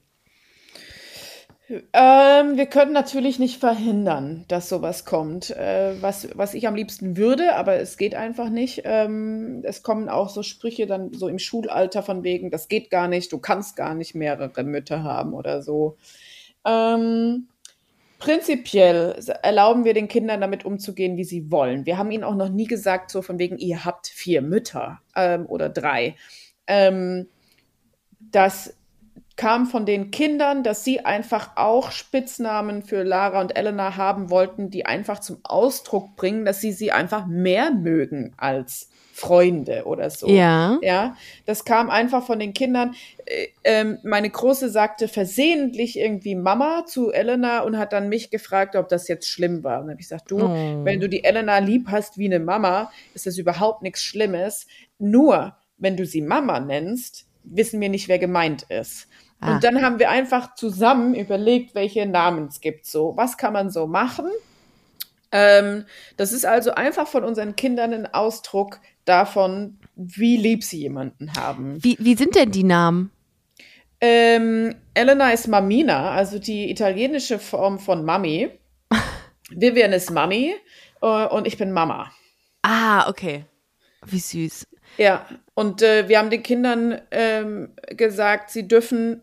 Ähm, 1.69 2.57
wir 2.57 2.65
können 2.65 2.93
natürlich 2.93 3.37
nicht 3.37 3.59
verhindern, 3.59 4.43
dass 4.47 4.69
sowas 4.69 5.05
kommt, 5.05 5.51
äh, 5.51 6.01
was, 6.01 6.27
was 6.35 6.55
ich 6.55 6.67
am 6.67 6.73
liebsten 6.73 7.15
würde, 7.15 7.55
aber 7.55 7.75
es 7.75 7.97
geht 7.97 8.15
einfach 8.15 8.49
nicht. 8.49 8.81
Ähm, 8.85 9.61
es 9.63 9.83
kommen 9.83 10.09
auch 10.09 10.29
so 10.29 10.41
Sprüche 10.41 10.87
dann 10.87 11.13
so 11.13 11.27
im 11.27 11.37
Schulalter 11.37 12.01
von 12.01 12.23
wegen, 12.23 12.49
das 12.49 12.69
geht 12.69 12.89
gar 12.89 13.07
nicht, 13.07 13.31
du 13.31 13.37
kannst 13.37 13.75
gar 13.75 13.93
nicht 13.93 14.15
mehrere 14.15 14.63
Mütter 14.63 15.03
haben 15.03 15.33
oder 15.33 15.61
so. 15.61 15.95
Ähm, 16.65 17.49
prinzipiell 18.17 19.19
erlauben 19.43 19.85
wir 19.85 19.93
den 19.93 20.07
Kindern 20.07 20.41
damit 20.41 20.65
umzugehen, 20.65 21.17
wie 21.17 21.23
sie 21.23 21.51
wollen. 21.51 21.85
Wir 21.85 21.99
haben 21.99 22.09
ihnen 22.09 22.23
auch 22.23 22.35
noch 22.35 22.49
nie 22.49 22.67
gesagt, 22.67 23.11
so 23.11 23.21
von 23.21 23.37
wegen, 23.37 23.59
ihr 23.59 23.85
habt 23.85 24.07
vier 24.07 24.41
Mütter 24.41 25.01
ähm, 25.15 25.45
oder 25.45 25.69
drei. 25.69 26.15
Ähm, 26.65 27.27
das 28.19 28.75
kam 29.39 29.67
von 29.67 29.85
den 29.85 30.11
Kindern, 30.11 30.63
dass 30.63 30.83
sie 30.83 31.05
einfach 31.05 31.51
auch 31.55 31.91
Spitznamen 31.91 32.83
für 32.83 33.03
Lara 33.03 33.39
und 33.39 33.55
Elena 33.55 33.95
haben 33.95 34.29
wollten, 34.29 34.69
die 34.69 34.85
einfach 34.85 35.19
zum 35.19 35.37
Ausdruck 35.43 36.17
bringen, 36.17 36.43
dass 36.43 36.59
sie 36.59 36.73
sie 36.73 36.91
einfach 36.91 37.25
mehr 37.25 37.71
mögen 37.71 38.33
als 38.35 38.89
Freunde 39.13 39.85
oder 39.85 40.09
so. 40.09 40.27
Ja. 40.27 40.77
Ja. 40.81 41.15
Das 41.45 41.63
kam 41.63 41.89
einfach 41.89 42.25
von 42.25 42.37
den 42.37 42.53
Kindern. 42.53 42.95
Äh, 43.25 43.47
ähm, 43.63 43.99
meine 44.03 44.29
Große 44.29 44.69
sagte 44.69 45.07
versehentlich 45.07 45.97
irgendwie 45.97 46.35
Mama 46.35 46.83
zu 46.85 47.13
Elena 47.13 47.61
und 47.61 47.77
hat 47.77 47.93
dann 47.93 48.09
mich 48.09 48.31
gefragt, 48.31 48.75
ob 48.75 48.89
das 48.89 49.07
jetzt 49.07 49.29
schlimm 49.29 49.63
war. 49.63 49.79
Und 49.79 49.85
dann 49.85 49.91
habe 49.91 50.01
ich 50.01 50.09
gesagt, 50.09 50.31
du, 50.31 50.39
oh. 50.41 50.83
wenn 50.83 50.99
du 50.99 51.07
die 51.07 51.23
Elena 51.23 51.59
lieb 51.59 51.87
hast 51.89 52.17
wie 52.17 52.25
eine 52.25 52.41
Mama, 52.41 52.91
ist 53.13 53.25
das 53.25 53.37
überhaupt 53.37 53.83
nichts 53.83 54.03
Schlimmes. 54.03 54.67
Nur, 54.97 55.55
wenn 55.77 55.95
du 55.95 56.05
sie 56.05 56.21
Mama 56.21 56.59
nennst, 56.59 57.25
wissen 57.45 57.79
wir 57.79 57.87
nicht, 57.87 58.09
wer 58.09 58.19
gemeint 58.19 58.63
ist. 58.63 59.07
Ah. 59.39 59.53
Und 59.53 59.63
dann 59.63 59.81
haben 59.81 59.99
wir 59.99 60.09
einfach 60.09 60.55
zusammen 60.55 61.15
überlegt, 61.15 61.75
welche 61.75 62.05
Namen 62.05 62.47
es 62.47 62.61
gibt. 62.61 62.85
So, 62.85 63.13
was 63.15 63.37
kann 63.37 63.53
man 63.53 63.69
so 63.69 63.87
machen? 63.87 64.25
Ähm, 65.31 65.85
das 66.17 66.31
ist 66.31 66.45
also 66.45 66.71
einfach 66.71 67.07
von 67.07 67.23
unseren 67.23 67.55
Kindern 67.55 67.93
ein 67.93 68.13
Ausdruck 68.13 68.79
davon, 69.05 69.79
wie 69.95 70.37
lieb 70.37 70.63
sie 70.63 70.79
jemanden 70.79 71.33
haben. 71.35 71.83
Wie, 71.83 71.97
wie 71.99 72.15
sind 72.15 72.35
denn 72.35 72.51
die 72.51 72.63
Namen? 72.63 73.11
Ähm, 74.01 74.75
Elena 74.93 75.31
ist 75.31 75.47
Mamina, 75.47 76.11
also 76.11 76.39
die 76.39 76.71
italienische 76.71 77.37
Form 77.37 77.79
von 77.79 78.05
Mami. 78.05 78.49
Vivian 79.49 79.93
ist 79.93 80.09
Mami 80.09 80.55
äh, 81.01 81.25
und 81.27 81.47
ich 81.47 81.57
bin 81.57 81.71
Mama. 81.71 82.11
Ah, 82.61 83.09
okay. 83.09 83.45
Wie 84.05 84.19
süß. 84.19 84.67
Ja, 84.97 85.25
und 85.53 85.81
äh, 85.81 86.07
wir 86.07 86.17
haben 86.17 86.29
den 86.29 86.43
Kindern 86.43 87.01
ähm, 87.11 87.73
gesagt, 87.89 88.49
sie 88.49 88.67
dürfen 88.67 89.21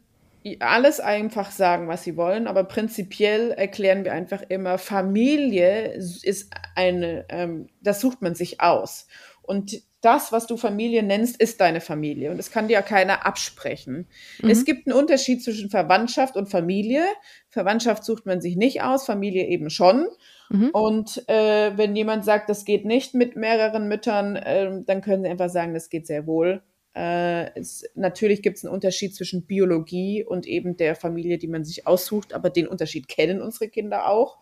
alles 0.61 1.01
einfach 1.01 1.51
sagen, 1.51 1.89
was 1.89 2.05
sie 2.05 2.17
wollen, 2.17 2.47
aber 2.47 2.65
prinzipiell 2.65 3.51
erklären 3.51 4.05
wir 4.05 4.13
einfach 4.13 4.43
immer, 4.49 4.79
Familie 4.79 5.93
ist 5.93 6.51
eine, 6.75 7.25
ähm, 7.29 7.69
das 7.81 8.01
sucht 8.01 8.23
man 8.23 8.35
sich 8.35 8.61
aus. 8.61 9.07
Und 9.43 9.83
das, 10.01 10.31
was 10.31 10.47
du 10.47 10.57
Familie 10.57 11.03
nennst, 11.03 11.41
ist 11.41 11.61
deine 11.61 11.81
Familie. 11.81 12.31
Und 12.31 12.37
das 12.37 12.51
kann 12.51 12.69
dir 12.69 12.75
ja 12.75 12.83
keiner 12.83 13.27
absprechen. 13.27 14.07
Mhm. 14.41 14.51
Es 14.51 14.65
gibt 14.65 14.87
einen 14.87 14.97
Unterschied 14.97 15.43
zwischen 15.43 15.69
Verwandtschaft 15.69 16.37
und 16.37 16.49
Familie. 16.49 17.05
Verwandtschaft 17.49 18.05
sucht 18.05 18.25
man 18.25 18.41
sich 18.41 18.57
nicht 18.57 18.83
aus, 18.83 19.05
Familie 19.05 19.47
eben 19.47 19.69
schon. 19.69 20.07
Mhm. 20.49 20.71
Und 20.73 21.29
äh, 21.29 21.77
wenn 21.77 21.97
jemand 21.97 22.25
sagt, 22.25 22.49
das 22.51 22.65
geht 22.65 22.85
nicht 22.85 23.15
mit 23.15 23.35
mehreren 23.35 23.89
Müttern, 23.89 24.37
äh, 24.37 24.71
dann 24.85 25.01
können 25.01 25.25
sie 25.25 25.31
einfach 25.31 25.51
sagen, 25.51 25.75
das 25.75 25.91
geht 25.91 26.07
sehr 26.07 26.27
wohl. 26.27 26.63
Äh, 26.97 27.51
es, 27.59 27.85
natürlich 27.95 28.41
gibt 28.41 28.57
es 28.57 28.65
einen 28.65 28.73
Unterschied 28.73 29.15
zwischen 29.15 29.43
Biologie 29.45 30.25
und 30.25 30.47
eben 30.47 30.79
der 30.79 30.97
Familie, 30.97 31.37
die 31.37 31.47
man 31.47 31.63
sich 31.63 31.87
aussucht, 31.87 32.33
aber 32.33 32.49
den 32.49 32.67
Unterschied 32.67 33.07
kennen 33.07 33.43
unsere 33.43 33.69
Kinder 33.69 34.09
auch. 34.09 34.39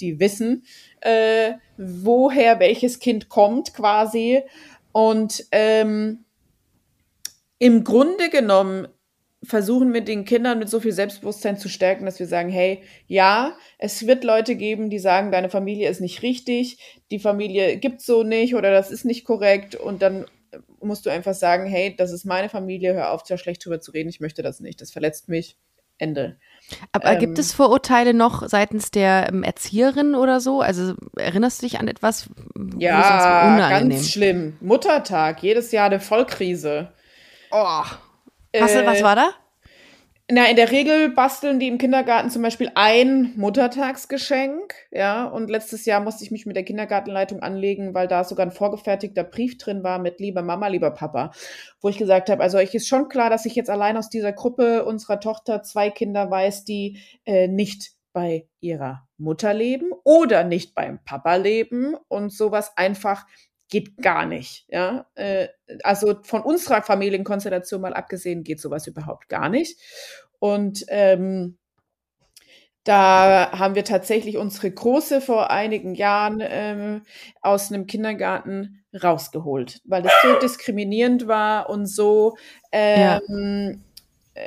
Die 0.00 0.20
wissen, 0.20 0.64
äh, 1.00 1.54
woher 1.76 2.60
welches 2.60 3.00
Kind 3.00 3.28
kommt 3.28 3.74
quasi. 3.74 4.42
Und 4.92 5.46
ähm, 5.50 6.24
im 7.58 7.82
Grunde 7.82 8.30
genommen 8.30 8.86
versuchen 9.42 9.92
wir 9.92 10.00
den 10.00 10.24
Kindern 10.24 10.60
mit 10.60 10.68
so 10.68 10.78
viel 10.78 10.92
Selbstbewusstsein 10.92 11.58
zu 11.58 11.68
stärken, 11.68 12.04
dass 12.04 12.20
wir 12.20 12.26
sagen, 12.28 12.50
hey, 12.50 12.82
ja, 13.08 13.56
es 13.78 14.06
wird 14.06 14.22
Leute 14.22 14.54
geben, 14.54 14.90
die 14.90 14.98
sagen, 15.00 15.32
deine 15.32 15.50
Familie 15.50 15.88
ist 15.88 16.00
nicht 16.00 16.22
richtig, 16.22 16.78
die 17.10 17.18
Familie 17.18 17.78
gibt's 17.78 18.06
so 18.06 18.22
nicht 18.22 18.54
oder 18.54 18.70
das 18.70 18.92
ist 18.92 19.04
nicht 19.04 19.24
korrekt 19.24 19.74
und 19.74 20.02
dann 20.02 20.26
musst 20.80 21.06
du 21.06 21.10
einfach 21.10 21.34
sagen, 21.34 21.66
hey, 21.66 21.94
das 21.96 22.12
ist 22.12 22.24
meine 22.24 22.48
Familie, 22.48 22.94
hör 22.94 23.12
auf, 23.12 23.22
da 23.22 23.38
schlecht 23.38 23.64
drüber 23.64 23.80
zu 23.80 23.90
reden, 23.90 24.08
ich 24.08 24.20
möchte 24.20 24.42
das 24.42 24.60
nicht, 24.60 24.80
das 24.80 24.90
verletzt 24.90 25.28
mich. 25.28 25.56
Ende. 25.98 26.36
Aber 26.92 27.12
ähm, 27.12 27.20
gibt 27.20 27.38
es 27.38 27.54
Vorurteile 27.54 28.12
noch 28.12 28.46
seitens 28.48 28.90
der 28.90 29.28
ähm, 29.30 29.42
Erzieherin 29.42 30.14
oder 30.14 30.40
so? 30.40 30.60
Also 30.60 30.94
erinnerst 31.16 31.62
du 31.62 31.66
dich 31.66 31.78
an 31.78 31.88
etwas? 31.88 32.28
Ja, 32.76 33.70
ganz 33.70 34.10
schlimm. 34.10 34.58
Muttertag, 34.60 35.42
jedes 35.42 35.72
Jahr 35.72 35.86
eine 35.86 36.00
Vollkrise. 36.00 36.92
Oh. 37.50 37.82
Was, 38.52 38.74
äh, 38.74 38.86
was 38.86 39.02
war 39.02 39.16
da? 39.16 39.30
Na, 40.28 40.48
in 40.50 40.56
der 40.56 40.72
Regel 40.72 41.10
basteln 41.10 41.60
die 41.60 41.68
im 41.68 41.78
Kindergarten 41.78 42.30
zum 42.30 42.42
Beispiel 42.42 42.72
ein 42.74 43.32
Muttertagsgeschenk, 43.36 44.74
ja. 44.90 45.24
Und 45.24 45.48
letztes 45.48 45.84
Jahr 45.86 46.00
musste 46.00 46.24
ich 46.24 46.32
mich 46.32 46.46
mit 46.46 46.56
der 46.56 46.64
Kindergartenleitung 46.64 47.42
anlegen, 47.42 47.94
weil 47.94 48.08
da 48.08 48.24
sogar 48.24 48.44
ein 48.44 48.50
vorgefertigter 48.50 49.22
Brief 49.22 49.56
drin 49.56 49.84
war 49.84 50.00
mit 50.00 50.18
lieber 50.18 50.42
Mama, 50.42 50.66
lieber 50.66 50.90
Papa, 50.90 51.30
wo 51.80 51.88
ich 51.88 51.96
gesagt 51.98 52.28
habe, 52.28 52.42
also 52.42 52.58
euch 52.58 52.74
ist 52.74 52.88
schon 52.88 53.08
klar, 53.08 53.30
dass 53.30 53.46
ich 53.46 53.54
jetzt 53.54 53.70
allein 53.70 53.96
aus 53.96 54.10
dieser 54.10 54.32
Gruppe 54.32 54.84
unserer 54.84 55.20
Tochter 55.20 55.62
zwei 55.62 55.90
Kinder 55.90 56.28
weiß, 56.28 56.64
die 56.64 56.98
äh, 57.24 57.46
nicht 57.46 57.92
bei 58.12 58.48
ihrer 58.58 59.06
Mutter 59.18 59.54
leben 59.54 59.92
oder 60.02 60.42
nicht 60.42 60.74
beim 60.74 60.98
Papa 61.04 61.36
leben 61.36 61.94
und 62.08 62.32
sowas 62.32 62.72
einfach 62.76 63.26
geht 63.68 63.96
gar 63.98 64.26
nicht. 64.26 64.66
Ja, 64.68 65.06
äh, 65.14 65.48
also 65.82 66.16
von 66.22 66.42
unserer 66.42 66.82
Familienkonstellation 66.82 67.80
mal 67.80 67.94
abgesehen 67.94 68.44
geht 68.44 68.60
sowas 68.60 68.86
überhaupt 68.86 69.28
gar 69.28 69.48
nicht. 69.48 69.78
Und 70.38 70.84
ähm, 70.88 71.58
da 72.84 73.50
haben 73.50 73.74
wir 73.74 73.84
tatsächlich 73.84 74.36
unsere 74.36 74.70
Große 74.70 75.20
vor 75.20 75.50
einigen 75.50 75.96
Jahren 75.96 76.40
ähm, 76.40 77.02
aus 77.42 77.72
einem 77.72 77.86
Kindergarten 77.86 78.84
rausgeholt, 78.94 79.80
weil 79.84 80.02
das 80.02 80.12
so 80.22 80.38
diskriminierend 80.38 81.26
war 81.26 81.68
und 81.68 81.86
so. 81.86 82.36
Ähm, 82.70 83.82
ja. 84.36 84.42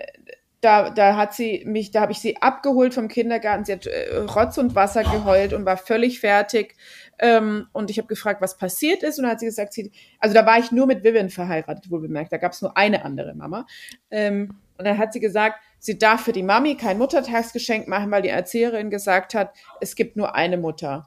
Da, 0.61 0.89
da 0.89 1.15
hat 1.15 1.33
sie 1.33 1.63
mich, 1.65 1.91
da 1.91 2.01
habe 2.01 2.11
ich 2.11 2.19
sie 2.19 2.41
abgeholt 2.41 2.93
vom 2.93 3.07
Kindergarten. 3.07 3.63
Sie 3.65 3.71
hat 3.71 3.85
äh, 3.85 4.17
Rotz 4.17 4.57
und 4.57 4.75
Wasser 4.75 5.03
geheult 5.03 5.53
und 5.53 5.65
war 5.65 5.77
völlig 5.77 6.19
fertig. 6.19 6.75
Ähm, 7.19 7.67
und 7.71 7.89
ich 7.89 7.97
habe 7.97 8.07
gefragt, 8.07 8.41
was 8.41 8.57
passiert 8.57 9.03
ist. 9.03 9.17
Und 9.17 9.23
dann 9.23 9.31
hat 9.31 9.39
sie 9.39 9.45
gesagt, 9.45 9.73
sie, 9.73 9.91
also 10.19 10.33
da 10.33 10.45
war 10.45 10.59
ich 10.59 10.71
nur 10.71 10.85
mit 10.85 11.03
Vivian 11.03 11.29
verheiratet, 11.29 11.89
wohl 11.89 12.01
bemerkt. 12.01 12.33
Da 12.33 12.37
gab 12.37 12.51
es 12.51 12.61
nur 12.61 12.75
eine 12.77 13.05
andere 13.05 13.35
Mama. 13.35 13.65
Ähm, 14.11 14.55
und 14.77 14.85
dann 14.85 14.97
hat 14.97 15.11
sie 15.13 15.19
gesagt, 15.19 15.59
sie 15.79 15.97
darf 15.97 16.21
für 16.23 16.31
die 16.31 16.43
Mami 16.43 16.75
kein 16.75 16.97
Muttertagsgeschenk 16.97 17.87
machen, 17.87 18.11
weil 18.11 18.21
die 18.21 18.29
Erzieherin 18.29 18.89
gesagt 18.89 19.33
hat, 19.33 19.53
es 19.81 19.95
gibt 19.95 20.15
nur 20.15 20.35
eine 20.35 20.57
Mutter. 20.57 21.05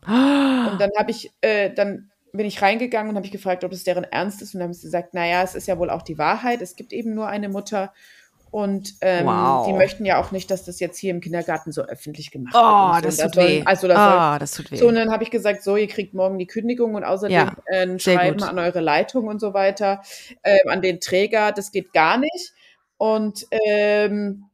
Und 0.71 0.79
dann 0.81 0.91
habe 0.99 1.11
ich, 1.11 1.31
äh, 1.41 1.71
dann 1.71 2.11
bin 2.33 2.47
ich 2.47 2.63
reingegangen 2.63 3.11
und 3.11 3.17
habe 3.17 3.27
ich 3.27 3.33
gefragt, 3.33 3.65
ob 3.65 3.73
es 3.73 3.85
deren 3.85 4.05
Ernst 4.05 4.43
ist. 4.43 4.55
Und 4.55 4.61
dann 4.61 4.69
haben 4.69 4.75
sie 4.75 4.87
gesagt, 4.87 5.15
naja, 5.15 5.43
es 5.43 5.55
ist 5.55 5.69
ja 5.69 5.79
wohl 5.79 5.91
auch 5.91 6.03
die 6.03 6.19
Wahrheit. 6.19 6.63
Es 6.63 6.77
gibt 6.77 6.93
eben 6.93 7.15
nur 7.15 7.29
eine 7.29 7.49
Mutter. 7.49 7.93
Und 8.53 8.97
ähm, 9.01 9.25
wow. 9.25 9.67
die 9.67 9.73
möchten 9.73 10.05
ja 10.05 10.21
auch 10.21 10.31
nicht, 10.31 10.51
dass 10.51 10.67
das 10.67 10.79
jetzt 10.79 10.99
hier 10.99 11.11
im 11.11 11.23
Kindergarten 11.23 11.73
so 11.73 11.81
öffentlich 11.85 12.31
gemacht 12.31 12.55
oh, 12.55 12.61
wird. 12.61 12.99
Oh, 12.99 13.01
das, 13.03 13.17
das 13.17 13.25
tut 13.25 13.35
sollen, 13.37 13.49
weh. 13.49 13.63
Also 13.65 13.89
das, 13.89 13.99
oh, 13.99 14.31
soll, 14.31 14.39
das 14.39 14.53
tut 14.53 14.71
weh. 14.71 14.77
So, 14.77 14.89
und 14.89 14.95
dann 14.95 15.11
habe 15.11 15.25
ich 15.25 15.31
gesagt, 15.31 15.63
so, 15.63 15.75
ihr 15.75 15.89
kriegt 15.89 16.13
morgen 16.13 16.39
die 16.39 16.47
Kündigung 16.47 16.95
und 16.95 17.03
außerdem 17.03 17.35
ja, 17.35 17.57
äh, 17.65 17.85
ein 17.85 17.99
Schreiben 17.99 18.37
gut. 18.37 18.47
an 18.47 18.59
eure 18.59 18.81
Leitung 18.81 19.27
und 19.27 19.41
so 19.41 19.55
weiter, 19.55 20.03
äh, 20.43 20.69
an 20.69 20.83
den 20.83 21.01
Träger. 21.01 21.53
Das 21.53 21.73
geht 21.73 21.95
gar 21.95 22.19
nicht. 22.19 22.53
Und 22.99 23.47
ähm, 23.51 24.45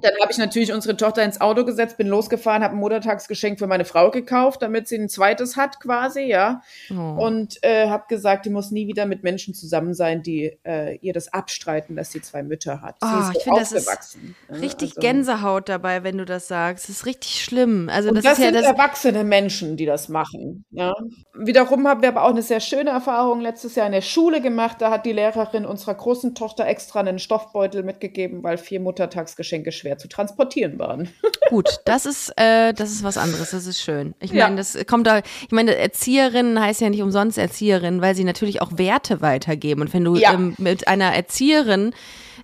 Dann 0.00 0.12
habe 0.20 0.32
ich 0.32 0.38
natürlich 0.38 0.72
unsere 0.72 0.96
Tochter 0.96 1.22
ins 1.22 1.40
Auto 1.40 1.64
gesetzt, 1.64 1.96
bin 1.96 2.08
losgefahren, 2.08 2.62
habe 2.64 2.74
ein 2.74 2.80
Muttertagsgeschenk 2.80 3.58
für 3.58 3.66
meine 3.66 3.84
Frau 3.84 4.10
gekauft, 4.10 4.62
damit 4.62 4.88
sie 4.88 4.96
ein 4.96 5.08
zweites 5.08 5.56
hat 5.56 5.80
quasi, 5.80 6.22
ja. 6.22 6.62
Oh. 6.90 7.24
Und 7.24 7.62
äh, 7.62 7.88
habe 7.88 8.04
gesagt, 8.08 8.46
die 8.46 8.50
muss 8.50 8.70
nie 8.70 8.88
wieder 8.88 9.06
mit 9.06 9.22
Menschen 9.22 9.54
zusammen 9.54 9.94
sein, 9.94 10.22
die 10.22 10.58
äh, 10.64 10.96
ihr 10.96 11.12
das 11.12 11.32
abstreiten, 11.32 11.96
dass 11.96 12.10
sie 12.10 12.20
zwei 12.22 12.42
Mütter 12.42 12.82
hat. 12.82 12.96
Oh, 13.02 13.06
sie 13.06 13.20
ist 13.20 13.26
so 13.26 13.38
ich 13.38 13.44
finde, 13.44 13.60
das 13.60 13.72
ist 13.72 14.18
richtig 14.50 14.90
also, 14.90 15.00
Gänsehaut 15.00 15.68
dabei, 15.68 16.02
wenn 16.02 16.18
du 16.18 16.24
das 16.24 16.48
sagst. 16.48 16.88
Das 16.88 16.96
ist 16.96 17.06
richtig 17.06 17.42
schlimm. 17.44 17.88
Also 17.90 18.08
und 18.08 18.16
das, 18.16 18.24
das 18.24 18.36
sind 18.36 18.46
ja 18.46 18.52
das 18.52 18.64
erwachsene 18.64 19.24
Menschen, 19.24 19.76
die 19.76 19.86
das 19.86 20.08
machen. 20.08 20.64
Ja. 20.70 20.94
Wiederum 21.34 21.86
haben 21.86 22.02
wir 22.02 22.08
aber 22.08 22.24
auch 22.24 22.30
eine 22.30 22.42
sehr 22.42 22.60
schöne 22.60 22.90
Erfahrung 22.90 23.40
letztes 23.40 23.74
Jahr 23.74 23.86
in 23.86 23.92
der 23.92 24.00
Schule 24.00 24.40
gemacht. 24.40 24.78
Da 24.80 24.90
hat 24.90 25.06
die 25.06 25.12
Lehrerin 25.12 25.66
unserer 25.66 25.94
großen 25.94 26.34
Tochter 26.34 26.66
extra 26.66 27.00
einen 27.00 27.18
Stoffbeutel 27.18 27.82
mitgegeben, 27.82 28.42
weil 28.42 28.58
vier 28.58 28.80
Muttertagsgeschenke 28.80 29.72
schwer 29.84 29.98
zu 29.98 30.08
transportieren 30.08 30.78
waren. 30.78 31.08
Gut, 31.50 31.80
das 31.84 32.06
ist, 32.06 32.32
äh, 32.36 32.72
das 32.72 32.90
ist 32.90 33.04
was 33.04 33.18
anderes, 33.18 33.50
das 33.50 33.66
ist 33.66 33.80
schön. 33.80 34.14
Ich 34.20 34.32
meine, 34.32 34.40
ja. 34.42 34.56
das 34.56 34.78
kommt 34.86 35.06
da, 35.06 35.18
ich 35.18 35.52
meine, 35.52 35.76
Erzieherinnen 35.76 36.60
heißt 36.60 36.80
ja 36.80 36.88
nicht 36.88 37.02
umsonst 37.02 37.36
Erzieherin, 37.36 38.00
weil 38.00 38.14
sie 38.14 38.24
natürlich 38.24 38.62
auch 38.62 38.78
Werte 38.78 39.20
weitergeben. 39.20 39.82
Und 39.82 39.92
wenn 39.92 40.04
du 40.04 40.16
ja. 40.16 40.32
ähm, 40.32 40.54
mit 40.58 40.88
einer 40.88 41.14
Erzieherin 41.14 41.94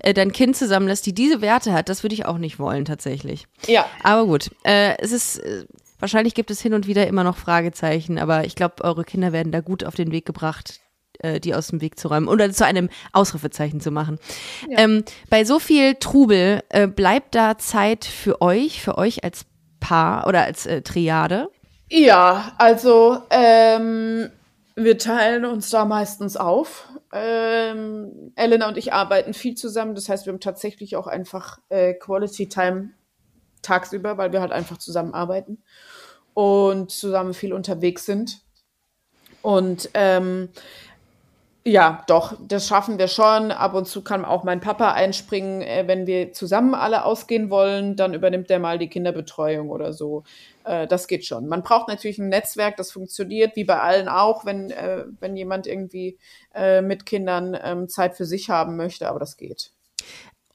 äh, 0.00 0.12
dein 0.12 0.32
Kind 0.32 0.56
zusammenlässt, 0.56 1.06
die 1.06 1.14
diese 1.14 1.40
Werte 1.40 1.72
hat, 1.72 1.88
das 1.88 2.02
würde 2.02 2.14
ich 2.14 2.26
auch 2.26 2.38
nicht 2.38 2.58
wollen, 2.58 2.84
tatsächlich. 2.84 3.46
Ja. 3.66 3.86
Aber 4.02 4.26
gut, 4.26 4.50
äh, 4.64 4.98
es 4.98 5.12
ist, 5.12 5.38
äh, 5.38 5.64
wahrscheinlich 5.98 6.34
gibt 6.34 6.50
es 6.50 6.60
hin 6.60 6.74
und 6.74 6.86
wieder 6.86 7.06
immer 7.06 7.24
noch 7.24 7.38
Fragezeichen, 7.38 8.18
aber 8.18 8.44
ich 8.44 8.54
glaube, 8.54 8.84
eure 8.84 9.04
Kinder 9.04 9.32
werden 9.32 9.50
da 9.50 9.60
gut 9.60 9.84
auf 9.84 9.94
den 9.94 10.12
Weg 10.12 10.26
gebracht, 10.26 10.80
äh, 11.22 11.40
die 11.40 11.54
aus 11.54 11.68
dem 11.68 11.80
Weg 11.80 11.98
zu 11.98 12.08
räumen 12.08 12.28
oder 12.28 12.50
zu 12.50 12.64
einem 12.64 12.88
Ausrufezeichen 13.12 13.80
zu 13.80 13.90
machen. 13.90 14.18
Ja. 14.68 14.80
Ähm, 14.80 15.04
bei 15.28 15.44
so 15.44 15.58
viel 15.58 15.94
Trubel 15.96 16.62
äh, 16.68 16.86
bleibt 16.86 17.34
da 17.34 17.58
Zeit 17.58 18.04
für 18.04 18.40
euch, 18.40 18.82
für 18.82 18.98
euch 18.98 19.24
als 19.24 19.44
Paar 19.80 20.26
oder 20.26 20.44
als 20.44 20.66
äh, 20.66 20.82
Triade? 20.82 21.48
Ja, 21.88 22.52
also 22.58 23.22
ähm, 23.30 24.30
wir 24.76 24.98
teilen 24.98 25.44
uns 25.44 25.70
da 25.70 25.84
meistens 25.84 26.36
auf. 26.36 26.88
Ähm, 27.12 28.32
Elena 28.36 28.68
und 28.68 28.76
ich 28.76 28.92
arbeiten 28.92 29.34
viel 29.34 29.56
zusammen, 29.56 29.96
das 29.96 30.08
heißt, 30.08 30.26
wir 30.26 30.32
haben 30.32 30.40
tatsächlich 30.40 30.94
auch 30.94 31.08
einfach 31.08 31.58
äh, 31.68 31.94
Quality 31.94 32.48
Time 32.48 32.90
tagsüber, 33.62 34.16
weil 34.16 34.32
wir 34.32 34.40
halt 34.40 34.52
einfach 34.52 34.78
zusammen 34.78 35.12
arbeiten 35.12 35.58
und 36.34 36.90
zusammen 36.92 37.34
viel 37.34 37.52
unterwegs 37.52 38.06
sind. 38.06 38.40
Und 39.42 39.90
ähm, 39.94 40.50
ja, 41.64 42.04
doch, 42.06 42.36
das 42.40 42.66
schaffen 42.66 42.98
wir 42.98 43.08
schon. 43.08 43.52
Ab 43.52 43.74
und 43.74 43.86
zu 43.86 44.02
kann 44.02 44.24
auch 44.24 44.44
mein 44.44 44.60
Papa 44.60 44.92
einspringen, 44.92 45.60
äh, 45.60 45.84
wenn 45.86 46.06
wir 46.06 46.32
zusammen 46.32 46.74
alle 46.74 47.04
ausgehen 47.04 47.50
wollen, 47.50 47.96
dann 47.96 48.14
übernimmt 48.14 48.48
der 48.48 48.58
mal 48.58 48.78
die 48.78 48.88
Kinderbetreuung 48.88 49.68
oder 49.68 49.92
so. 49.92 50.24
Äh, 50.64 50.86
das 50.86 51.06
geht 51.06 51.26
schon. 51.26 51.48
Man 51.48 51.62
braucht 51.62 51.88
natürlich 51.88 52.18
ein 52.18 52.30
Netzwerk, 52.30 52.76
das 52.76 52.90
funktioniert, 52.92 53.56
wie 53.56 53.64
bei 53.64 53.78
allen 53.78 54.08
auch, 54.08 54.46
wenn, 54.46 54.70
äh, 54.70 55.04
wenn 55.20 55.36
jemand 55.36 55.66
irgendwie 55.66 56.18
mit 56.82 57.06
Kindern 57.06 57.56
ähm, 57.62 57.88
Zeit 57.88 58.16
für 58.16 58.24
sich 58.24 58.50
haben 58.50 58.76
möchte, 58.76 59.08
aber 59.08 59.20
das 59.20 59.36
geht. 59.36 59.70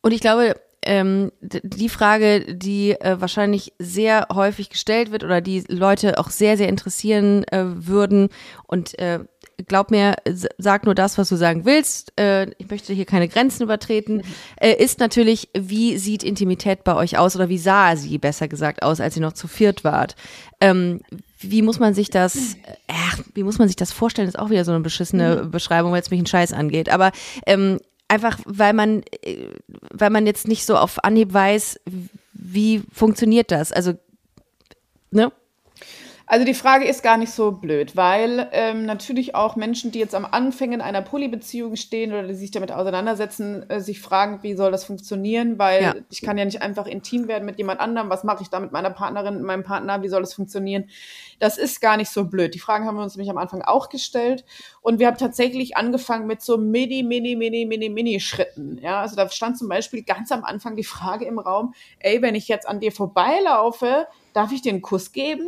Und 0.01 0.11
ich 0.11 0.19
glaube, 0.19 0.55
ähm, 0.85 1.31
die 1.41 1.89
Frage, 1.89 2.55
die 2.55 2.91
äh, 2.91 3.19
wahrscheinlich 3.19 3.73
sehr 3.79 4.27
häufig 4.31 4.69
gestellt 4.69 5.11
wird 5.11 5.23
oder 5.23 5.41
die 5.41 5.63
Leute 5.67 6.19
auch 6.19 6.29
sehr, 6.29 6.57
sehr 6.57 6.69
interessieren 6.69 7.43
äh, 7.45 7.63
würden 7.87 8.29
und 8.67 8.97
äh, 8.99 9.19
glaub 9.67 9.91
mir, 9.91 10.15
sag 10.57 10.85
nur 10.85 10.95
das, 10.95 11.17
was 11.17 11.29
du 11.29 11.35
sagen 11.35 11.65
willst. 11.65 12.13
Äh, 12.19 12.51
ich 12.57 12.69
möchte 12.69 12.93
hier 12.93 13.05
keine 13.05 13.27
Grenzen 13.27 13.63
übertreten. 13.63 14.23
Äh, 14.57 14.73
ist 14.73 14.99
natürlich, 14.99 15.49
wie 15.57 15.97
sieht 15.97 16.23
Intimität 16.23 16.83
bei 16.83 16.95
euch 16.95 17.17
aus 17.17 17.35
oder 17.35 17.49
wie 17.49 17.57
sah 17.57 17.95
sie, 17.95 18.17
besser 18.17 18.47
gesagt, 18.47 18.83
aus, 18.83 18.99
als 18.99 19.15
ihr 19.15 19.21
noch 19.21 19.33
zu 19.33 19.47
viert 19.47 19.83
wart? 19.83 20.15
Ähm, 20.61 21.01
wie 21.39 21.61
muss 21.61 21.79
man 21.79 21.93
sich 21.93 22.09
das, 22.09 22.55
äh, 22.87 22.93
wie 23.33 23.43
muss 23.43 23.59
man 23.59 23.67
sich 23.67 23.75
das 23.75 23.91
vorstellen? 23.91 24.27
ist 24.27 24.39
auch 24.39 24.49
wieder 24.49 24.65
so 24.65 24.71
eine 24.71 24.81
beschissene 24.81 25.43
mhm. 25.43 25.51
Beschreibung, 25.51 25.91
weil 25.91 26.01
es 26.01 26.11
mich 26.11 26.19
einen 26.19 26.27
Scheiß 26.27 26.53
angeht. 26.53 26.89
Aber 26.89 27.11
ähm, 27.45 27.79
einfach, 28.07 28.39
weil 28.45 28.73
man, 28.73 29.03
äh, 29.21 29.49
weil 29.91 30.09
man 30.09 30.25
jetzt 30.25 30.47
nicht 30.47 30.65
so 30.65 30.77
auf 30.77 31.03
Anhieb 31.03 31.33
weiß, 31.33 31.79
wie 32.33 32.83
funktioniert 32.91 33.51
das? 33.51 33.71
Also, 33.71 33.93
ne? 35.11 35.31
Also 36.27 36.43
die 36.43 36.55
Frage 36.55 36.85
ist 36.85 37.03
gar 37.03 37.17
nicht 37.17 37.31
so 37.31 37.51
blöd, 37.51 37.95
weil 37.95 38.49
ähm, 38.51 38.87
natürlich 38.87 39.35
auch 39.35 39.55
Menschen, 39.55 39.91
die 39.91 39.99
jetzt 39.99 40.15
am 40.15 40.25
Anfängen 40.25 40.81
einer 40.81 41.03
Polybeziehung 41.03 41.75
stehen 41.75 42.13
oder 42.13 42.27
die 42.27 42.33
sich 42.33 42.49
damit 42.49 42.71
auseinandersetzen, 42.71 43.69
äh, 43.69 43.79
sich 43.79 44.01
fragen, 44.01 44.41
wie 44.41 44.55
soll 44.55 44.71
das 44.71 44.85
funktionieren, 44.85 45.59
weil 45.59 45.83
ja. 45.83 45.95
ich 46.09 46.23
kann 46.23 46.39
ja 46.39 46.45
nicht 46.45 46.63
einfach 46.63 46.87
intim 46.87 47.27
werden 47.27 47.45
mit 47.45 47.59
jemand 47.59 47.79
anderem. 47.79 48.09
Was 48.09 48.23
mache 48.23 48.41
ich 48.41 48.49
da 48.49 48.59
mit 48.59 48.71
meiner 48.71 48.89
Partnerin, 48.89 49.35
mit 49.35 49.43
meinem 49.43 49.63
Partner? 49.63 50.01
Wie 50.01 50.07
soll 50.07 50.21
das 50.21 50.33
funktionieren? 50.33 50.89
Das 51.37 51.59
ist 51.59 51.79
gar 51.79 51.95
nicht 51.95 52.09
so 52.09 52.25
blöd. 52.25 52.55
Die 52.55 52.59
Fragen 52.59 52.87
haben 52.87 52.95
wir 52.95 53.03
uns 53.03 53.15
nämlich 53.15 53.29
am 53.29 53.37
Anfang 53.37 53.61
auch 53.61 53.89
gestellt 53.89 54.45
und 54.81 54.97
wir 54.97 55.05
haben 55.05 55.17
tatsächlich 55.17 55.77
angefangen 55.77 56.25
mit 56.25 56.41
so 56.41 56.57
mini, 56.57 57.03
mini, 57.03 57.35
mini, 57.35 57.67
mini, 57.67 57.89
mini 57.89 58.19
Schritten. 58.19 58.79
Ja, 58.81 59.01
also 59.01 59.15
da 59.15 59.29
stand 59.29 59.59
zum 59.59 59.69
Beispiel 59.69 60.01
ganz 60.01 60.31
am 60.31 60.43
Anfang 60.43 60.75
die 60.75 60.83
Frage 60.83 61.25
im 61.25 61.37
Raum: 61.37 61.75
Ey, 61.99 62.23
wenn 62.23 62.33
ich 62.33 62.47
jetzt 62.47 62.67
an 62.67 62.79
dir 62.79 62.91
vorbeilaufe, 62.91 64.07
darf 64.33 64.51
ich 64.51 64.63
dir 64.63 64.71
einen 64.71 64.81
Kuss 64.81 65.11
geben? 65.11 65.47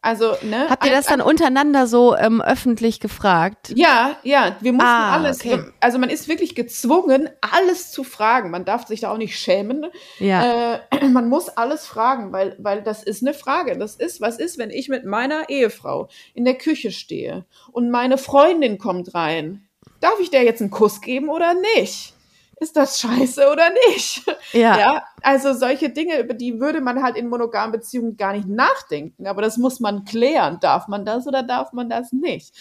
Also, 0.00 0.36
ne? 0.42 0.68
Habt 0.68 0.84
ihr 0.84 0.92
das 0.92 1.06
dann 1.06 1.20
untereinander 1.20 1.86
so 1.86 2.16
ähm, 2.16 2.40
öffentlich 2.40 3.00
gefragt? 3.00 3.72
Ja, 3.74 4.16
ja, 4.22 4.56
wir 4.60 4.72
mussten 4.72 4.86
ah, 4.86 5.14
alles. 5.14 5.40
Okay. 5.40 5.60
Also 5.80 5.98
man 5.98 6.08
ist 6.08 6.28
wirklich 6.28 6.54
gezwungen, 6.54 7.28
alles 7.40 7.90
zu 7.90 8.04
fragen. 8.04 8.50
Man 8.50 8.64
darf 8.64 8.86
sich 8.86 9.00
da 9.00 9.12
auch 9.12 9.18
nicht 9.18 9.38
schämen. 9.38 9.86
Ja. 10.18 10.76
Äh, 10.90 11.08
man 11.08 11.28
muss 11.28 11.48
alles 11.48 11.86
fragen, 11.86 12.32
weil, 12.32 12.56
weil 12.58 12.82
das 12.82 13.02
ist 13.02 13.22
eine 13.22 13.34
Frage. 13.34 13.76
Das 13.76 13.96
ist, 13.96 14.20
was 14.20 14.38
ist, 14.38 14.58
wenn 14.58 14.70
ich 14.70 14.88
mit 14.88 15.04
meiner 15.04 15.48
Ehefrau 15.48 16.08
in 16.34 16.44
der 16.44 16.54
Küche 16.54 16.92
stehe 16.92 17.44
und 17.72 17.90
meine 17.90 18.18
Freundin 18.18 18.78
kommt 18.78 19.14
rein? 19.14 19.68
Darf 20.00 20.20
ich 20.20 20.30
der 20.30 20.44
jetzt 20.44 20.60
einen 20.60 20.70
Kuss 20.70 21.00
geben 21.00 21.28
oder 21.28 21.54
nicht? 21.76 22.14
Ist 22.60 22.76
das 22.76 23.00
scheiße 23.00 23.50
oder 23.50 23.70
nicht? 23.88 24.24
Ja. 24.52 24.78
ja. 24.78 25.02
Also 25.22 25.52
solche 25.52 25.90
Dinge, 25.90 26.18
über 26.20 26.34
die 26.34 26.60
würde 26.60 26.80
man 26.80 27.02
halt 27.02 27.16
in 27.16 27.28
monogamen 27.28 27.72
Beziehungen 27.72 28.16
gar 28.16 28.32
nicht 28.32 28.48
nachdenken. 28.48 29.26
Aber 29.26 29.42
das 29.42 29.58
muss 29.58 29.80
man 29.80 30.04
klären. 30.04 30.58
Darf 30.60 30.88
man 30.88 31.04
das 31.04 31.26
oder 31.26 31.42
darf 31.42 31.72
man 31.72 31.88
das 31.88 32.12
nicht? 32.12 32.54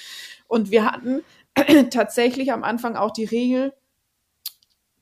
Und 0.48 0.72
wir 0.72 0.86
hatten 0.86 1.24
tatsächlich 1.92 2.52
am 2.52 2.64
Anfang 2.64 2.96
auch 2.96 3.12
die 3.12 3.26
Regel, 3.26 3.74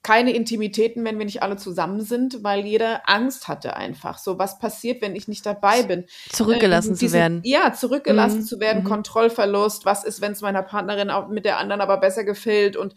keine 0.06 0.34
Intimitäten, 0.34 1.04
wenn 1.04 1.18
wir 1.18 1.26
nicht 1.26 1.42
alle 1.42 1.58
zusammen 1.58 2.02
sind, 2.02 2.44
weil 2.44 2.64
jeder 2.64 3.10
Angst 3.10 3.48
hatte 3.48 3.76
einfach. 3.76 4.20
So, 4.20 4.38
was 4.38 4.60
passiert, 4.60 5.02
wenn 5.02 5.16
ich 5.16 5.28
nicht 5.28 5.44
dabei 5.48 5.82
bin? 5.82 6.06
Zurückgelassen 6.30 6.94
äh, 6.94 6.98
diese, 6.98 7.08
zu 7.08 7.14
werden. 7.18 7.42
Ja, 7.44 7.74
zurückgelassen 7.74 8.42
mhm. 8.42 8.46
zu 8.46 8.60
werden, 8.60 8.84
mhm. 8.84 8.88
Kontrollverlust. 8.88 9.84
Was 9.84 10.04
ist, 10.04 10.22
wenn 10.22 10.34
es 10.34 10.42
meiner 10.42 10.62
Partnerin 10.62 11.10
auch 11.10 11.28
mit 11.28 11.44
der 11.44 11.58
anderen 11.58 11.82
aber 11.82 11.98
besser 11.98 12.24
gefällt 12.24 12.78
und 12.78 12.94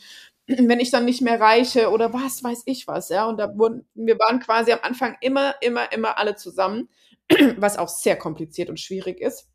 wenn 0.69 0.81
ich 0.81 0.91
dann 0.91 1.05
nicht 1.05 1.21
mehr 1.21 1.41
reiche 1.41 1.91
oder 1.91 2.13
was 2.13 2.43
weiß 2.43 2.63
ich 2.67 2.89
was, 2.89 3.11
ja. 3.11 3.27
Und 3.27 3.39
da 3.39 3.57
wurden, 3.57 3.87
wir 3.95 4.19
waren 4.19 4.41
quasi 4.41 4.73
am 4.73 4.81
Anfang 4.83 5.17
immer, 5.21 5.55
immer, 5.61 5.93
immer 5.93 6.19
alle 6.19 6.37
zusammen, 6.37 6.89
was 7.57 7.79
auch 7.79 7.89
sehr 7.89 8.17
kompliziert 8.17 8.71
und 8.71 8.81
schwierig 8.81 9.21
ist. 9.21 9.49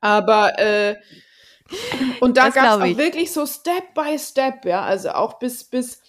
Aber 0.00 0.58
äh, 0.58 0.96
und 2.20 2.36
da 2.36 2.50
gab 2.50 2.80
es 2.80 2.92
auch 2.92 2.98
wirklich 2.98 3.32
so 3.32 3.46
Step 3.46 3.94
by 3.94 4.18
Step, 4.18 4.64
ja, 4.66 4.82
also 4.82 5.10
auch 5.10 5.38
bis, 5.38 5.64
bis, 5.64 6.02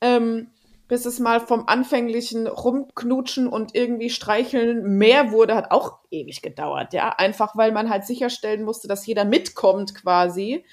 ähm, 0.00 0.52
bis 0.86 1.04
es 1.04 1.18
mal 1.18 1.40
vom 1.40 1.66
anfänglichen 1.66 2.46
Rumknutschen 2.46 3.48
und 3.48 3.74
irgendwie 3.74 4.08
Streicheln 4.08 4.96
mehr 4.96 5.32
wurde, 5.32 5.54
hat 5.54 5.72
auch 5.72 5.98
ewig 6.10 6.42
gedauert, 6.42 6.92
ja. 6.92 7.08
Einfach 7.10 7.56
weil 7.56 7.72
man 7.72 7.90
halt 7.90 8.04
sicherstellen 8.04 8.62
musste, 8.62 8.86
dass 8.86 9.04
jeder 9.04 9.24
mitkommt 9.24 9.96
quasi. 9.96 10.64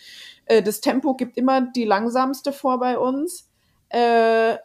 Äh, 0.45 0.61
das 0.63 0.81
Tempo 0.81 1.15
gibt 1.15 1.37
immer 1.37 1.61
die 1.61 1.85
langsamste 1.85 2.51
vor 2.51 2.79
bei 2.79 2.97
uns, 2.97 3.49
äh, 3.89 4.57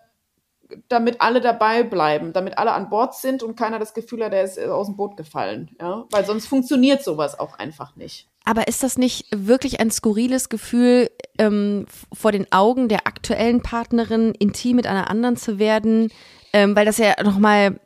damit 0.88 1.20
alle 1.20 1.40
dabei 1.40 1.82
bleiben, 1.82 2.32
damit 2.32 2.58
alle 2.58 2.72
an 2.72 2.90
Bord 2.90 3.14
sind 3.14 3.42
und 3.42 3.56
keiner 3.56 3.78
das 3.78 3.94
Gefühl 3.94 4.24
hat, 4.24 4.32
er 4.32 4.44
ist 4.44 4.58
aus 4.58 4.86
dem 4.86 4.96
Boot 4.96 5.16
gefallen. 5.16 5.70
Ja? 5.80 6.04
Weil 6.10 6.24
sonst 6.24 6.46
funktioniert 6.46 7.02
sowas 7.02 7.38
auch 7.38 7.58
einfach 7.58 7.96
nicht. 7.96 8.28
Aber 8.44 8.68
ist 8.68 8.82
das 8.82 8.96
nicht 8.96 9.26
wirklich 9.34 9.80
ein 9.80 9.90
skurriles 9.90 10.48
Gefühl, 10.48 11.10
ähm, 11.38 11.86
vor 12.12 12.32
den 12.32 12.50
Augen 12.52 12.88
der 12.88 13.06
aktuellen 13.06 13.62
Partnerin 13.62 14.32
intim 14.32 14.76
mit 14.76 14.86
einer 14.86 15.10
anderen 15.10 15.36
zu 15.36 15.58
werden? 15.58 16.10
Ähm, 16.52 16.74
weil 16.74 16.86
das 16.86 16.98
ja 16.98 17.14
nochmal 17.22 17.80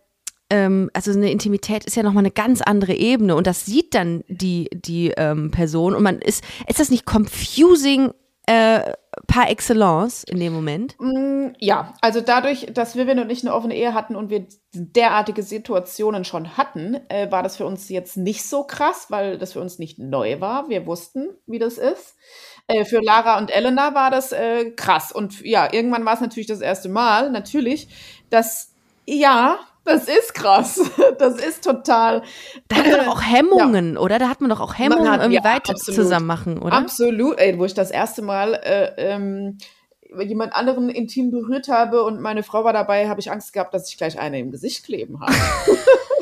ähm, 0.50 0.90
also 0.92 1.10
eine 1.12 1.30
Intimität 1.30 1.84
ist 1.84 1.96
ja 1.96 2.02
nochmal 2.02 2.22
eine 2.22 2.30
ganz 2.30 2.60
andere 2.60 2.94
Ebene 2.94 3.34
und 3.34 3.46
das 3.46 3.64
sieht 3.64 3.94
dann 3.94 4.24
die, 4.28 4.68
die 4.72 5.12
ähm, 5.16 5.50
Person 5.50 5.94
und 5.94 6.02
man 6.02 6.20
ist, 6.20 6.44
ist 6.68 6.80
das 6.80 6.90
nicht 6.90 7.06
confusing 7.06 8.12
äh, 8.46 8.92
par 9.26 9.48
excellence 9.48 10.24
in 10.24 10.38
dem 10.38 10.52
Moment? 10.52 10.96
Mm, 10.98 11.54
ja, 11.58 11.94
also 12.02 12.20
dadurch, 12.20 12.66
dass 12.74 12.94
Vivian 12.94 13.18
und 13.20 13.30
ich 13.30 13.42
eine 13.42 13.54
offene 13.54 13.74
Ehe 13.74 13.94
hatten 13.94 14.16
und 14.16 14.28
wir 14.28 14.46
derartige 14.74 15.42
Situationen 15.42 16.24
schon 16.24 16.56
hatten, 16.56 16.98
äh, 17.08 17.30
war 17.30 17.42
das 17.42 17.56
für 17.56 17.64
uns 17.64 17.88
jetzt 17.88 18.16
nicht 18.16 18.44
so 18.44 18.64
krass, 18.64 19.06
weil 19.08 19.38
das 19.38 19.54
für 19.54 19.60
uns 19.60 19.78
nicht 19.78 19.98
neu 19.98 20.40
war. 20.40 20.68
Wir 20.68 20.86
wussten, 20.86 21.28
wie 21.46 21.58
das 21.58 21.78
ist. 21.78 22.16
Äh, 22.66 22.84
für 22.84 23.00
Lara 23.00 23.38
und 23.38 23.54
Elena 23.54 23.94
war 23.94 24.10
das 24.10 24.32
äh, 24.32 24.72
krass. 24.72 25.10
Und 25.10 25.40
ja, 25.42 25.72
irgendwann 25.72 26.04
war 26.04 26.14
es 26.14 26.20
natürlich 26.20 26.48
das 26.48 26.60
erste 26.60 26.88
Mal, 26.88 27.30
natürlich, 27.30 27.88
dass 28.30 28.74
ja, 29.06 29.58
Das 29.84 30.08
ist 30.08 30.34
krass. 30.34 30.80
Das 31.18 31.36
ist 31.36 31.62
total. 31.62 32.22
Da 32.68 32.76
hat 32.76 32.86
man 32.86 33.04
doch 33.04 33.16
auch 33.16 33.22
Hemmungen, 33.22 33.94
ja. 33.94 34.00
oder? 34.00 34.18
Da 34.18 34.28
hat 34.28 34.40
man 34.40 34.50
doch 34.50 34.60
auch 34.60 34.76
Hemmungen, 34.78 35.10
hat, 35.10 35.20
irgendwie 35.20 35.36
ja, 35.36 35.44
weiter 35.44 35.72
absolut. 35.72 36.00
zusammen 36.00 36.26
machen, 36.26 36.58
oder? 36.60 36.72
Absolut. 36.72 37.38
Ey, 37.38 37.58
wo 37.58 37.64
ich 37.64 37.74
das 37.74 37.90
erste 37.90 38.22
Mal 38.22 38.54
äh, 38.54 38.94
ähm, 38.96 39.58
jemand 40.22 40.54
anderen 40.54 40.88
intim 40.88 41.30
berührt 41.30 41.68
habe 41.68 42.02
und 42.02 42.20
meine 42.20 42.42
Frau 42.42 42.64
war 42.64 42.72
dabei, 42.72 43.08
habe 43.08 43.20
ich 43.20 43.30
Angst 43.30 43.52
gehabt, 43.52 43.74
dass 43.74 43.88
ich 43.88 43.96
gleich 43.96 44.18
eine 44.18 44.38
im 44.40 44.50
Gesicht 44.50 44.84
kleben 44.84 45.20
habe. 45.20 45.34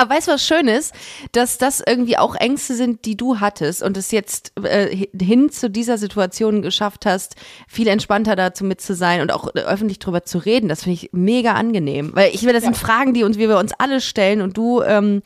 Aber 0.00 0.14
weißt 0.14 0.28
du, 0.28 0.32
was 0.32 0.46
schön 0.46 0.66
ist? 0.66 0.94
Dass 1.32 1.58
das 1.58 1.82
irgendwie 1.86 2.16
auch 2.16 2.34
Ängste 2.34 2.74
sind, 2.74 3.04
die 3.04 3.18
du 3.18 3.38
hattest 3.38 3.82
und 3.82 3.98
es 3.98 4.10
jetzt 4.12 4.52
äh, 4.64 5.06
hin 5.20 5.50
zu 5.50 5.68
dieser 5.68 5.98
Situation 5.98 6.62
geschafft 6.62 7.04
hast, 7.04 7.36
viel 7.68 7.86
entspannter 7.86 8.34
dazu 8.34 8.64
mit 8.64 8.80
zu 8.80 8.94
sein 8.94 9.20
und 9.20 9.30
auch 9.30 9.54
öffentlich 9.54 9.98
drüber 9.98 10.24
zu 10.24 10.38
reden. 10.38 10.70
Das 10.70 10.84
finde 10.84 10.94
ich 10.94 11.10
mega 11.12 11.52
angenehm. 11.52 12.12
Weil 12.14 12.34
ich 12.34 12.44
will, 12.44 12.54
das 12.54 12.62
ja. 12.62 12.72
sind 12.72 12.78
Fragen, 12.78 13.12
die 13.12 13.24
uns, 13.24 13.36
wie 13.36 13.50
wir 13.50 13.58
uns 13.58 13.74
alle 13.76 14.00
stellen 14.00 14.40
und 14.40 14.56
du, 14.56 14.80
ähm, 14.80 15.20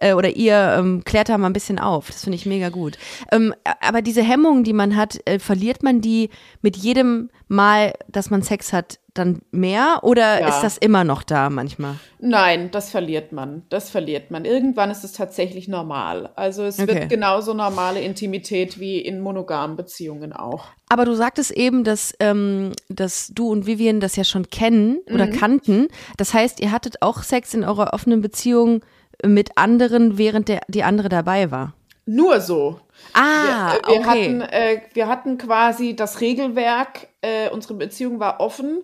äh, 0.00 0.14
oder 0.14 0.30
ihr 0.30 0.76
ähm, 0.78 1.04
klärt 1.04 1.28
da 1.28 1.36
mal 1.36 1.48
ein 1.48 1.52
bisschen 1.52 1.78
auf. 1.78 2.06
Das 2.06 2.24
finde 2.24 2.36
ich 2.36 2.46
mega 2.46 2.70
gut. 2.70 2.96
Ähm, 3.30 3.52
aber 3.82 4.00
diese 4.00 4.22
Hemmungen, 4.22 4.64
die 4.64 4.72
man 4.72 4.96
hat, 4.96 5.18
äh, 5.26 5.38
verliert 5.38 5.82
man 5.82 6.00
die 6.00 6.30
mit 6.62 6.78
jedem 6.78 7.28
Mal, 7.48 7.92
dass 8.08 8.30
man 8.30 8.40
Sex 8.40 8.72
hat, 8.72 8.98
dann 9.18 9.40
mehr 9.50 10.00
oder 10.02 10.40
ja. 10.40 10.48
ist 10.48 10.60
das 10.60 10.78
immer 10.78 11.04
noch 11.04 11.22
da 11.22 11.50
manchmal? 11.50 11.96
Nein, 12.18 12.70
das 12.70 12.90
verliert 12.90 13.32
man. 13.32 13.62
Das 13.68 13.90
verliert 13.90 14.30
man. 14.30 14.44
Irgendwann 14.44 14.90
ist 14.90 15.04
es 15.04 15.12
tatsächlich 15.12 15.68
normal. 15.68 16.30
Also 16.36 16.64
es 16.64 16.78
okay. 16.78 16.94
wird 16.94 17.08
genauso 17.08 17.54
normale 17.54 18.00
Intimität 18.00 18.80
wie 18.80 18.98
in 18.98 19.20
monogamen 19.20 19.76
Beziehungen 19.76 20.32
auch. 20.32 20.66
Aber 20.88 21.04
du 21.04 21.14
sagtest 21.14 21.50
eben, 21.50 21.84
dass, 21.84 22.14
ähm, 22.20 22.72
dass 22.88 23.28
du 23.34 23.50
und 23.50 23.66
Vivian 23.66 24.00
das 24.00 24.16
ja 24.16 24.24
schon 24.24 24.48
kennen 24.50 24.98
oder 25.12 25.26
mhm. 25.26 25.32
kannten. 25.32 25.88
Das 26.16 26.32
heißt, 26.32 26.60
ihr 26.60 26.72
hattet 26.72 27.02
auch 27.02 27.22
Sex 27.22 27.54
in 27.54 27.64
eurer 27.64 27.92
offenen 27.92 28.20
Beziehung 28.22 28.82
mit 29.24 29.56
anderen, 29.56 30.18
während 30.18 30.48
der, 30.48 30.60
die 30.68 30.82
andere 30.82 31.08
dabei 31.08 31.50
war. 31.50 31.74
Nur 32.06 32.40
so. 32.40 32.80
Ah, 33.12 33.74
wir, 33.74 33.94
wir 33.94 34.00
okay. 34.00 34.04
Hatten, 34.04 34.40
äh, 34.42 34.80
wir 34.92 35.08
hatten 35.08 35.38
quasi 35.38 35.96
das 35.96 36.20
Regelwerk, 36.20 37.08
äh, 37.22 37.50
unsere 37.50 37.74
Beziehung 37.74 38.20
war 38.20 38.40
offen 38.40 38.82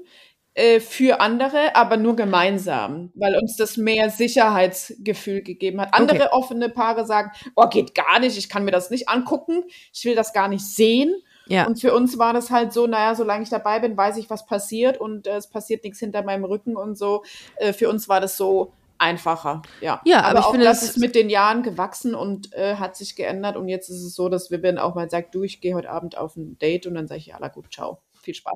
äh, 0.55 0.81
für 0.81 1.21
andere, 1.21 1.75
aber 1.77 1.97
nur 1.97 2.15
gemeinsam, 2.15 3.11
weil 3.15 3.37
uns 3.37 3.57
das 3.57 3.77
mehr 3.77 4.11
Sicherheitsgefühl 4.11 5.43
gegeben 5.43 5.81
hat. 5.81 5.95
Andere 5.95 6.27
okay. 6.27 6.29
offene 6.33 6.69
Paare 6.69 7.07
sagen, 7.07 7.31
oh, 7.57 7.69
geht 7.69 7.95
gar 7.95 8.21
nicht, 8.21 8.37
ich 8.37 8.49
kann 8.49 8.65
mir 8.65 8.71
das 8.71 8.91
nicht 8.91 9.09
angucken, 9.09 9.65
ich 9.93 10.05
will 10.05 10.15
das 10.15 10.33
gar 10.33 10.49
nicht 10.49 10.65
sehen. 10.67 11.15
Ja. 11.47 11.67
Und 11.67 11.81
für 11.81 11.95
uns 11.95 12.19
war 12.19 12.33
das 12.33 12.51
halt 12.51 12.73
so, 12.73 12.87
naja, 12.87 13.15
solange 13.15 13.43
ich 13.43 13.49
dabei 13.49 13.81
bin, 13.81 13.97
weiß 13.97 14.17
ich, 14.17 14.31
was 14.31 14.47
passiert 14.47 14.99
und 14.99 15.27
äh, 15.27 15.37
es 15.37 15.49
passiert 15.49 15.85
nichts 15.85 15.99
hinter 15.99 16.23
meinem 16.23 16.45
Rücken 16.45 16.77
und 16.77 16.97
so. 16.97 17.25
Äh, 17.57 17.73
für 17.73 17.89
uns 17.89 18.09
war 18.09 18.21
das 18.21 18.37
so, 18.37 18.73
einfacher. 19.03 19.63
Ja, 19.81 20.01
ja 20.05 20.21
aber, 20.21 20.29
aber 20.29 20.39
ich 20.39 20.45
auch 20.47 20.51
finde, 20.53 20.67
das 20.67 20.83
ist 20.83 20.99
mit 20.99 21.15
den 21.15 21.29
Jahren 21.29 21.63
gewachsen 21.63 22.15
und 22.15 22.53
äh, 22.55 22.77
hat 22.77 22.97
sich 22.97 23.17
geändert. 23.17 23.57
Und 23.57 23.69
jetzt 23.69 23.91
ist 23.91 24.03
es 24.03 24.15
so, 24.15 24.29
dass 24.29 24.51
Vivian 24.51 24.79
auch 24.79 24.95
mal 24.95 25.11
sagt, 25.11 25.35
du, 25.35 25.43
ich 25.43 25.61
gehe 25.61 25.75
heute 25.75 25.91
Abend 25.91 26.17
auf 26.17 26.37
ein 26.37 26.59
Date 26.59 26.87
und 26.87 26.95
dann 26.95 27.09
sage 27.09 27.19
ich, 27.19 27.27
ja, 27.27 27.49
gut, 27.49 27.73
ciao. 27.73 28.03
Viel 28.23 28.35
Spaß. 28.35 28.55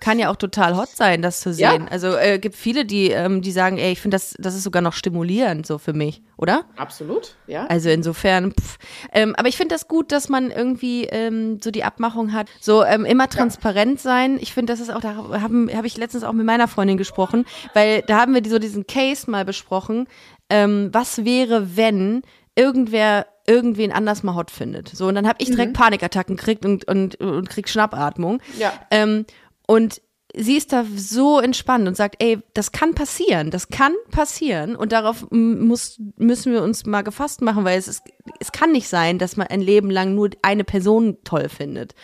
Kann 0.00 0.18
ja 0.18 0.30
auch 0.30 0.36
total 0.36 0.76
hot 0.76 0.90
sein, 0.90 1.22
das 1.22 1.40
zu 1.40 1.52
sehen. 1.52 1.84
Ja. 1.84 1.88
Also 1.90 2.16
äh, 2.16 2.38
gibt 2.38 2.54
viele, 2.54 2.84
die, 2.84 3.10
ähm, 3.10 3.42
die 3.42 3.50
sagen, 3.50 3.78
ey, 3.78 3.92
ich 3.92 4.00
finde 4.00 4.16
das, 4.16 4.34
das 4.38 4.54
ist 4.54 4.62
sogar 4.62 4.82
noch 4.82 4.92
stimulierend 4.92 5.66
so 5.66 5.78
für 5.78 5.94
mich, 5.94 6.22
oder? 6.36 6.64
Absolut, 6.76 7.36
ja. 7.46 7.66
Also 7.66 7.88
insofern, 7.88 8.52
pff. 8.52 8.78
Ähm, 9.12 9.34
aber 9.36 9.48
ich 9.48 9.56
finde 9.56 9.74
das 9.74 9.88
gut, 9.88 10.12
dass 10.12 10.28
man 10.28 10.50
irgendwie 10.50 11.04
ähm, 11.04 11.60
so 11.62 11.70
die 11.70 11.82
Abmachung 11.82 12.32
hat, 12.32 12.48
so 12.60 12.84
ähm, 12.84 13.04
immer 13.04 13.28
transparent 13.28 13.98
ja. 13.98 14.10
sein. 14.10 14.38
Ich 14.40 14.52
finde, 14.52 14.72
das 14.72 14.80
ist 14.80 14.90
auch, 14.90 15.00
da 15.00 15.16
habe 15.16 15.68
hab 15.74 15.84
ich 15.84 15.96
letztens 15.96 16.24
auch 16.24 16.32
mit 16.32 16.46
meiner 16.46 16.68
Freundin 16.68 16.98
gesprochen, 16.98 17.44
weil 17.74 18.02
da 18.02 18.20
haben 18.20 18.34
wir 18.34 18.42
so 18.48 18.58
diesen 18.58 18.86
Case 18.86 19.30
mal 19.30 19.44
besprochen. 19.44 20.08
Ähm, 20.50 20.90
was 20.92 21.24
wäre, 21.24 21.76
wenn 21.76 22.22
irgendwer 22.54 23.26
irgendwen 23.46 23.92
anders 23.92 24.22
mal 24.22 24.34
hot 24.34 24.50
findet. 24.50 24.88
So, 24.88 25.06
und 25.06 25.14
dann 25.14 25.26
habe 25.26 25.38
ich 25.40 25.48
direkt 25.48 25.70
mhm. 25.70 25.80
Panikattacken 25.80 26.36
gekriegt 26.36 26.64
und, 26.64 26.86
und, 26.88 27.16
und 27.20 27.48
krieg 27.48 27.68
Schnappatmung. 27.68 28.40
Ja. 28.58 28.72
Ähm, 28.90 29.26
und 29.66 30.00
sie 30.36 30.56
ist 30.56 30.72
da 30.72 30.84
so 30.94 31.40
entspannt 31.40 31.88
und 31.88 31.96
sagt, 31.96 32.16
ey, 32.22 32.38
das 32.52 32.70
kann 32.70 32.94
passieren, 32.94 33.50
das 33.50 33.68
kann 33.68 33.94
passieren 34.10 34.76
und 34.76 34.92
darauf 34.92 35.26
muss, 35.30 35.98
müssen 36.16 36.52
wir 36.52 36.62
uns 36.62 36.84
mal 36.84 37.02
gefasst 37.02 37.40
machen, 37.40 37.64
weil 37.64 37.78
es 37.78 37.88
ist, 37.88 38.02
es 38.38 38.52
kann 38.52 38.72
nicht 38.72 38.88
sein, 38.88 39.18
dass 39.18 39.36
man 39.36 39.46
ein 39.46 39.62
Leben 39.62 39.90
lang 39.90 40.14
nur 40.14 40.30
eine 40.42 40.64
Person 40.64 41.16
toll 41.24 41.48
findet. 41.48 41.94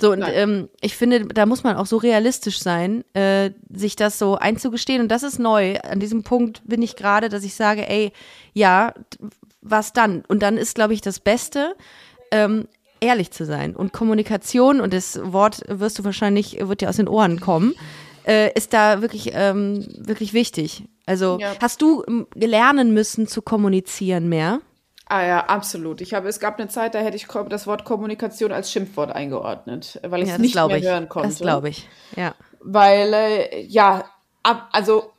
So, 0.00 0.12
und 0.12 0.24
ähm, 0.26 0.68
ich 0.80 0.96
finde, 0.96 1.26
da 1.26 1.44
muss 1.44 1.64
man 1.64 1.76
auch 1.76 1.86
so 1.86 1.96
realistisch 1.96 2.60
sein, 2.60 3.04
äh, 3.14 3.50
sich 3.68 3.96
das 3.96 4.18
so 4.18 4.36
einzugestehen 4.36 5.02
und 5.02 5.08
das 5.08 5.24
ist 5.24 5.38
neu. 5.38 5.78
An 5.80 5.98
diesem 5.98 6.22
Punkt 6.22 6.62
bin 6.64 6.82
ich 6.82 6.94
gerade, 6.94 7.28
dass 7.28 7.42
ich 7.42 7.54
sage, 7.54 7.88
ey, 7.88 8.12
ja, 8.52 8.94
was 9.62 9.92
dann? 9.92 10.24
Und 10.28 10.42
dann 10.42 10.56
ist, 10.56 10.74
glaube 10.74 10.94
ich, 10.94 11.00
das 11.00 11.20
Beste, 11.20 11.74
ähm, 12.30 12.68
ehrlich 13.00 13.30
zu 13.30 13.44
sein. 13.44 13.74
Und 13.74 13.92
Kommunikation, 13.92 14.80
und 14.80 14.92
das 14.92 15.20
Wort 15.32 15.62
wirst 15.68 15.98
du 15.98 16.04
wahrscheinlich, 16.04 16.58
wird 16.60 16.80
dir 16.80 16.88
aus 16.88 16.96
den 16.96 17.08
Ohren 17.08 17.40
kommen, 17.40 17.74
äh, 18.26 18.52
ist 18.54 18.72
da 18.72 19.02
wirklich, 19.02 19.32
ähm, 19.34 19.86
wirklich 19.98 20.32
wichtig. 20.32 20.84
Also 21.06 21.38
ja. 21.40 21.54
hast 21.60 21.82
du 21.82 22.04
ähm, 22.06 22.26
lernen 22.34 22.94
müssen 22.94 23.26
zu 23.26 23.42
kommunizieren 23.42 24.28
mehr? 24.28 24.60
Ah 25.06 25.26
ja, 25.26 25.40
absolut. 25.46 26.00
Ich 26.00 26.14
habe, 26.14 26.28
es 26.28 26.38
gab 26.38 26.58
eine 26.58 26.68
Zeit, 26.68 26.94
da 26.94 27.00
hätte 27.00 27.16
ich 27.16 27.26
das 27.26 27.66
Wort 27.66 27.84
Kommunikation 27.84 28.52
als 28.52 28.70
Schimpfwort 28.70 29.10
eingeordnet, 29.10 30.00
weil 30.06 30.22
ich 30.22 30.30
es 30.30 30.38
nicht 30.38 30.54
mehr 30.54 30.68
ich. 30.76 30.84
hören 30.84 31.08
konnte. 31.08 31.28
Das 31.28 31.38
glaube 31.38 31.68
ich, 31.68 31.88
ja. 32.16 32.34
Weil, 32.60 33.12
äh, 33.12 33.60
ja, 33.62 34.04
ab, 34.42 34.68
also 34.72 35.11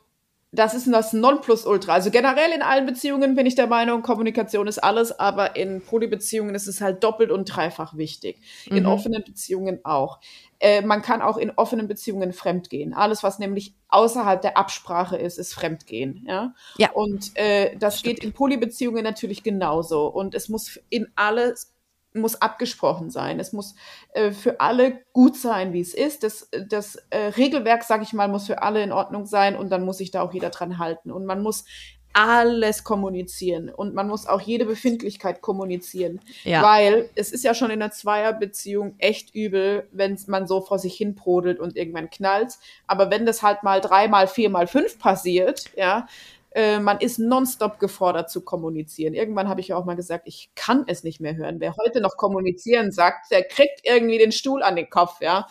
das 0.53 0.75
ist 0.75 0.87
das 0.87 1.13
Nonplusultra. 1.13 1.93
Also 1.93 2.11
generell 2.11 2.51
in 2.51 2.61
allen 2.61 2.85
Beziehungen 2.85 3.35
bin 3.35 3.47
ich 3.47 3.55
der 3.55 3.65
Meinung, 3.65 4.03
Kommunikation 4.03 4.67
ist 4.67 4.77
alles, 4.77 5.19
aber 5.19 5.55
in 5.55 5.81
Polybeziehungen 5.81 6.53
ist 6.53 6.67
es 6.67 6.79
halt 6.79 7.03
doppelt 7.03 7.31
und 7.31 7.45
dreifach 7.45 7.97
wichtig. 7.97 8.39
In 8.67 8.83
mhm. 8.83 8.89
offenen 8.89 9.23
Beziehungen 9.23 9.79
auch. 9.83 10.19
Äh, 10.59 10.83
man 10.83 11.01
kann 11.01 11.23
auch 11.23 11.37
in 11.37 11.49
offenen 11.49 11.87
Beziehungen 11.87 12.33
fremdgehen. 12.33 12.93
Alles, 12.93 13.23
was 13.23 13.39
nämlich 13.39 13.73
außerhalb 13.89 14.41
der 14.43 14.55
Absprache 14.55 15.17
ist, 15.17 15.39
ist 15.39 15.55
Fremdgehen. 15.55 16.23
Ja. 16.27 16.53
ja. 16.77 16.91
Und 16.91 17.35
äh, 17.35 17.75
das 17.75 17.99
Stimmt. 17.99 18.17
geht 18.17 18.23
in 18.23 18.33
Polybeziehungen 18.33 19.03
natürlich 19.03 19.41
genauso. 19.41 20.05
Und 20.05 20.35
es 20.35 20.49
muss 20.49 20.79
in 20.89 21.07
alles 21.15 21.72
muss 22.13 22.41
abgesprochen 22.41 23.09
sein. 23.09 23.39
Es 23.39 23.53
muss 23.53 23.75
äh, 24.13 24.31
für 24.31 24.59
alle 24.59 24.99
gut 25.13 25.37
sein, 25.37 25.73
wie 25.73 25.81
es 25.81 25.93
ist. 25.93 26.23
Das, 26.23 26.49
das 26.67 26.95
äh, 27.09 27.17
Regelwerk, 27.37 27.83
sage 27.83 28.03
ich 28.03 28.13
mal, 28.13 28.27
muss 28.27 28.47
für 28.47 28.61
alle 28.61 28.83
in 28.83 28.91
Ordnung 28.91 29.25
sein 29.25 29.55
und 29.55 29.69
dann 29.69 29.85
muss 29.85 29.97
sich 29.97 30.11
da 30.11 30.21
auch 30.21 30.33
jeder 30.33 30.49
dran 30.49 30.77
halten. 30.77 31.11
Und 31.11 31.25
man 31.25 31.41
muss 31.41 31.65
alles 32.13 32.83
kommunizieren 32.83 33.69
und 33.69 33.95
man 33.95 34.07
muss 34.07 34.27
auch 34.27 34.39
jede 34.39 34.65
Befindlichkeit 34.65 35.41
kommunizieren, 35.41 36.21
ja. 36.43 36.61
weil 36.61 37.09
es 37.15 37.31
ist 37.31 37.43
ja 37.43 37.55
schon 37.55 37.71
in 37.71 37.81
einer 37.81 37.91
Zweierbeziehung 37.91 38.93
echt 38.99 39.33
übel, 39.33 39.87
wenn 39.91 40.17
man 40.27 40.45
so 40.45 40.61
vor 40.61 40.77
sich 40.77 40.95
hin 40.95 41.15
brodelt 41.15 41.59
und 41.59 41.75
irgendwann 41.75 42.11
knallt. 42.11 42.53
Aber 42.85 43.09
wenn 43.09 43.25
das 43.25 43.41
halt 43.41 43.63
mal 43.63 43.81
dreimal, 43.81 44.27
viermal, 44.27 44.67
fünf 44.67 44.99
passiert, 44.99 45.65
ja, 45.75 46.07
äh, 46.55 46.79
man 46.79 46.99
ist 46.99 47.19
nonstop 47.19 47.79
gefordert 47.79 48.29
zu 48.29 48.41
kommunizieren. 48.41 49.13
Irgendwann 49.13 49.49
habe 49.49 49.61
ich 49.61 49.69
ja 49.69 49.75
auch 49.75 49.85
mal 49.85 49.95
gesagt, 49.95 50.27
ich 50.27 50.51
kann 50.55 50.83
es 50.87 51.03
nicht 51.03 51.19
mehr 51.19 51.35
hören. 51.35 51.59
Wer 51.59 51.75
heute 51.77 52.01
noch 52.01 52.17
kommunizieren 52.17 52.91
sagt, 52.91 53.31
der 53.31 53.43
kriegt 53.43 53.81
irgendwie 53.83 54.17
den 54.17 54.31
Stuhl 54.31 54.63
an 54.63 54.75
den 54.75 54.89
Kopf, 54.89 55.21
ja. 55.21 55.47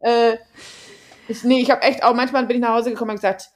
Äh, 0.00 0.36
ich, 1.28 1.42
nee, 1.44 1.60
ich 1.60 1.70
habe 1.70 1.82
echt 1.82 2.02
auch, 2.02 2.14
manchmal 2.14 2.46
bin 2.46 2.56
ich 2.56 2.62
nach 2.62 2.74
Hause 2.74 2.90
gekommen 2.90 3.12
und 3.12 3.16
gesagt, 3.16 3.50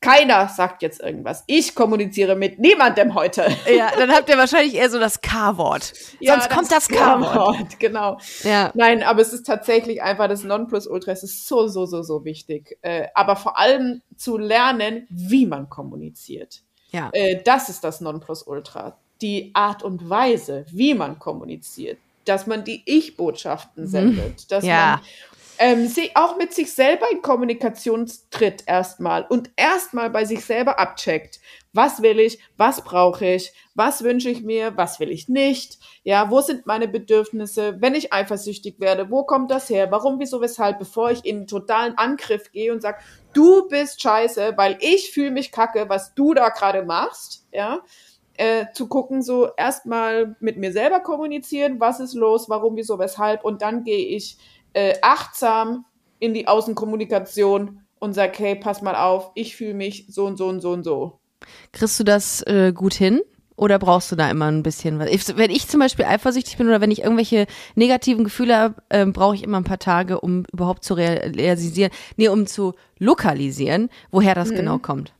keiner 0.00 0.48
sagt 0.48 0.82
jetzt 0.82 1.00
irgendwas. 1.00 1.42
Ich 1.46 1.74
kommuniziere 1.74 2.36
mit 2.36 2.58
niemandem 2.58 3.14
heute. 3.14 3.46
Ja, 3.68 3.90
dann 3.96 4.10
habt 4.10 4.28
ihr 4.28 4.38
wahrscheinlich 4.38 4.74
eher 4.74 4.90
so 4.90 4.98
das 4.98 5.20
K-Wort. 5.20 5.92
Ja, 6.20 6.34
Sonst 6.34 6.50
kommt 6.50 6.72
das 6.72 6.88
K-Wort. 6.88 7.78
Genau. 7.78 8.18
Ja. 8.42 8.70
Nein, 8.74 9.02
aber 9.02 9.20
es 9.20 9.32
ist 9.32 9.46
tatsächlich 9.46 10.02
einfach 10.02 10.28
das 10.28 10.42
Nonplusultra. 10.42 11.12
Es 11.12 11.22
ist 11.22 11.46
so, 11.46 11.68
so, 11.68 11.86
so, 11.86 12.02
so 12.02 12.24
wichtig. 12.24 12.78
Äh, 12.82 13.08
aber 13.14 13.36
vor 13.36 13.58
allem 13.58 14.02
zu 14.16 14.38
lernen, 14.38 15.06
wie 15.10 15.46
man 15.46 15.68
kommuniziert. 15.68 16.62
Ja. 16.90 17.10
Äh, 17.12 17.42
das 17.42 17.68
ist 17.68 17.84
das 17.84 18.00
Nonplusultra. 18.00 18.96
Die 19.20 19.50
Art 19.54 19.82
und 19.82 20.08
Weise, 20.08 20.64
wie 20.70 20.94
man 20.94 21.18
kommuniziert. 21.18 21.98
Dass 22.24 22.46
man 22.46 22.64
die 22.64 22.82
Ich-Botschaften 22.86 23.84
mhm. 23.84 23.88
sendet. 23.88 24.50
Dass 24.50 24.64
ja. 24.64 24.96
man 24.96 25.00
ähm, 25.58 25.86
sie 25.86 26.14
auch 26.14 26.36
mit 26.36 26.54
sich 26.54 26.72
selber 26.72 27.06
in 27.10 27.22
Kommunikation 27.22 28.10
tritt 28.30 28.64
erstmal 28.66 29.26
und 29.28 29.50
erstmal 29.56 30.10
bei 30.10 30.24
sich 30.24 30.44
selber 30.44 30.78
abcheckt. 30.78 31.40
Was 31.72 32.02
will 32.02 32.18
ich? 32.18 32.38
Was 32.56 32.82
brauche 32.82 33.26
ich? 33.26 33.52
Was 33.74 34.02
wünsche 34.02 34.30
ich 34.30 34.42
mir? 34.42 34.76
Was 34.76 35.00
will 35.00 35.10
ich 35.10 35.28
nicht? 35.28 35.78
Ja, 36.02 36.30
wo 36.30 36.40
sind 36.40 36.66
meine 36.66 36.88
Bedürfnisse? 36.88 37.76
Wenn 37.80 37.94
ich 37.94 38.12
eifersüchtig 38.12 38.80
werde, 38.80 39.10
wo 39.10 39.24
kommt 39.24 39.50
das 39.50 39.68
her? 39.68 39.90
Warum, 39.90 40.18
wieso, 40.18 40.40
weshalb? 40.40 40.78
Bevor 40.78 41.10
ich 41.10 41.24
in 41.24 41.46
totalen 41.46 41.96
Angriff 41.98 42.50
gehe 42.50 42.72
und 42.72 42.80
sage, 42.80 42.98
du 43.32 43.68
bist 43.68 44.00
scheiße, 44.00 44.54
weil 44.56 44.78
ich 44.80 45.10
fühle 45.12 45.30
mich 45.30 45.52
kacke, 45.52 45.88
was 45.88 46.14
du 46.14 46.34
da 46.34 46.48
gerade 46.48 46.84
machst. 46.84 47.46
Ja, 47.52 47.80
äh, 48.38 48.66
zu 48.72 48.86
gucken, 48.86 49.20
so 49.20 49.48
erstmal 49.56 50.36
mit 50.40 50.56
mir 50.56 50.72
selber 50.72 51.00
kommunizieren, 51.00 51.80
was 51.80 52.00
ist 52.00 52.14
los, 52.14 52.48
warum, 52.48 52.76
wieso, 52.76 52.98
weshalb, 52.98 53.44
und 53.44 53.62
dann 53.62 53.82
gehe 53.82 54.16
ich 54.16 54.38
äh, 54.78 54.94
achtsam 55.02 55.84
in 56.20 56.34
die 56.34 56.46
Außenkommunikation 56.46 57.80
und 57.98 58.12
sage, 58.12 58.38
hey, 58.38 58.54
pass 58.54 58.80
mal 58.80 58.94
auf, 58.94 59.32
ich 59.34 59.56
fühle 59.56 59.74
mich 59.74 60.06
so 60.08 60.24
und 60.24 60.36
so 60.36 60.46
und 60.46 60.60
so 60.60 60.70
und 60.70 60.84
so. 60.84 61.18
Kriegst 61.72 61.98
du 61.98 62.04
das 62.04 62.42
äh, 62.42 62.72
gut 62.72 62.94
hin? 62.94 63.20
Oder 63.56 63.80
brauchst 63.80 64.12
du 64.12 64.14
da 64.14 64.30
immer 64.30 64.46
ein 64.46 64.62
bisschen 64.62 65.00
was? 65.00 65.36
Wenn 65.36 65.50
ich 65.50 65.66
zum 65.66 65.80
Beispiel 65.80 66.04
eifersüchtig 66.04 66.58
bin 66.58 66.68
oder 66.68 66.80
wenn 66.80 66.92
ich 66.92 67.02
irgendwelche 67.02 67.48
negativen 67.74 68.22
Gefühle 68.22 68.56
habe, 68.56 68.76
äh, 68.88 69.04
brauche 69.04 69.34
ich 69.34 69.42
immer 69.42 69.56
ein 69.56 69.64
paar 69.64 69.80
Tage, 69.80 70.20
um 70.20 70.44
überhaupt 70.52 70.84
zu 70.84 70.94
realisieren, 70.94 71.90
nee, 72.16 72.28
um 72.28 72.46
zu 72.46 72.74
lokalisieren, 73.00 73.88
woher 74.12 74.36
das 74.36 74.50
mhm. 74.50 74.54
genau 74.54 74.78
kommt. 74.78 75.12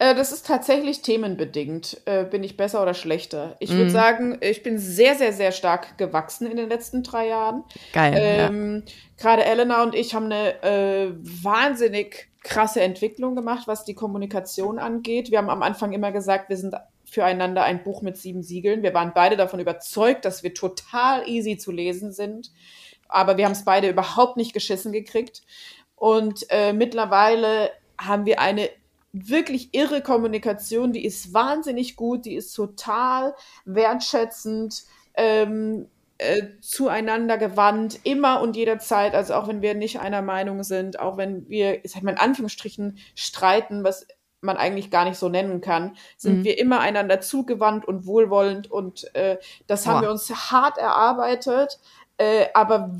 Äh, 0.00 0.14
das 0.14 0.32
ist 0.32 0.46
tatsächlich 0.46 1.02
themenbedingt. 1.02 2.00
Äh, 2.06 2.24
bin 2.24 2.42
ich 2.42 2.56
besser 2.56 2.82
oder 2.82 2.94
schlechter? 2.94 3.56
Ich 3.60 3.70
würde 3.70 3.84
mhm. 3.84 3.90
sagen, 3.90 4.38
ich 4.40 4.62
bin 4.62 4.78
sehr, 4.78 5.14
sehr, 5.14 5.34
sehr 5.34 5.52
stark 5.52 5.98
gewachsen 5.98 6.50
in 6.50 6.56
den 6.56 6.70
letzten 6.70 7.02
drei 7.02 7.28
Jahren. 7.28 7.64
Geil. 7.92 8.14
Ähm, 8.16 8.82
ja. 8.86 8.92
Gerade 9.18 9.44
Elena 9.44 9.82
und 9.82 9.94
ich 9.94 10.14
haben 10.14 10.24
eine 10.24 10.62
äh, 10.62 11.12
wahnsinnig 11.20 12.30
krasse 12.42 12.80
Entwicklung 12.80 13.36
gemacht, 13.36 13.68
was 13.68 13.84
die 13.84 13.94
Kommunikation 13.94 14.78
angeht. 14.78 15.30
Wir 15.30 15.36
haben 15.36 15.50
am 15.50 15.62
Anfang 15.62 15.92
immer 15.92 16.12
gesagt, 16.12 16.48
wir 16.48 16.56
sind 16.56 16.74
füreinander 17.04 17.64
ein 17.64 17.84
Buch 17.84 18.00
mit 18.00 18.16
sieben 18.16 18.42
Siegeln. 18.42 18.82
Wir 18.82 18.94
waren 18.94 19.12
beide 19.14 19.36
davon 19.36 19.60
überzeugt, 19.60 20.24
dass 20.24 20.42
wir 20.42 20.54
total 20.54 21.28
easy 21.28 21.58
zu 21.58 21.72
lesen 21.72 22.10
sind. 22.10 22.50
Aber 23.06 23.36
wir 23.36 23.44
haben 23.44 23.52
es 23.52 23.66
beide 23.66 23.90
überhaupt 23.90 24.38
nicht 24.38 24.54
geschissen 24.54 24.92
gekriegt. 24.92 25.42
Und 25.94 26.46
äh, 26.48 26.72
mittlerweile 26.72 27.70
haben 27.98 28.24
wir 28.24 28.40
eine 28.40 28.70
wirklich 29.12 29.70
irre 29.72 30.02
Kommunikation, 30.02 30.92
die 30.92 31.04
ist 31.04 31.34
wahnsinnig 31.34 31.96
gut, 31.96 32.24
die 32.24 32.34
ist 32.34 32.52
total 32.52 33.34
wertschätzend, 33.64 34.84
ähm, 35.14 35.86
äh, 36.18 36.60
zueinander 36.60 37.38
gewandt, 37.38 38.00
immer 38.04 38.42
und 38.42 38.54
jederzeit, 38.54 39.14
also 39.14 39.34
auch 39.34 39.48
wenn 39.48 39.62
wir 39.62 39.74
nicht 39.74 40.00
einer 40.00 40.22
Meinung 40.22 40.62
sind, 40.62 41.00
auch 41.00 41.16
wenn 41.16 41.48
wir, 41.48 41.84
ich 41.84 41.92
sag 41.92 42.02
mal 42.02 42.12
in 42.12 42.18
Anführungsstrichen, 42.18 42.98
streiten, 43.14 43.84
was 43.84 44.06
man 44.42 44.56
eigentlich 44.56 44.90
gar 44.90 45.04
nicht 45.04 45.18
so 45.18 45.28
nennen 45.28 45.60
kann, 45.60 45.96
sind 46.16 46.38
mhm. 46.38 46.44
wir 46.44 46.58
immer 46.58 46.80
einander 46.80 47.20
zugewandt 47.20 47.86
und 47.86 48.06
wohlwollend 48.06 48.70
und 48.70 49.14
äh, 49.14 49.38
das 49.66 49.84
Boah. 49.84 49.94
haben 49.94 50.02
wir 50.02 50.10
uns 50.10 50.30
hart 50.30 50.78
erarbeitet. 50.78 51.78
Äh, 52.20 52.48
aber 52.52 52.94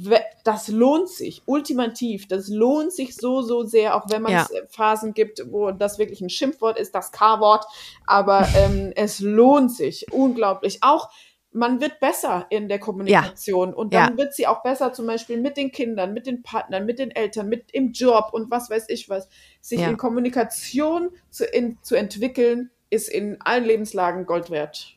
das 0.44 0.68
lohnt 0.68 1.10
sich, 1.10 1.42
ultimativ, 1.44 2.26
das 2.26 2.48
lohnt 2.48 2.90
sich 2.90 3.14
so, 3.14 3.42
so 3.42 3.64
sehr, 3.64 3.94
auch 3.94 4.06
wenn 4.08 4.22
man 4.22 4.32
ja. 4.32 4.46
Äh, 4.50 4.66
Phasen 4.70 5.12
gibt, 5.12 5.44
wo 5.50 5.72
das 5.72 5.98
wirklich 5.98 6.22
ein 6.22 6.30
Schimpfwort 6.30 6.78
ist, 6.78 6.94
das 6.94 7.12
K-Wort, 7.12 7.66
aber 8.06 8.48
ähm, 8.56 8.94
es 8.96 9.20
lohnt 9.20 9.72
sich 9.72 10.10
unglaublich. 10.10 10.78
Auch 10.80 11.10
man 11.52 11.82
wird 11.82 12.00
besser 12.00 12.46
in 12.48 12.70
der 12.70 12.78
Kommunikation 12.78 13.70
ja. 13.70 13.74
und 13.74 13.92
dann 13.92 14.12
ja. 14.12 14.16
wird 14.16 14.32
sie 14.32 14.46
auch 14.46 14.62
besser 14.62 14.94
zum 14.94 15.06
Beispiel 15.06 15.38
mit 15.38 15.58
den 15.58 15.70
Kindern, 15.70 16.14
mit 16.14 16.26
den 16.26 16.42
Partnern, 16.42 16.86
mit 16.86 16.98
den 16.98 17.10
Eltern, 17.10 17.50
mit 17.50 17.70
im 17.72 17.92
Job 17.92 18.30
und 18.32 18.50
was 18.50 18.70
weiß 18.70 18.86
ich 18.88 19.10
was. 19.10 19.28
Sich 19.60 19.82
in 19.82 19.98
Kommunikation 19.98 21.10
zu, 21.28 21.44
in, 21.44 21.76
zu 21.82 21.94
entwickeln, 21.94 22.70
ist 22.88 23.10
in 23.10 23.38
allen 23.42 23.64
Lebenslagen 23.64 24.24
Gold 24.24 24.48
wert. 24.48 24.96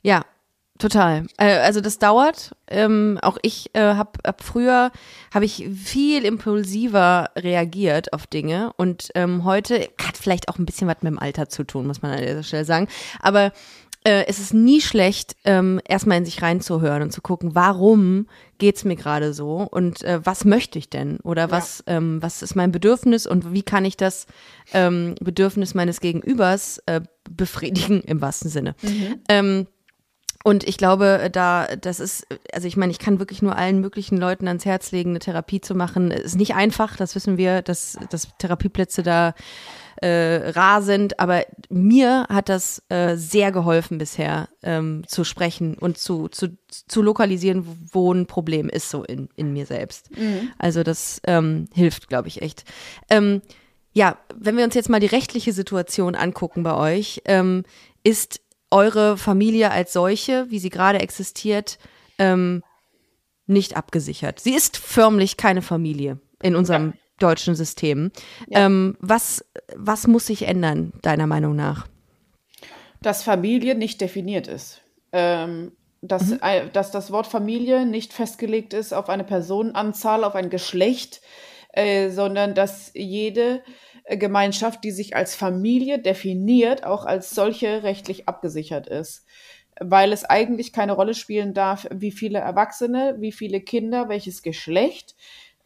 Ja, 0.00 0.24
Total. 0.78 1.26
Äh, 1.36 1.58
also 1.58 1.80
das 1.80 1.98
dauert. 1.98 2.56
Ähm, 2.66 3.18
auch 3.22 3.38
ich 3.42 3.70
äh, 3.74 3.80
habe 3.80 4.18
ab 4.24 4.42
früher 4.42 4.90
habe 5.32 5.44
ich 5.44 5.68
viel 5.72 6.24
impulsiver 6.24 7.30
reagiert 7.36 8.12
auf 8.12 8.26
Dinge 8.26 8.72
und 8.76 9.10
ähm, 9.14 9.44
heute 9.44 9.88
hat 10.02 10.16
vielleicht 10.16 10.48
auch 10.48 10.58
ein 10.58 10.66
bisschen 10.66 10.88
was 10.88 10.96
mit 11.02 11.12
dem 11.12 11.18
Alter 11.18 11.48
zu 11.48 11.62
tun, 11.62 11.86
muss 11.86 12.02
man 12.02 12.10
an 12.10 12.20
dieser 12.20 12.42
Stelle 12.42 12.64
sagen. 12.64 12.88
Aber 13.20 13.52
äh, 14.06 14.26
es 14.26 14.38
ist 14.38 14.52
nie 14.52 14.80
schlecht, 14.80 15.36
ähm, 15.44 15.80
erstmal 15.88 16.18
in 16.18 16.24
sich 16.24 16.42
reinzuhören 16.42 17.02
und 17.02 17.12
zu 17.12 17.22
gucken, 17.22 17.54
warum 17.54 18.26
geht's 18.58 18.84
mir 18.84 18.96
gerade 18.96 19.32
so 19.32 19.66
und 19.70 20.02
äh, 20.02 20.20
was 20.24 20.44
möchte 20.44 20.78
ich 20.78 20.90
denn 20.90 21.18
oder 21.20 21.50
was, 21.50 21.84
ja. 21.86 21.96
ähm, 21.96 22.20
was 22.20 22.42
ist 22.42 22.54
mein 22.54 22.70
Bedürfnis 22.70 23.26
und 23.26 23.52
wie 23.52 23.62
kann 23.62 23.84
ich 23.84 23.96
das 23.96 24.26
ähm, 24.72 25.14
Bedürfnis 25.20 25.74
meines 25.74 26.00
Gegenübers 26.00 26.82
äh, 26.86 27.00
befriedigen 27.30 28.02
im 28.02 28.20
wahrsten 28.20 28.50
Sinne. 28.50 28.74
Mhm. 28.82 29.20
Ähm, 29.28 29.66
und 30.46 30.62
ich 30.68 30.76
glaube, 30.76 31.30
da, 31.32 31.74
das 31.74 32.00
ist, 32.00 32.26
also 32.52 32.68
ich 32.68 32.76
meine, 32.76 32.92
ich 32.92 32.98
kann 32.98 33.18
wirklich 33.18 33.40
nur 33.40 33.56
allen 33.56 33.80
möglichen 33.80 34.18
Leuten 34.18 34.46
ans 34.46 34.66
Herz 34.66 34.92
legen, 34.92 35.10
eine 35.10 35.18
Therapie 35.18 35.62
zu 35.62 35.74
machen. 35.74 36.10
Ist 36.10 36.36
nicht 36.36 36.54
einfach, 36.54 36.98
das 36.98 37.14
wissen 37.14 37.38
wir, 37.38 37.62
dass, 37.62 37.96
dass 38.10 38.28
Therapieplätze 38.36 39.02
da 39.02 39.34
äh, 40.02 40.50
rar 40.50 40.82
sind, 40.82 41.18
aber 41.18 41.46
mir 41.70 42.26
hat 42.28 42.50
das 42.50 42.82
äh, 42.90 43.16
sehr 43.16 43.52
geholfen 43.52 43.96
bisher, 43.96 44.50
ähm, 44.62 45.04
zu 45.06 45.24
sprechen 45.24 45.78
und 45.78 45.96
zu, 45.96 46.28
zu, 46.28 46.48
zu 46.68 47.00
lokalisieren, 47.00 47.64
wo 47.90 48.12
ein 48.12 48.26
Problem 48.26 48.68
ist, 48.68 48.90
so 48.90 49.02
in, 49.02 49.30
in 49.36 49.54
mir 49.54 49.64
selbst. 49.64 50.10
Mhm. 50.14 50.50
Also 50.58 50.82
das 50.82 51.22
ähm, 51.26 51.68
hilft, 51.72 52.10
glaube 52.10 52.28
ich, 52.28 52.42
echt. 52.42 52.64
Ähm, 53.08 53.40
ja, 53.94 54.18
wenn 54.34 54.58
wir 54.58 54.64
uns 54.64 54.74
jetzt 54.74 54.90
mal 54.90 55.00
die 55.00 55.06
rechtliche 55.06 55.54
Situation 55.54 56.16
angucken 56.16 56.64
bei 56.64 56.74
euch, 56.74 57.22
ähm, 57.24 57.64
ist 58.02 58.40
eure 58.74 59.16
Familie 59.16 59.70
als 59.70 59.92
solche, 59.92 60.50
wie 60.50 60.58
sie 60.58 60.68
gerade 60.68 60.98
existiert, 60.98 61.78
ähm, 62.18 62.62
nicht 63.46 63.76
abgesichert. 63.76 64.40
Sie 64.40 64.54
ist 64.54 64.76
förmlich 64.76 65.36
keine 65.36 65.62
Familie 65.62 66.18
in 66.42 66.56
unserem 66.56 66.88
ja. 66.88 66.98
deutschen 67.20 67.54
System. 67.54 68.10
Ja. 68.48 68.66
Ähm, 68.66 68.96
was, 68.98 69.44
was 69.76 70.08
muss 70.08 70.26
sich 70.26 70.42
ändern, 70.42 70.92
deiner 71.02 71.28
Meinung 71.28 71.54
nach? 71.54 71.86
Dass 73.00 73.22
Familie 73.22 73.76
nicht 73.76 74.00
definiert 74.00 74.48
ist. 74.48 74.80
Ähm, 75.12 75.72
dass, 76.02 76.26
mhm. 76.26 76.40
dass 76.72 76.90
das 76.90 77.12
Wort 77.12 77.28
Familie 77.28 77.86
nicht 77.86 78.12
festgelegt 78.12 78.74
ist 78.74 78.92
auf 78.92 79.08
eine 79.08 79.24
Personenanzahl, 79.24 80.24
auf 80.24 80.34
ein 80.34 80.50
Geschlecht, 80.50 81.20
äh, 81.72 82.10
sondern 82.10 82.54
dass 82.54 82.90
jede 82.94 83.56
äh, 83.56 83.60
Gemeinschaft, 84.08 84.84
die 84.84 84.90
sich 84.90 85.16
als 85.16 85.34
Familie 85.34 85.98
definiert, 85.98 86.84
auch 86.84 87.06
als 87.06 87.30
solche 87.30 87.82
rechtlich 87.82 88.28
abgesichert 88.28 88.86
ist. 88.86 89.26
Weil 89.80 90.12
es 90.12 90.24
eigentlich 90.24 90.72
keine 90.72 90.92
Rolle 90.92 91.14
spielen 91.14 91.54
darf, 91.54 91.86
wie 91.90 92.12
viele 92.12 92.38
Erwachsene, 92.38 93.16
wie 93.18 93.32
viele 93.32 93.60
Kinder, 93.60 94.08
welches 94.08 94.42
Geschlecht, 94.42 95.16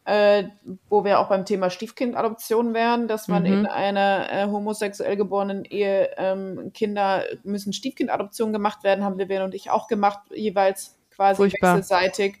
äh, 0.05 0.45
wo 0.89 1.03
wir 1.03 1.19
auch 1.19 1.29
beim 1.29 1.45
Thema 1.45 1.69
Stiefkindadoption 1.69 2.73
wären, 2.73 3.07
dass 3.07 3.27
man 3.27 3.43
mhm. 3.43 3.53
in 3.53 3.65
einer 3.67 4.31
äh, 4.31 4.45
homosexuell 4.47 5.17
geborenen 5.17 5.65
Ehe 5.65 6.09
ähm, 6.17 6.71
Kinder 6.73 7.25
müssen 7.43 7.73
Stiefkindadoption 7.73 8.51
gemacht 8.51 8.83
werden, 8.83 9.03
haben 9.03 9.19
wir 9.19 9.43
und 9.43 9.53
ich 9.53 9.69
auch 9.69 9.87
gemacht, 9.87 10.19
jeweils 10.33 10.97
quasi 11.11 11.35
Furchtbar. 11.35 11.75
wechselseitig. 11.75 12.37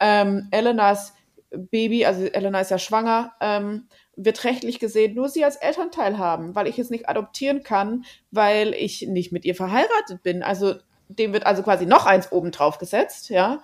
Ähm, 0.00 0.48
Elenas 0.50 1.14
Baby, 1.50 2.04
also 2.04 2.24
Elena 2.24 2.60
ist 2.60 2.70
ja 2.70 2.78
schwanger, 2.78 3.34
ähm, 3.40 3.88
wird 4.16 4.44
rechtlich 4.44 4.78
gesehen 4.78 5.14
nur 5.14 5.28
sie 5.28 5.44
als 5.44 5.56
Elternteil 5.56 6.18
haben, 6.18 6.54
weil 6.54 6.66
ich 6.66 6.78
es 6.78 6.90
nicht 6.90 7.08
adoptieren 7.08 7.62
kann, 7.62 8.04
weil 8.30 8.74
ich 8.74 9.02
nicht 9.02 9.30
mit 9.30 9.44
ihr 9.44 9.54
verheiratet 9.54 10.22
bin. 10.22 10.42
Also 10.42 10.74
dem 11.08 11.32
wird 11.32 11.46
also 11.46 11.62
quasi 11.62 11.86
noch 11.86 12.06
eins 12.06 12.32
obendrauf 12.32 12.78
gesetzt, 12.78 13.28
ja. 13.30 13.62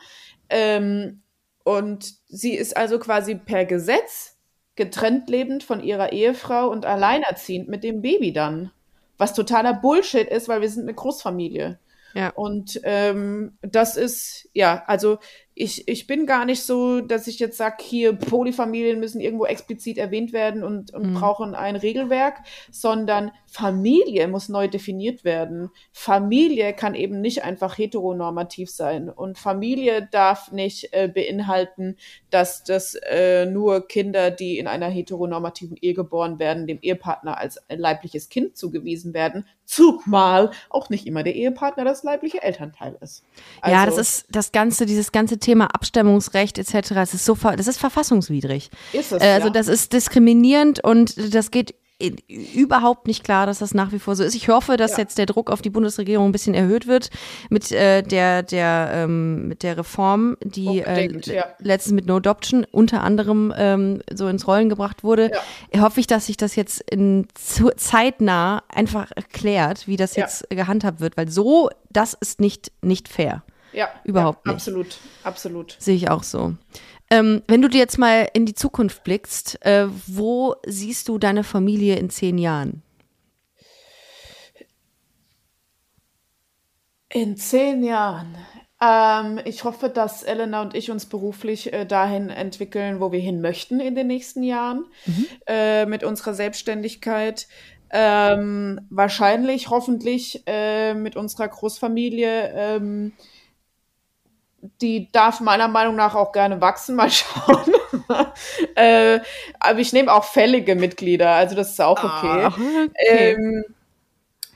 Ähm, 0.48 1.22
und 1.64 2.14
sie 2.28 2.54
ist 2.54 2.76
also 2.76 2.98
quasi 2.98 3.34
per 3.34 3.64
Gesetz 3.64 4.36
getrennt 4.76 5.28
lebend 5.28 5.64
von 5.64 5.82
ihrer 5.82 6.12
Ehefrau 6.12 6.68
und 6.68 6.86
alleinerziehend 6.86 7.68
mit 7.68 7.84
dem 7.84 8.02
Baby 8.02 8.32
dann. 8.32 8.70
Was 9.18 9.34
totaler 9.34 9.74
Bullshit 9.74 10.28
ist, 10.28 10.48
weil 10.48 10.60
wir 10.60 10.68
sind 10.68 10.82
eine 10.82 10.94
Großfamilie. 10.94 11.78
Ja. 12.14 12.30
Und 12.30 12.80
ähm, 12.84 13.56
das 13.62 13.96
ist, 13.96 14.48
ja, 14.52 14.82
also 14.86 15.18
ich, 15.54 15.86
ich 15.86 16.06
bin 16.06 16.26
gar 16.26 16.46
nicht 16.46 16.62
so, 16.62 17.00
dass 17.00 17.26
ich 17.26 17.38
jetzt 17.38 17.58
sage, 17.58 17.76
hier 17.80 18.14
Polyfamilien 18.14 18.98
müssen 18.98 19.20
irgendwo 19.20 19.44
explizit 19.44 19.98
erwähnt 19.98 20.32
werden 20.32 20.64
und, 20.64 20.94
und 20.94 21.10
mhm. 21.10 21.14
brauchen 21.14 21.54
ein 21.54 21.76
Regelwerk, 21.76 22.38
sondern 22.70 23.32
Familie 23.46 24.28
muss 24.28 24.48
neu 24.48 24.66
definiert 24.66 25.24
werden. 25.24 25.70
Familie 25.92 26.72
kann 26.72 26.94
eben 26.94 27.20
nicht 27.20 27.44
einfach 27.44 27.76
heteronormativ 27.76 28.70
sein 28.70 29.10
und 29.10 29.38
Familie 29.38 30.08
darf 30.10 30.52
nicht 30.52 30.88
äh, 30.92 31.08
beinhalten, 31.08 31.96
dass 32.30 32.64
das 32.64 32.94
äh, 32.94 33.44
nur 33.44 33.86
Kinder, 33.86 34.30
die 34.30 34.58
in 34.58 34.66
einer 34.66 34.88
heteronormativen 34.88 35.76
Ehe 35.76 35.92
geboren 35.92 36.38
werden, 36.38 36.66
dem 36.66 36.78
Ehepartner 36.80 37.36
als 37.36 37.60
leibliches 37.68 38.30
Kind 38.30 38.56
zugewiesen 38.56 39.12
werden, 39.12 39.46
zumal 39.66 40.50
auch 40.70 40.88
nicht 40.88 41.06
immer 41.06 41.22
der 41.22 41.34
Ehepartner 41.34 41.84
das 41.84 42.02
leibliche 42.02 42.42
Elternteil 42.42 42.96
ist. 43.00 43.22
Also, 43.60 43.76
ja, 43.76 43.86
das 43.86 43.98
ist 43.98 44.26
das 44.30 44.52
ganze, 44.52 44.86
dieses 44.86 45.12
ganze 45.12 45.38
Thema 45.42 45.66
Abstammungsrecht 45.66 46.58
etc. 46.58 46.94
Das 46.94 47.14
ist 47.14 47.24
so, 47.24 47.36
das 47.56 47.66
ist 47.66 47.78
verfassungswidrig. 47.78 48.70
Ist 48.92 49.12
es, 49.12 49.22
äh, 49.22 49.26
also 49.26 49.48
ja. 49.48 49.52
das 49.52 49.68
ist 49.68 49.92
diskriminierend 49.92 50.82
und 50.82 51.34
das 51.34 51.50
geht 51.50 51.74
überhaupt 52.28 53.06
nicht 53.06 53.22
klar, 53.22 53.46
dass 53.46 53.58
das 53.58 53.74
nach 53.74 53.92
wie 53.92 53.98
vor 53.98 54.16
so 54.16 54.24
ist. 54.24 54.34
Ich 54.34 54.48
hoffe, 54.48 54.76
dass 54.76 54.92
ja. 54.92 54.98
jetzt 54.98 55.18
der 55.18 55.26
Druck 55.26 55.50
auf 55.50 55.62
die 55.62 55.70
Bundesregierung 55.70 56.26
ein 56.26 56.32
bisschen 56.32 56.54
erhöht 56.54 56.86
wird 56.86 57.10
mit 57.48 57.70
äh, 57.70 58.02
der 58.02 58.42
der 58.42 58.90
ähm, 58.92 59.48
mit 59.48 59.62
der 59.62 59.76
Reform, 59.78 60.36
die 60.42 60.80
äh, 60.80 61.20
ja. 61.32 61.44
letztens 61.58 61.94
mit 61.94 62.06
No 62.06 62.16
Adoption 62.16 62.66
unter 62.70 63.02
anderem 63.02 63.52
ähm, 63.56 64.02
so 64.12 64.26
ins 64.28 64.46
Rollen 64.46 64.68
gebracht 64.68 65.04
wurde. 65.04 65.30
Ja. 65.72 65.82
Hoffe 65.82 66.00
ich, 66.00 66.06
dass 66.06 66.26
sich 66.26 66.36
das 66.36 66.56
jetzt 66.56 66.80
in 66.90 67.28
zeitnah 67.76 68.62
einfach 68.68 69.10
erklärt, 69.14 69.86
wie 69.86 69.96
das 69.96 70.16
jetzt 70.16 70.48
gehandhabt 70.50 71.00
wird, 71.00 71.16
weil 71.16 71.28
so 71.28 71.70
das 71.90 72.14
ist 72.14 72.40
nicht 72.40 72.72
nicht 72.82 73.08
fair. 73.08 73.44
Ja, 73.72 73.88
überhaupt 74.04 74.46
ja, 74.46 74.52
nicht. 74.52 74.60
Absolut, 74.60 74.98
absolut. 75.24 75.76
Sehe 75.78 75.96
ich 75.96 76.10
auch 76.10 76.22
so. 76.22 76.54
Ähm, 77.10 77.42
wenn 77.46 77.60
du 77.60 77.68
dir 77.68 77.78
jetzt 77.78 77.98
mal 77.98 78.28
in 78.32 78.46
die 78.46 78.54
Zukunft 78.54 79.04
blickst, 79.04 79.64
äh, 79.66 79.86
wo 80.06 80.54
siehst 80.66 81.08
du 81.08 81.18
deine 81.18 81.44
Familie 81.44 81.96
in 81.96 82.10
zehn 82.10 82.38
Jahren? 82.38 82.82
In 87.10 87.36
zehn 87.36 87.84
Jahren. 87.84 88.34
Ähm, 88.80 89.38
ich 89.44 89.64
hoffe, 89.64 89.90
dass 89.90 90.22
Elena 90.22 90.62
und 90.62 90.74
ich 90.74 90.90
uns 90.90 91.04
beruflich 91.04 91.72
äh, 91.72 91.84
dahin 91.84 92.30
entwickeln, 92.30 92.98
wo 93.00 93.12
wir 93.12 93.20
hin 93.20 93.42
möchten 93.42 93.78
in 93.78 93.94
den 93.94 94.06
nächsten 94.06 94.42
Jahren 94.42 94.86
mhm. 95.04 95.26
äh, 95.46 95.84
mit 95.84 96.04
unserer 96.04 96.32
Selbstständigkeit. 96.32 97.46
Ähm, 97.90 98.80
wahrscheinlich, 98.88 99.68
hoffentlich 99.68 100.42
äh, 100.46 100.94
mit 100.94 101.14
unserer 101.14 101.48
Großfamilie. 101.48 102.52
Ähm, 102.54 103.12
die 104.80 105.10
darf 105.10 105.40
meiner 105.40 105.68
Meinung 105.68 105.96
nach 105.96 106.14
auch 106.14 106.32
gerne 106.32 106.60
wachsen, 106.60 106.96
mal 106.96 107.10
schauen. 107.10 107.74
äh, 108.76 109.20
aber 109.58 109.78
ich 109.80 109.92
nehme 109.92 110.12
auch 110.12 110.24
fällige 110.24 110.74
Mitglieder, 110.74 111.30
also 111.30 111.54
das 111.54 111.70
ist 111.70 111.80
auch 111.80 112.02
okay. 112.02 112.44
Ah, 112.44 112.46
okay. 112.48 112.88
Ähm, 113.08 113.64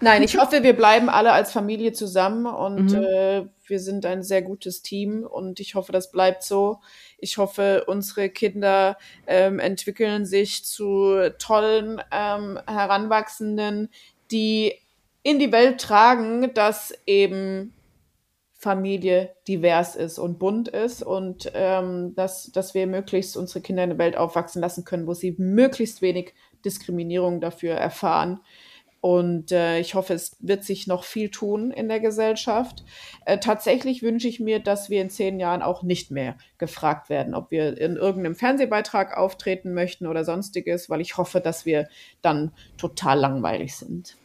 nein, 0.01 0.23
ich 0.23 0.39
hoffe, 0.39 0.63
wir 0.63 0.77
bleiben 0.77 1.09
alle 1.09 1.33
als 1.33 1.53
Familie 1.53 1.93
zusammen 1.93 2.47
und 2.47 2.93
mhm. 2.93 3.03
äh, 3.03 3.47
wir 3.67 3.81
sind 3.81 4.07
ein 4.07 4.23
sehr 4.23 4.43
gutes 4.43 4.83
Team 4.83 5.25
und 5.25 5.59
ich 5.59 5.75
hoffe, 5.75 5.91
das 5.91 6.13
bleibt 6.13 6.45
so. 6.45 6.81
Ich 7.19 7.39
hoffe, 7.39 7.85
unsere 7.87 8.29
Kinder 8.29 8.97
ähm, 9.27 9.59
entwickeln 9.59 10.25
sich 10.25 10.65
zu 10.65 11.33
tollen 11.39 12.01
ähm, 12.13 12.61
Heranwachsenden, 12.69 13.91
die 14.31 14.75
in 15.25 15.41
die 15.41 15.51
Welt 15.51 15.81
tragen, 15.81 16.55
dass 16.55 16.95
eben 17.07 17.73
Familie 18.59 19.35
divers 19.47 19.97
ist 19.97 20.19
und 20.19 20.39
bunt 20.39 20.69
ist 20.69 21.03
und 21.03 21.51
ähm, 21.55 22.15
dass, 22.15 22.51
dass 22.53 22.75
wir 22.75 22.87
möglichst 22.87 23.37
unsere 23.37 23.61
Kinder 23.61 23.85
in 23.85 23.91
eine 23.91 23.99
Welt 23.99 24.17
aufwachsen 24.17 24.63
lassen 24.63 24.85
können, 24.85 25.07
wo 25.07 25.13
sie 25.13 25.35
möglichst 25.39 26.01
wenig 26.01 26.33
Diskriminierung 26.65 27.41
dafür 27.41 27.75
erfahren. 27.75 28.41
Und 29.03 29.53
äh, 29.53 29.79
ich 29.79 29.95
hoffe, 29.95 30.15
es 30.15 30.37
wird 30.41 30.65
sich 30.65 30.87
noch 30.87 31.05
viel 31.05 31.31
tun 31.31 31.71
in 31.71 31.89
der 31.89 32.01
Gesellschaft. 32.01 32.83
Äh, 33.25 33.39
tatsächlich 33.39 34.03
wünsche 34.03 34.27
ich 34.27 34.41
mir, 34.41 34.59
dass 34.59 34.91
wir 34.91 35.03
in 35.03 35.11
zehn 35.11 35.39
Jahren 35.39 35.63
auch 35.63 35.83
nicht 35.83 36.11
mehr 36.11 36.37
gefragt 36.59 37.11
werden, 37.11 37.35
ob 37.35 37.51
wir 37.51 37.79
in 37.79 37.97
irgendeinem 37.97 38.35
Fernsehbeitrag 38.35 39.17
auftreten 39.17 39.75
möchten 39.75 40.07
oder 40.07 40.25
sonstiges, 40.25 40.89
weil 40.91 41.03
ich 41.03 41.19
hoffe, 41.19 41.41
dass 41.41 41.67
wir 41.67 41.89
dann 42.23 42.53
total 42.79 43.21
langweilig 43.21 43.77
sind. 43.77 44.17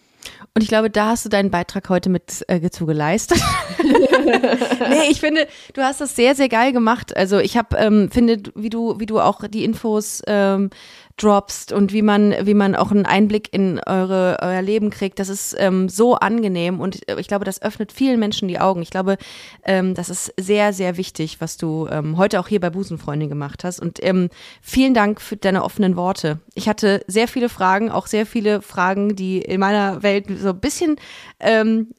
Und 0.53 0.61
ich 0.61 0.67
glaube, 0.67 0.89
da 0.89 1.07
hast 1.07 1.23
du 1.25 1.29
deinen 1.29 1.49
Beitrag 1.49 1.87
heute 1.89 2.09
mit 2.09 2.43
äh, 2.47 2.69
zu 2.69 2.85
geleistet. 2.85 3.41
nee, 3.83 5.09
ich 5.09 5.19
finde, 5.19 5.47
du 5.73 5.81
hast 5.81 6.01
das 6.01 6.15
sehr, 6.15 6.35
sehr 6.35 6.49
geil 6.49 6.73
gemacht. 6.73 7.15
Also 7.15 7.39
ich 7.39 7.57
habe, 7.57 7.77
ähm, 7.77 8.09
finde, 8.11 8.51
wie 8.55 8.69
du, 8.69 8.99
wie 8.99 9.05
du 9.05 9.19
auch 9.19 9.47
die 9.47 9.63
Infos 9.63 10.21
ähm, 10.27 10.69
droppst 11.17 11.71
und 11.71 11.93
wie 11.93 12.01
man, 12.01 12.33
wie 12.43 12.53
man 12.53 12.75
auch 12.75 12.91
einen 12.91 13.05
Einblick 13.05 13.53
in 13.53 13.79
eure, 13.85 14.37
euer 14.41 14.61
Leben 14.61 14.89
kriegt. 14.89 15.19
Das 15.19 15.29
ist 15.29 15.55
ähm, 15.57 15.89
so 15.89 16.15
angenehm 16.15 16.79
und 16.79 17.01
ich 17.17 17.27
glaube, 17.27 17.45
das 17.45 17.61
öffnet 17.61 17.91
vielen 17.91 18.19
Menschen 18.19 18.47
die 18.47 18.59
Augen. 18.59 18.81
Ich 18.81 18.89
glaube, 18.89 19.17
ähm, 19.63 19.93
das 19.93 20.09
ist 20.09 20.33
sehr, 20.39 20.73
sehr 20.73 20.97
wichtig, 20.97 21.41
was 21.41 21.57
du 21.57 21.87
ähm, 21.91 22.17
heute 22.17 22.39
auch 22.39 22.47
hier 22.47 22.59
bei 22.59 22.69
Busenfreundin 22.69 23.29
gemacht 23.29 23.63
hast. 23.63 23.79
Und 23.79 24.03
ähm, 24.03 24.29
vielen 24.61 24.93
Dank 24.93 25.21
für 25.21 25.37
deine 25.37 25.63
offenen 25.63 25.95
Worte. 25.95 26.39
Ich 26.53 26.67
hatte 26.67 27.03
sehr 27.07 27.27
viele 27.27 27.49
Fragen, 27.49 27.91
auch 27.91 28.07
sehr 28.07 28.25
viele 28.25 28.61
Fragen, 28.61 29.15
die 29.15 29.39
in 29.39 29.59
meiner 29.59 30.03
Welt 30.03 30.25
so 30.39 30.49
ein 30.49 30.59
bisschen 30.59 30.95
ähm, 31.39 31.89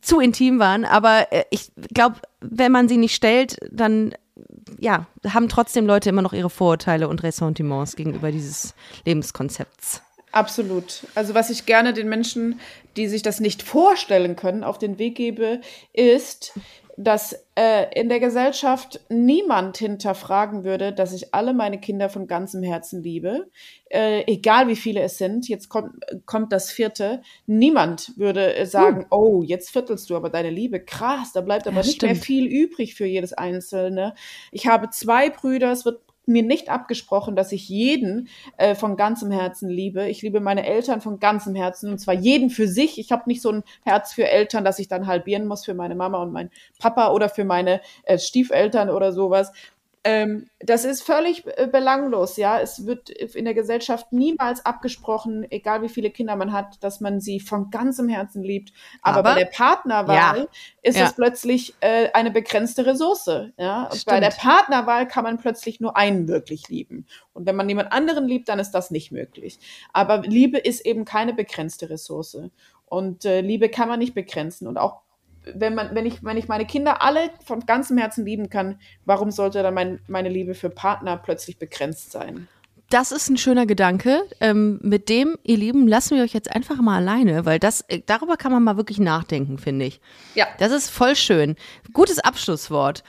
zu 0.00 0.20
intim 0.20 0.58
waren. 0.58 0.84
Aber 0.84 1.32
äh, 1.32 1.44
ich 1.50 1.72
glaube, 1.92 2.16
wenn 2.40 2.72
man 2.72 2.88
sie 2.88 2.96
nicht 2.96 3.14
stellt, 3.14 3.56
dann 3.70 4.14
ja, 4.84 5.06
haben 5.26 5.48
trotzdem 5.48 5.86
Leute 5.86 6.10
immer 6.10 6.20
noch 6.20 6.34
ihre 6.34 6.50
Vorurteile 6.50 7.08
und 7.08 7.22
Ressentiments 7.22 7.96
gegenüber 7.96 8.30
dieses 8.30 8.74
Lebenskonzepts. 9.06 10.02
Absolut. 10.30 11.06
Also 11.14 11.34
was 11.34 11.48
ich 11.48 11.64
gerne 11.64 11.94
den 11.94 12.08
Menschen, 12.08 12.60
die 12.96 13.08
sich 13.08 13.22
das 13.22 13.40
nicht 13.40 13.62
vorstellen 13.62 14.36
können, 14.36 14.62
auf 14.62 14.78
den 14.78 14.98
Weg 14.98 15.14
gebe, 15.14 15.62
ist, 15.94 16.52
dass 16.96 17.46
äh, 17.56 17.86
in 17.98 18.08
der 18.08 18.20
Gesellschaft 18.20 19.00
niemand 19.08 19.78
hinterfragen 19.78 20.64
würde, 20.64 20.92
dass 20.92 21.12
ich 21.12 21.34
alle 21.34 21.52
meine 21.52 21.80
Kinder 21.80 22.08
von 22.08 22.26
ganzem 22.26 22.62
Herzen 22.62 23.02
liebe, 23.02 23.50
äh, 23.90 24.22
egal 24.26 24.68
wie 24.68 24.76
viele 24.76 25.00
es 25.02 25.18
sind. 25.18 25.48
Jetzt 25.48 25.68
kommt, 25.68 25.92
kommt 26.26 26.52
das 26.52 26.70
vierte. 26.70 27.22
Niemand 27.46 28.16
würde 28.16 28.54
äh, 28.54 28.66
sagen, 28.66 29.02
hm. 29.02 29.06
oh, 29.10 29.42
jetzt 29.42 29.70
viertelst 29.70 30.08
du 30.08 30.16
aber 30.16 30.30
deine 30.30 30.50
Liebe. 30.50 30.80
Krass, 30.80 31.32
da 31.32 31.40
bleibt 31.40 31.66
aber 31.66 31.78
ja, 31.78 31.82
nicht 31.82 31.96
stimmt. 31.96 32.12
mehr 32.12 32.22
viel 32.22 32.46
übrig 32.46 32.94
für 32.94 33.06
jedes 33.06 33.32
Einzelne. 33.32 34.14
Ich 34.52 34.66
habe 34.66 34.90
zwei 34.90 35.30
Brüder, 35.30 35.72
es 35.72 35.84
wird 35.84 36.00
mir 36.26 36.42
nicht 36.42 36.68
abgesprochen, 36.68 37.36
dass 37.36 37.52
ich 37.52 37.68
jeden 37.68 38.28
äh, 38.56 38.74
von 38.74 38.96
ganzem 38.96 39.30
Herzen 39.30 39.68
liebe. 39.68 40.08
Ich 40.08 40.22
liebe 40.22 40.40
meine 40.40 40.66
Eltern 40.66 41.00
von 41.00 41.20
ganzem 41.20 41.54
Herzen 41.54 41.90
und 41.90 41.98
zwar 41.98 42.14
jeden 42.14 42.50
für 42.50 42.68
sich. 42.68 42.98
Ich 42.98 43.12
habe 43.12 43.24
nicht 43.26 43.42
so 43.42 43.50
ein 43.50 43.62
Herz 43.82 44.12
für 44.12 44.28
Eltern, 44.28 44.64
dass 44.64 44.78
ich 44.78 44.88
dann 44.88 45.06
halbieren 45.06 45.46
muss 45.46 45.64
für 45.64 45.74
meine 45.74 45.94
Mama 45.94 46.22
und 46.22 46.32
meinen 46.32 46.50
Papa 46.78 47.10
oder 47.10 47.28
für 47.28 47.44
meine 47.44 47.80
äh, 48.04 48.18
Stiefeltern 48.18 48.90
oder 48.90 49.12
sowas. 49.12 49.52
Ähm, 50.06 50.50
das 50.60 50.84
ist 50.84 51.02
völlig 51.02 51.44
äh, 51.46 51.66
belanglos, 51.66 52.36
ja. 52.36 52.60
Es 52.60 52.84
wird 52.84 53.08
in 53.08 53.46
der 53.46 53.54
Gesellschaft 53.54 54.12
niemals 54.12 54.64
abgesprochen, 54.66 55.50
egal 55.50 55.80
wie 55.80 55.88
viele 55.88 56.10
Kinder 56.10 56.36
man 56.36 56.52
hat, 56.52 56.82
dass 56.84 57.00
man 57.00 57.22
sie 57.22 57.40
von 57.40 57.70
ganzem 57.70 58.10
Herzen 58.10 58.42
liebt. 58.42 58.74
Aber, 59.00 59.20
Aber 59.20 59.34
bei 59.34 59.40
der 59.40 59.50
Partnerwahl 59.50 60.38
ja. 60.40 60.46
ist 60.82 60.98
ja. 60.98 61.06
es 61.06 61.14
plötzlich 61.14 61.74
äh, 61.80 62.10
eine 62.12 62.30
begrenzte 62.30 62.84
Ressource, 62.84 63.30
ja. 63.56 63.88
Bei 64.04 64.20
der 64.20 64.30
Partnerwahl 64.30 65.08
kann 65.08 65.24
man 65.24 65.38
plötzlich 65.38 65.80
nur 65.80 65.96
einen 65.96 66.28
wirklich 66.28 66.68
lieben. 66.68 67.06
Und 67.32 67.46
wenn 67.46 67.56
man 67.56 67.68
jemand 67.68 67.90
anderen 67.90 68.28
liebt, 68.28 68.50
dann 68.50 68.58
ist 68.58 68.72
das 68.72 68.90
nicht 68.90 69.10
möglich. 69.10 69.58
Aber 69.94 70.18
Liebe 70.18 70.58
ist 70.58 70.84
eben 70.84 71.06
keine 71.06 71.32
begrenzte 71.32 71.88
Ressource. 71.88 72.36
Und 72.84 73.24
äh, 73.24 73.40
Liebe 73.40 73.70
kann 73.70 73.88
man 73.88 73.98
nicht 73.98 74.14
begrenzen. 74.14 74.68
Und 74.68 74.76
auch 74.76 75.00
wenn 75.52 75.74
man, 75.74 75.94
wenn 75.94 76.06
ich, 76.06 76.22
wenn 76.24 76.36
ich 76.36 76.48
meine 76.48 76.66
Kinder 76.66 77.02
alle 77.02 77.30
von 77.44 77.60
ganzem 77.60 77.98
Herzen 77.98 78.24
lieben 78.24 78.48
kann, 78.48 78.78
warum 79.04 79.30
sollte 79.30 79.62
dann 79.62 79.74
mein, 79.74 80.00
meine 80.08 80.28
Liebe 80.28 80.54
für 80.54 80.70
Partner 80.70 81.16
plötzlich 81.16 81.58
begrenzt 81.58 82.12
sein? 82.12 82.48
Das 82.90 83.12
ist 83.12 83.28
ein 83.28 83.36
schöner 83.36 83.66
Gedanke. 83.66 84.22
Ähm, 84.40 84.78
mit 84.82 85.08
dem, 85.08 85.36
ihr 85.42 85.56
Lieben, 85.56 85.88
lassen 85.88 86.16
wir 86.16 86.22
euch 86.22 86.34
jetzt 86.34 86.54
einfach 86.54 86.80
mal 86.80 86.96
alleine, 86.96 87.44
weil 87.44 87.58
das, 87.58 87.80
äh, 87.88 88.00
darüber 88.04 88.36
kann 88.36 88.52
man 88.52 88.62
mal 88.62 88.76
wirklich 88.76 88.98
nachdenken, 88.98 89.58
finde 89.58 89.86
ich. 89.86 90.00
Ja. 90.34 90.46
Das 90.58 90.70
ist 90.70 90.90
voll 90.90 91.16
schön. 91.16 91.56
Gutes 91.92 92.18
Abschlusswort. 92.18 93.02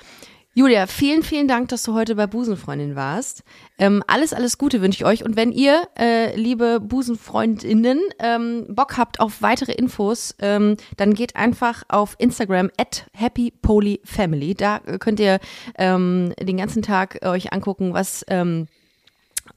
Julia, 0.57 0.87
vielen, 0.87 1.21
vielen 1.21 1.49
Dank, 1.49 1.67
dass 1.67 1.83
du 1.83 1.93
heute 1.93 2.15
bei 2.15 2.27
Busenfreundin 2.27 2.95
warst. 2.95 3.43
Ähm, 3.77 4.01
alles, 4.07 4.31
alles 4.31 4.57
Gute 4.57 4.81
wünsche 4.81 4.95
ich 4.95 5.05
euch. 5.05 5.25
Und 5.25 5.35
wenn 5.35 5.51
ihr, 5.51 5.85
äh, 5.99 6.33
liebe 6.37 6.79
Busenfreundinnen, 6.79 7.99
ähm, 8.19 8.65
Bock 8.69 8.95
habt 8.95 9.19
auf 9.19 9.41
weitere 9.41 9.73
Infos, 9.73 10.33
ähm, 10.39 10.77
dann 10.95 11.13
geht 11.13 11.35
einfach 11.35 11.83
auf 11.89 12.15
Instagram 12.19 12.71
at 12.77 13.05
happypolyfamily. 13.13 14.53
Da 14.53 14.79
könnt 14.79 15.19
ihr 15.19 15.41
ähm, 15.77 16.33
den 16.39 16.55
ganzen 16.55 16.81
Tag 16.81 17.19
euch 17.25 17.51
angucken, 17.51 17.93
was 17.93 18.23
ähm, 18.29 18.69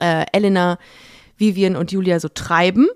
äh, 0.01 0.27
Elena, 0.33 0.81
Vivian 1.37 1.77
und 1.77 1.93
Julia 1.93 2.19
so 2.19 2.29
treiben. 2.29 2.89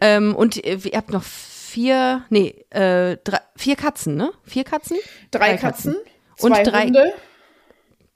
Ähm, 0.00 0.36
und 0.36 0.64
ihr 0.64 0.78
habt 0.94 1.10
noch 1.10 1.24
vier, 1.24 2.22
nee, 2.30 2.64
äh, 2.70 3.16
drei, 3.24 3.40
vier 3.56 3.74
Katzen, 3.74 4.14
ne? 4.14 4.30
Vier 4.44 4.62
Katzen? 4.62 4.96
Drei, 5.32 5.48
drei 5.48 5.56
Katzen. 5.56 5.96
Katzen. 6.36 6.52
Und 6.52 6.64
drei 6.64 6.84
Hunde. 6.84 7.14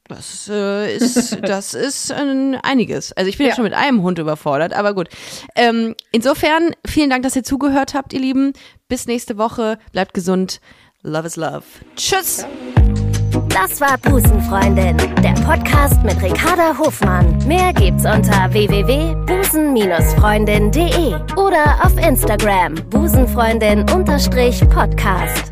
Das 0.09 0.49
äh, 0.51 0.97
ist, 0.97 1.39
das 1.43 1.75
ist 1.75 2.11
äh, 2.11 2.59
einiges. 2.63 3.13
Also 3.13 3.29
ich 3.29 3.39
bin 3.39 3.47
ja. 3.47 3.51
ja. 3.51 3.57
schon 3.57 3.65
mit 3.65 3.75
einem 3.75 4.03
Hund 4.03 4.19
überfordert, 4.19 4.73
aber 4.73 4.95
gut. 4.95 5.09
Ähm, 5.57 5.95
insofern, 6.11 6.75
vielen 6.87 7.11
Dank, 7.11 7.23
dass 7.23 7.37
ihr 7.37 7.45
zugehört 7.45 7.95
habt, 7.95 8.13
ihr 8.13 8.21
Lieben. 8.21 8.53
Bis 8.89 9.07
nächste 9.07 9.39
Woche. 9.39 9.79
Bleibt 9.93 10.15
gesund. 10.15 10.61
Love 11.03 11.27
is 11.27 11.37
love. 11.37 11.63
Tschüss. 11.97 12.47
Das 13.49 13.81
war 13.81 13.97
Busenfreundin, 13.99 14.97
der 15.23 15.35
Podcast 15.45 16.03
mit 16.03 16.21
Ricarda 16.23 16.77
Hofmann. 16.79 17.39
Mehr 17.47 17.73
gibt's 17.73 18.05
unter 18.05 18.53
www.busen-freundin.de 18.53 21.15
oder 21.37 21.85
auf 21.85 21.97
Instagram 21.99 22.75
busenfreundin-podcast. 22.89 25.52